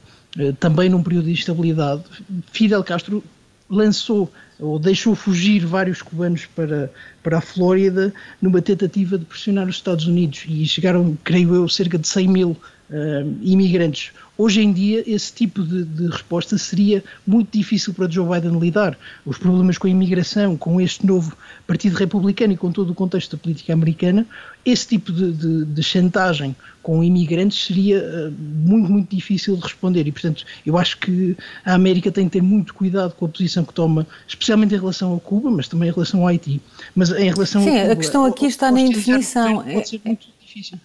também 0.59 0.89
num 0.89 1.03
período 1.03 1.25
de 1.25 1.31
instabilidade. 1.31 2.03
Fidel 2.51 2.83
Castro 2.83 3.23
lançou 3.69 4.31
ou 4.59 4.79
deixou 4.79 5.15
fugir 5.15 5.65
vários 5.65 6.01
cubanos 6.01 6.45
para, 6.45 6.91
para 7.21 7.39
a 7.39 7.41
Flórida 7.41 8.13
numa 8.41 8.61
tentativa 8.61 9.17
de 9.17 9.25
pressionar 9.25 9.67
os 9.67 9.75
Estados 9.75 10.07
Unidos 10.07 10.45
e 10.47 10.65
chegaram, 10.65 11.17
creio 11.23 11.53
eu, 11.53 11.67
cerca 11.67 11.97
de 11.97 12.07
100 12.07 12.27
mil 12.27 12.51
uh, 12.51 13.37
imigrantes. 13.41 14.11
Hoje 14.37 14.61
em 14.61 14.73
dia, 14.73 15.03
esse 15.07 15.31
tipo 15.31 15.63
de, 15.63 15.83
de, 15.83 16.07
resposta 16.07 16.57
seria 16.57 17.01
muito 17.25 17.57
difícil 17.57 17.93
para 17.93 18.09
Joe 18.09 18.27
Biden 18.27 18.59
lidar. 18.59 18.97
Os 19.25 19.37
problemas 19.37 19.77
com 19.77 19.87
a 19.87 19.89
imigração, 19.89 20.57
com 20.57 20.81
este 20.81 21.05
novo 21.05 21.35
Partido 21.65 21.95
Republicano 21.95 22.51
e 22.51 22.57
com 22.57 22.69
todo 22.71 22.89
o 22.89 22.93
contexto 22.93 23.37
da 23.37 23.41
política 23.41 23.71
americana, 23.71 24.25
esse 24.65 24.87
tipo 24.87 25.11
de, 25.11 25.31
de, 25.31 25.65
de 25.65 25.83
chantagem 25.83 26.55
com 26.83 27.03
imigrantes 27.03 27.65
seria 27.65 27.99
uh, 27.99 28.31
muito, 28.39 28.91
muito 28.91 29.15
difícil 29.15 29.55
de 29.55 29.63
responder. 29.63 30.05
E, 30.05 30.11
portanto, 30.11 30.45
eu 30.65 30.77
acho 30.77 30.97
que 30.97 31.37
a 31.63 31.73
América 31.73 32.11
tem 32.11 32.25
que 32.25 32.33
ter 32.33 32.41
muito 32.41 32.73
cuidado 32.73 33.13
com 33.13 33.25
a 33.25 33.29
posição 33.29 33.63
que 33.63 33.73
toma, 33.73 34.05
especialmente 34.27 34.75
em 34.75 34.77
relação 34.77 35.15
a 35.15 35.19
Cuba, 35.19 35.49
mas 35.49 35.67
também 35.67 35.89
em 35.89 35.91
relação 35.93 36.21
ao 36.21 36.27
Haiti. 36.27 36.61
Mas 36.93 37.09
em 37.11 37.31
relação 37.31 37.63
Sim, 37.63 37.77
a 37.77 37.81
Cuba, 37.81 37.93
a 37.93 37.95
questão 37.95 38.25
aqui 38.25 38.45
está 38.47 38.71
na 38.71 38.81
indefinição. 38.81 39.63
Pode 39.63 39.89
ser 39.89 40.01
muito 40.03 40.27
difícil. 40.41 40.77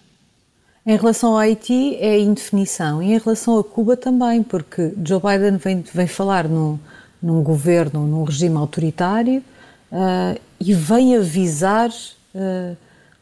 Em 0.85 0.97
relação 0.97 1.33
ao 1.33 1.37
Haiti 1.37 1.95
é 1.97 2.19
indefinição 2.19 3.03
e 3.03 3.13
em 3.13 3.17
relação 3.19 3.59
a 3.59 3.63
Cuba 3.63 3.95
também, 3.95 4.41
porque 4.41 4.93
Joe 5.05 5.21
Biden 5.21 5.57
vem, 5.57 5.83
vem 5.93 6.07
falar 6.07 6.47
no, 6.47 6.79
num 7.21 7.43
governo, 7.43 8.07
num 8.07 8.23
regime 8.23 8.57
autoritário 8.57 9.43
uh, 9.91 10.39
e 10.59 10.73
vem 10.73 11.15
avisar 11.15 11.89
uh, 11.89 12.77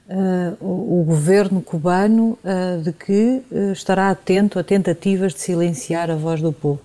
uh, 0.10 0.58
o, 0.62 1.02
o, 1.02 1.04
governo 1.04 1.62
cubano 1.62 2.40
de 2.82 2.94
que 2.94 3.42
estará 3.74 4.10
atento 4.10 4.58
a 4.58 4.64
tentativas 4.64 5.34
de 5.34 5.42
silenciar 5.42 6.10
a 6.10 6.16
voz 6.16 6.42
do 6.42 6.54
povo. 6.54 6.80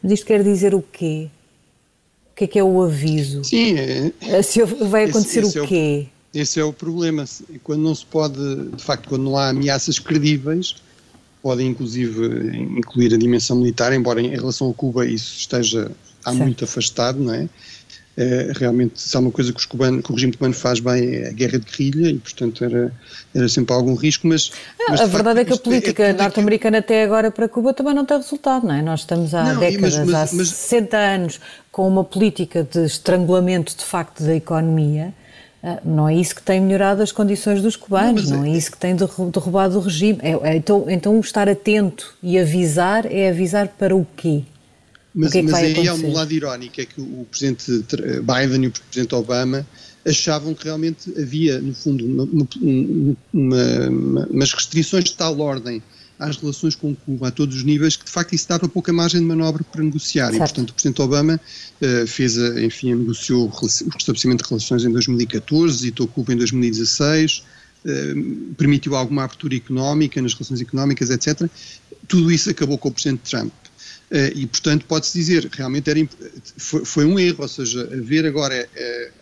Mas 0.00 0.12
isto 0.12 0.26
quer 0.26 0.44
dizer 0.44 0.76
o 0.76 0.82
quê? 0.82 1.28
O 2.30 2.36
que 2.36 2.44
é 2.44 2.46
que 2.46 2.58
é 2.58 2.64
o 2.64 2.80
aviso? 2.80 3.42
Sim, 3.44 3.74
é, 4.22 4.42
Se 4.42 4.62
vai 4.64 5.04
acontecer 5.04 5.44
o 5.44 5.66
quê? 5.66 6.06
É 6.06 6.06
o 6.06 6.19
esse 6.34 6.60
é 6.60 6.64
o 6.64 6.72
problema. 6.72 7.24
Quando 7.62 7.82
não 7.82 7.94
se 7.94 8.06
pode, 8.06 8.38
de 8.76 8.82
facto, 8.82 9.08
quando 9.08 9.24
não 9.24 9.36
há 9.36 9.48
ameaças 9.48 9.98
credíveis, 9.98 10.76
podem 11.42 11.68
inclusive 11.68 12.56
incluir 12.56 13.14
a 13.14 13.16
dimensão 13.16 13.56
militar, 13.56 13.92
embora 13.92 14.20
em 14.20 14.30
relação 14.30 14.70
a 14.70 14.74
Cuba 14.74 15.06
isso 15.06 15.36
esteja 15.36 15.90
há 16.24 16.30
certo. 16.30 16.44
muito 16.44 16.64
afastado, 16.64 17.18
não 17.18 17.32
é? 17.32 17.48
é? 18.16 18.52
realmente, 18.54 19.00
se 19.00 19.16
há 19.16 19.20
uma 19.20 19.30
coisa 19.30 19.52
que, 19.52 19.66
cubano, 19.66 20.02
que, 20.02 20.12
o 20.12 20.14
regime 20.14 20.32
cubano 20.34 20.52
faz 20.52 20.80
bem 20.80 21.14
é 21.14 21.28
a 21.28 21.32
guerra 21.32 21.58
de 21.58 21.64
guerrilha 21.64 22.10
e, 22.10 22.18
portanto, 22.18 22.62
era, 22.62 22.92
era 23.34 23.48
sempre 23.48 23.74
algum 23.74 23.94
risco, 23.94 24.28
mas... 24.28 24.52
mas 24.88 25.00
a 25.00 25.06
verdade 25.06 25.38
facto, 25.38 25.38
é 25.38 25.44
que 25.46 25.52
a 25.54 25.56
política 25.56 26.02
é 26.04 26.12
norte-americana 26.12 26.78
até 26.78 27.02
agora 27.02 27.30
para 27.30 27.48
Cuba 27.48 27.72
também 27.72 27.94
não 27.94 28.04
tem 28.04 28.18
resultado, 28.18 28.66
não 28.66 28.74
é? 28.74 28.82
Nós 28.82 29.00
estamos 29.00 29.34
há 29.34 29.54
não, 29.54 29.60
décadas, 29.60 29.96
mas, 29.96 30.06
mas, 30.06 30.32
há 30.32 30.36
mas, 30.36 30.48
60 30.48 30.96
anos, 30.96 31.40
com 31.72 31.88
uma 31.88 32.04
política 32.04 32.68
de 32.70 32.84
estrangulamento, 32.84 33.74
de 33.76 33.84
facto, 33.84 34.22
da 34.22 34.34
economia 34.34 35.14
ah, 35.14 35.19
não 35.84 36.08
é 36.08 36.14
isso 36.14 36.34
que 36.34 36.42
tem 36.42 36.60
melhorado 36.60 37.02
as 37.02 37.12
condições 37.12 37.60
dos 37.60 37.76
cubanos, 37.76 38.30
não, 38.30 38.38
não 38.38 38.44
é, 38.44 38.50
é, 38.50 38.56
isso 38.56 38.70
que 38.70 38.78
tem 38.78 38.96
derrubado 38.96 39.78
o 39.78 39.80
regime. 39.80 40.18
É, 40.22 40.30
é, 40.50 40.56
então, 40.56 40.86
então, 40.88 41.20
estar 41.20 41.48
atento 41.48 42.14
e 42.22 42.38
avisar 42.38 43.04
é 43.06 43.28
avisar 43.28 43.68
para 43.68 43.94
o 43.94 44.06
quê? 44.16 44.42
Mas, 45.14 45.28
o 45.28 45.32
que 45.32 45.38
é 45.38 45.42
que 45.42 45.50
mas 45.50 45.62
aí 45.62 45.88
há 45.88 45.94
um 45.94 46.12
lado 46.12 46.32
irónico, 46.32 46.80
é 46.80 46.86
que 46.86 47.00
o 47.00 47.26
presidente 47.30 47.84
Biden 48.22 48.64
e 48.64 48.66
o 48.68 48.70
presidente 48.70 49.14
Obama 49.14 49.66
achavam 50.06 50.54
que 50.54 50.64
realmente 50.64 51.12
havia, 51.18 51.60
no 51.60 51.74
fundo, 51.74 52.06
uma, 52.06 52.24
uma, 52.24 52.48
uma, 53.32 54.26
umas 54.30 54.52
restrições 54.52 55.04
de 55.04 55.12
tal 55.14 55.38
ordem 55.40 55.82
às 56.20 56.36
relações 56.36 56.74
com 56.74 56.94
Cuba 56.94 57.28
a 57.28 57.30
todos 57.30 57.56
os 57.56 57.64
níveis, 57.64 57.96
que 57.96 58.04
de 58.04 58.10
facto 58.10 58.34
isso 58.34 58.46
dava 58.46 58.68
pouca 58.68 58.92
margem 58.92 59.20
de 59.20 59.26
manobra 59.26 59.64
para 59.64 59.82
negociar. 59.82 60.26
Certo. 60.26 60.36
E, 60.36 60.38
portanto, 60.38 60.70
o 60.70 60.74
Presidente 60.74 61.00
Obama 61.00 61.40
uh, 61.80 62.06
fez, 62.06 62.38
a, 62.38 62.62
enfim, 62.62 62.94
negociou 62.94 63.46
o 63.46 63.48
restabelecimento 63.48 64.44
de 64.44 64.48
relações 64.50 64.84
em 64.84 64.92
2014, 64.92 65.78
visitou 65.78 66.06
Cuba 66.06 66.34
em 66.34 66.36
2016, 66.36 67.38
uh, 67.38 67.42
eh, 67.88 68.14
permitiu 68.58 68.94
alguma 68.94 69.24
abertura 69.24 69.56
económica 69.56 70.20
nas 70.20 70.34
relações 70.34 70.60
económicas, 70.60 71.08
etc. 71.08 71.48
Tudo 72.06 72.30
isso 72.30 72.50
acabou 72.50 72.76
com 72.76 72.90
o 72.90 72.92
Presidente 72.92 73.22
Trump. 73.30 73.52
Uh, 74.10 74.36
e, 74.36 74.46
portanto, 74.46 74.84
pode-se 74.86 75.16
dizer, 75.16 75.48
realmente 75.50 75.88
era, 75.88 76.06
foi, 76.58 76.84
foi, 76.84 77.04
um 77.06 77.18
erro, 77.18 77.38
ou 77.38 77.48
seja, 77.48 77.82
haver 77.94 78.26
agora 78.26 78.68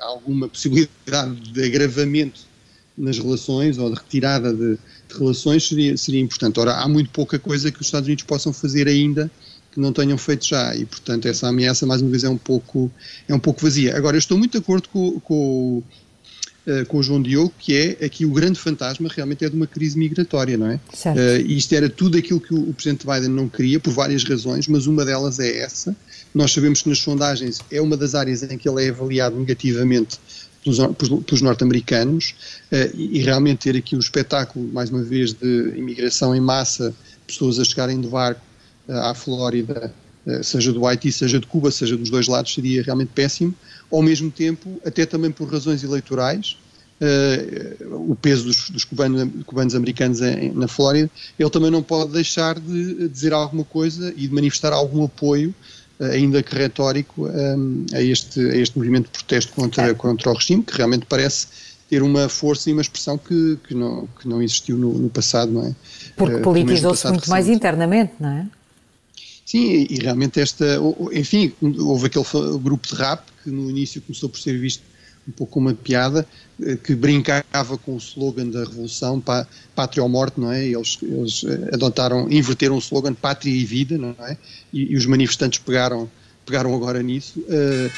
alguma 0.01 0.49
possibilidade 0.49 1.53
de 1.53 1.63
agravamento 1.63 2.41
nas 2.97 3.19
relações 3.19 3.79
ou 3.79 3.89
de 3.93 4.01
retirada 4.01 4.53
de 4.53 4.77
relações 5.17 5.69
seria, 5.69 5.97
seria 5.97 6.21
importante. 6.21 6.59
Ora, 6.61 6.75
há 6.75 6.89
muito 6.89 7.11
pouca 7.11 7.39
coisa 7.39 7.71
que 7.71 7.81
os 7.81 7.87
Estados 7.87 8.07
Unidos 8.07 8.25
possam 8.25 8.53
fazer 8.53 8.87
ainda 8.89 9.31
que 9.73 9.81
não 9.81 9.93
tenham 9.93 10.19
feito 10.19 10.47
já 10.47 10.75
e, 10.75 10.85
portanto, 10.85 11.27
essa 11.27 11.49
ameaça, 11.49 11.87
mais 11.87 12.01
uma 12.01 12.11
vez, 12.11 12.25
é 12.25 12.29
um 12.29 12.39
pouco, 12.39 12.91
é 13.29 13.35
um 13.35 13.39
pouco 13.39 13.61
vazia. 13.63 13.97
Agora, 13.97 14.17
eu 14.17 14.19
estou 14.19 14.39
muito 14.39 14.53
de 14.53 14.59
acordo 14.59 14.89
com, 14.89 15.21
com, 15.21 15.83
uh, 16.67 16.87
com 16.87 16.99
o 16.99 17.03
João 17.03 17.23
Diogo, 17.23 17.53
que 17.59 17.75
é 17.77 18.05
aqui 18.05 18.25
o 18.25 18.31
grande 18.31 18.59
fantasma 18.59 19.09
realmente 19.15 19.45
é 19.45 19.49
de 19.49 19.57
uma 19.57 19.67
crise 19.67 19.99
migratória, 19.99 20.57
não 20.57 20.69
é? 20.69 20.81
Certo. 20.93 21.19
Uh, 21.19 21.47
isto 21.51 21.75
era 21.75 21.89
tudo 21.89 22.17
aquilo 22.17 22.41
que 22.41 22.55
o, 22.55 22.71
o 22.71 22.75
Presidente 22.75 23.07
Biden 23.07 23.29
não 23.29 23.49
queria, 23.49 23.79
por 23.79 23.93
várias 23.93 24.25
razões, 24.25 24.67
mas 24.69 24.87
uma 24.87 25.05
delas 25.05 25.39
é 25.39 25.59
essa. 25.59 25.95
Nós 26.35 26.53
sabemos 26.53 26.83
que 26.83 26.89
nas 26.89 26.99
sondagens 26.99 27.61
é 27.71 27.81
uma 27.81 27.97
das 27.97 28.15
áreas 28.15 28.43
em 28.43 28.59
que 28.59 28.69
ele 28.69 28.85
é 28.85 28.89
avaliado 28.89 29.37
negativamente 29.37 30.19
pelos, 30.77 31.25
pelos 31.25 31.43
norte-americanos 31.43 32.35
uh, 32.73 32.97
e, 32.97 33.19
e, 33.19 33.23
realmente 33.23 33.59
ter 33.59 33.77
aqui 33.77 33.97
um 33.97 33.99
espetáculo, 33.99 34.69
mais 34.73 34.91
uma 34.91 35.03
vez, 35.03 35.33
de 35.33 35.75
imigração 35.77 36.35
em 36.35 36.41
massa, 36.41 36.95
pessoas 37.27 37.59
a 37.59 37.65
chegarem 37.65 38.01
de 38.01 38.09
barco 38.09 38.41
uh, 38.89 38.93
à 38.93 39.15
Flórida 39.15 39.93
seja 40.43 40.75
do 40.75 40.87
Haiti, 40.87 41.11
seja 41.11 41.41
de 41.41 41.47
Cuba, 41.47 41.71
seja 41.71 41.97
dos 41.97 42.11
dois 42.11 42.29
lados, 42.29 42.53
seria 42.53 42.83
realmente 42.83 43.13
péssimo. 43.15 43.55
Ao 43.91 44.03
mesmo 44.03 44.31
tempo, 44.31 44.79
até 44.85 45.07
também 45.07 45.31
por 45.31 45.51
razões 45.51 45.83
eleitorais, 45.83 46.59
uh, 47.01 48.11
o 48.11 48.15
peso 48.15 48.45
dos, 48.45 48.71
dos 48.71 48.85
cubanos, 48.85 49.29
cubanos, 49.47 49.75
americanos 49.75 50.21
em, 50.21 50.53
na 50.53 50.69
Flórida, 50.69 51.11
ele 51.39 51.51
também 51.51 51.71
não 51.71 51.83
pode 51.83 52.13
deixar 52.13 52.59
de 52.59 53.09
dizer 53.09 53.33
alguma 53.33 53.65
coisa 53.65 54.13
e 54.17 54.27
de 54.27 54.35
manifestar 54.35 54.73
algum 54.73 55.05
apoio, 55.05 55.55
ainda 56.01 56.43
que 56.43 56.55
retórico, 56.55 57.27
um, 57.27 57.87
a, 57.93 58.01
este, 58.01 58.41
a 58.41 58.57
este 58.57 58.77
movimento 58.79 59.07
de 59.07 59.11
protesto 59.11 59.53
contra, 59.53 59.95
contra 59.95 60.31
o 60.31 60.35
regime, 60.35 60.63
que 60.63 60.77
realmente 60.77 61.07
parece 61.07 61.49
ter 61.89 62.03
uma 62.03 62.29
força 62.29 62.69
e 62.69 62.73
uma 62.73 62.83
expressão 62.83 63.17
que, 63.17 63.59
que, 63.67 63.75
não, 63.75 64.07
que 64.21 64.29
não 64.29 64.43
existiu 64.43 64.77
no, 64.77 64.93
no 64.93 65.09
passado, 65.09 65.51
não 65.51 65.67
é? 65.67 65.75
Porque 66.17 66.37
uh, 66.37 66.43
politizou-se 66.43 67.05
muito 67.07 67.21
recente. 67.21 67.31
mais 67.31 67.49
internamente, 67.49 68.13
não 68.21 68.29
é? 68.29 68.47
Sim, 69.45 69.87
e 69.89 69.99
realmente 69.99 70.39
esta, 70.39 70.79
enfim, 71.11 71.53
houve 71.79 72.07
aquele 72.07 72.27
grupo 72.59 72.87
de 72.87 72.95
rap 72.95 73.25
que 73.43 73.51
no 73.51 73.71
início 73.71 74.03
começou 74.03 74.29
por 74.29 74.39
ser 74.39 74.59
visto 74.59 74.83
um 75.29 75.33
pouco 75.33 75.59
uma 75.59 75.75
piada, 75.75 76.27
eh, 76.63 76.77
que 76.77 76.95
brincava 76.95 77.77
com 77.77 77.95
o 77.95 77.99
slogan 77.99 78.49
da 78.49 78.61
Revolução, 78.61 79.23
Pátria 79.75 80.03
ou 80.03 80.09
Morte, 80.09 80.41
não 80.41 80.51
é? 80.51 80.65
Eles, 80.65 80.99
eles 81.03 81.45
eh, 81.45 81.75
adotaram, 81.75 82.31
inverteram 82.31 82.77
o 82.77 82.79
slogan 82.79 83.13
Pátria 83.13 83.53
e 83.53 83.65
Vida, 83.65 83.99
não 83.99 84.17
é? 84.21 84.39
E, 84.73 84.93
e 84.93 84.97
os 84.97 85.05
manifestantes 85.05 85.59
pegaram, 85.59 86.11
pegaram 86.47 86.75
agora 86.75 87.03
nisso. 87.03 87.41
Uh, 87.41 87.91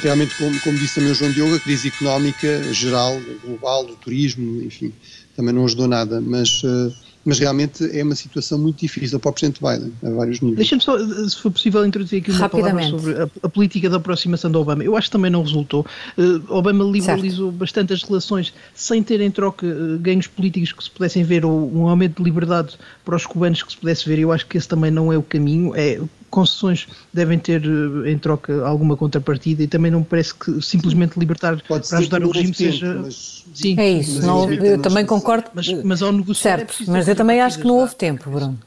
realmente, 0.00 0.36
como, 0.36 0.58
como, 0.60 0.78
disse 0.78 0.94
também 0.94 1.10
o 1.10 1.14
João 1.14 1.32
Diogo, 1.32 1.56
a 1.56 1.60
crise 1.60 1.88
económica 1.88 2.72
geral, 2.72 3.20
global, 3.44 3.84
do 3.84 3.96
turismo, 3.96 4.62
enfim, 4.62 4.92
também 5.34 5.52
não 5.52 5.64
ajudou 5.64 5.88
nada, 5.88 6.20
mas... 6.20 6.62
Uh, 6.62 7.09
mas 7.24 7.38
realmente 7.38 7.84
é 7.96 8.02
uma 8.02 8.14
situação 8.14 8.58
muito 8.58 8.80
difícil 8.80 9.20
para 9.20 9.30
o 9.30 9.32
Presidente 9.32 9.60
Biden, 9.60 9.92
a 10.02 10.10
vários 10.10 10.40
níveis. 10.40 10.56
Deixa-me 10.56 10.82
só, 10.82 10.98
se 11.28 11.36
for 11.36 11.50
possível, 11.50 11.84
introduzir 11.84 12.20
aqui 12.20 12.30
uma 12.30 12.48
palavra 12.48 12.82
sobre 12.88 13.14
a, 13.14 13.28
a, 13.42 13.48
política 13.48 13.90
da 13.90 13.98
aproximação 13.98 14.50
de 14.50 14.56
Obama. 14.56 14.82
Eu 14.82 14.96
acho 14.96 15.08
que 15.08 15.12
também 15.12 15.30
não 15.30 15.42
resultou. 15.42 15.84
Uh, 16.16 16.42
Obama 16.48 16.84
liberalizou 16.84 17.48
certo. 17.48 17.58
bastante 17.58 17.92
as 17.92 18.02
relações 18.02 18.54
sem 18.74 19.02
ter 19.02 19.20
em 19.20 19.30
troca 19.30 19.66
uh, 19.66 19.98
ganhos 19.98 20.26
políticos 20.26 20.72
que 20.72 20.84
se 20.84 20.90
pudessem 20.90 21.22
ver 21.22 21.44
ou 21.44 21.70
um 21.74 21.88
aumento 21.88 22.18
de 22.18 22.24
liberdade 22.24 22.78
para 23.04 23.16
os 23.16 23.26
cubanos 23.26 23.62
que 23.62 23.72
se 23.72 23.78
pudesse 23.78 24.08
ver. 24.08 24.18
Eu 24.18 24.32
acho 24.32 24.46
que 24.46 24.56
esse 24.56 24.68
também 24.68 24.90
não 24.90 25.12
é 25.12 25.18
o 25.18 25.22
caminho. 25.22 25.74
É 25.74 26.00
concessões 26.30 26.86
devem 27.12 27.38
ter 27.38 27.62
eh, 27.64 28.10
em 28.10 28.18
troca 28.18 28.64
alguma 28.66 28.96
contrapartida 28.96 29.62
e 29.62 29.66
também 29.66 29.90
não 29.90 30.00
me 30.00 30.06
parece 30.06 30.34
que 30.34 30.62
simplesmente 30.62 31.18
libertar 31.18 31.60
Pode 31.66 31.88
para 31.88 31.98
ajudar 31.98 32.22
o 32.22 32.30
regime 32.30 32.54
tempo, 32.54 32.72
seja. 32.72 32.94
Mas... 32.94 33.44
Sim, 33.52 33.78
é 33.78 33.90
isso, 33.90 34.22
não, 34.22 34.50
eu 34.50 34.80
também 34.80 35.04
concordo. 35.04 35.50
Mas, 35.54 35.68
mas 35.84 36.02
ao 36.02 36.12
negociar. 36.12 36.58
Certo, 36.58 36.82
é 36.82 36.90
mas 36.90 37.08
eu 37.08 37.16
também 37.16 37.40
acho 37.40 37.58
que 37.58 37.66
não 37.66 37.78
houve 37.78 37.94
tempo, 37.94 38.30
Bruno. 38.30 38.58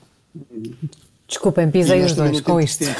Desculpem, 1.28 1.71
pisei 1.71 2.01
os 2.03 2.13
dois 2.13 2.41
com 2.41 2.59
isto. 2.59 2.86
Tempo, 2.86 2.99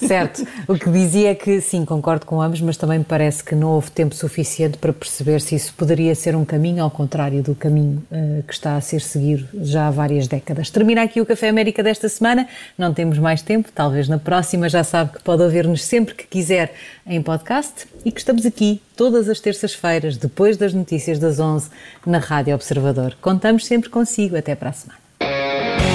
é? 0.00 0.06
certo. 0.06 0.46
O 0.68 0.74
que 0.74 0.88
dizia 0.90 1.30
é 1.30 1.34
que 1.34 1.60
sim, 1.60 1.84
concordo 1.84 2.26
com 2.26 2.40
ambos, 2.40 2.60
mas 2.60 2.76
também 2.76 2.98
me 2.98 3.04
parece 3.04 3.42
que 3.42 3.54
não 3.54 3.70
houve 3.70 3.90
tempo 3.90 4.14
suficiente 4.14 4.76
para 4.78 4.92
perceber 4.92 5.40
se 5.40 5.54
isso 5.54 5.72
poderia 5.74 6.14
ser 6.14 6.36
um 6.36 6.44
caminho 6.44 6.84
ao 6.84 6.90
contrário 6.90 7.42
do 7.42 7.54
caminho 7.54 8.02
uh, 8.12 8.42
que 8.42 8.52
está 8.52 8.76
a 8.76 8.80
ser 8.80 9.00
seguido 9.00 9.48
já 9.62 9.88
há 9.88 9.90
várias 9.90 10.28
décadas. 10.28 10.70
Termina 10.70 11.02
aqui 11.02 11.20
o 11.20 11.26
Café 11.26 11.48
América 11.48 11.82
desta 11.82 12.08
semana. 12.08 12.46
Não 12.76 12.92
temos 12.92 13.18
mais 13.18 13.40
tempo, 13.40 13.70
talvez 13.74 14.08
na 14.08 14.18
próxima 14.18 14.68
já 14.68 14.84
sabe 14.84 15.14
que 15.14 15.22
pode 15.22 15.42
ouvir-nos 15.42 15.82
sempre 15.82 16.14
que 16.14 16.26
quiser 16.26 16.74
em 17.06 17.20
podcast 17.22 17.86
e 18.04 18.12
que 18.12 18.20
estamos 18.20 18.44
aqui 18.44 18.80
todas 18.94 19.28
as 19.28 19.40
terças-feiras, 19.40 20.16
depois 20.16 20.56
das 20.56 20.74
notícias 20.74 21.18
das 21.18 21.40
11, 21.40 21.70
na 22.06 22.18
Rádio 22.18 22.54
Observador. 22.54 23.16
Contamos 23.20 23.66
sempre 23.66 23.88
consigo. 23.88 24.36
Até 24.36 24.54
para 24.54 24.70
a 24.70 24.72
semana. 24.72 25.91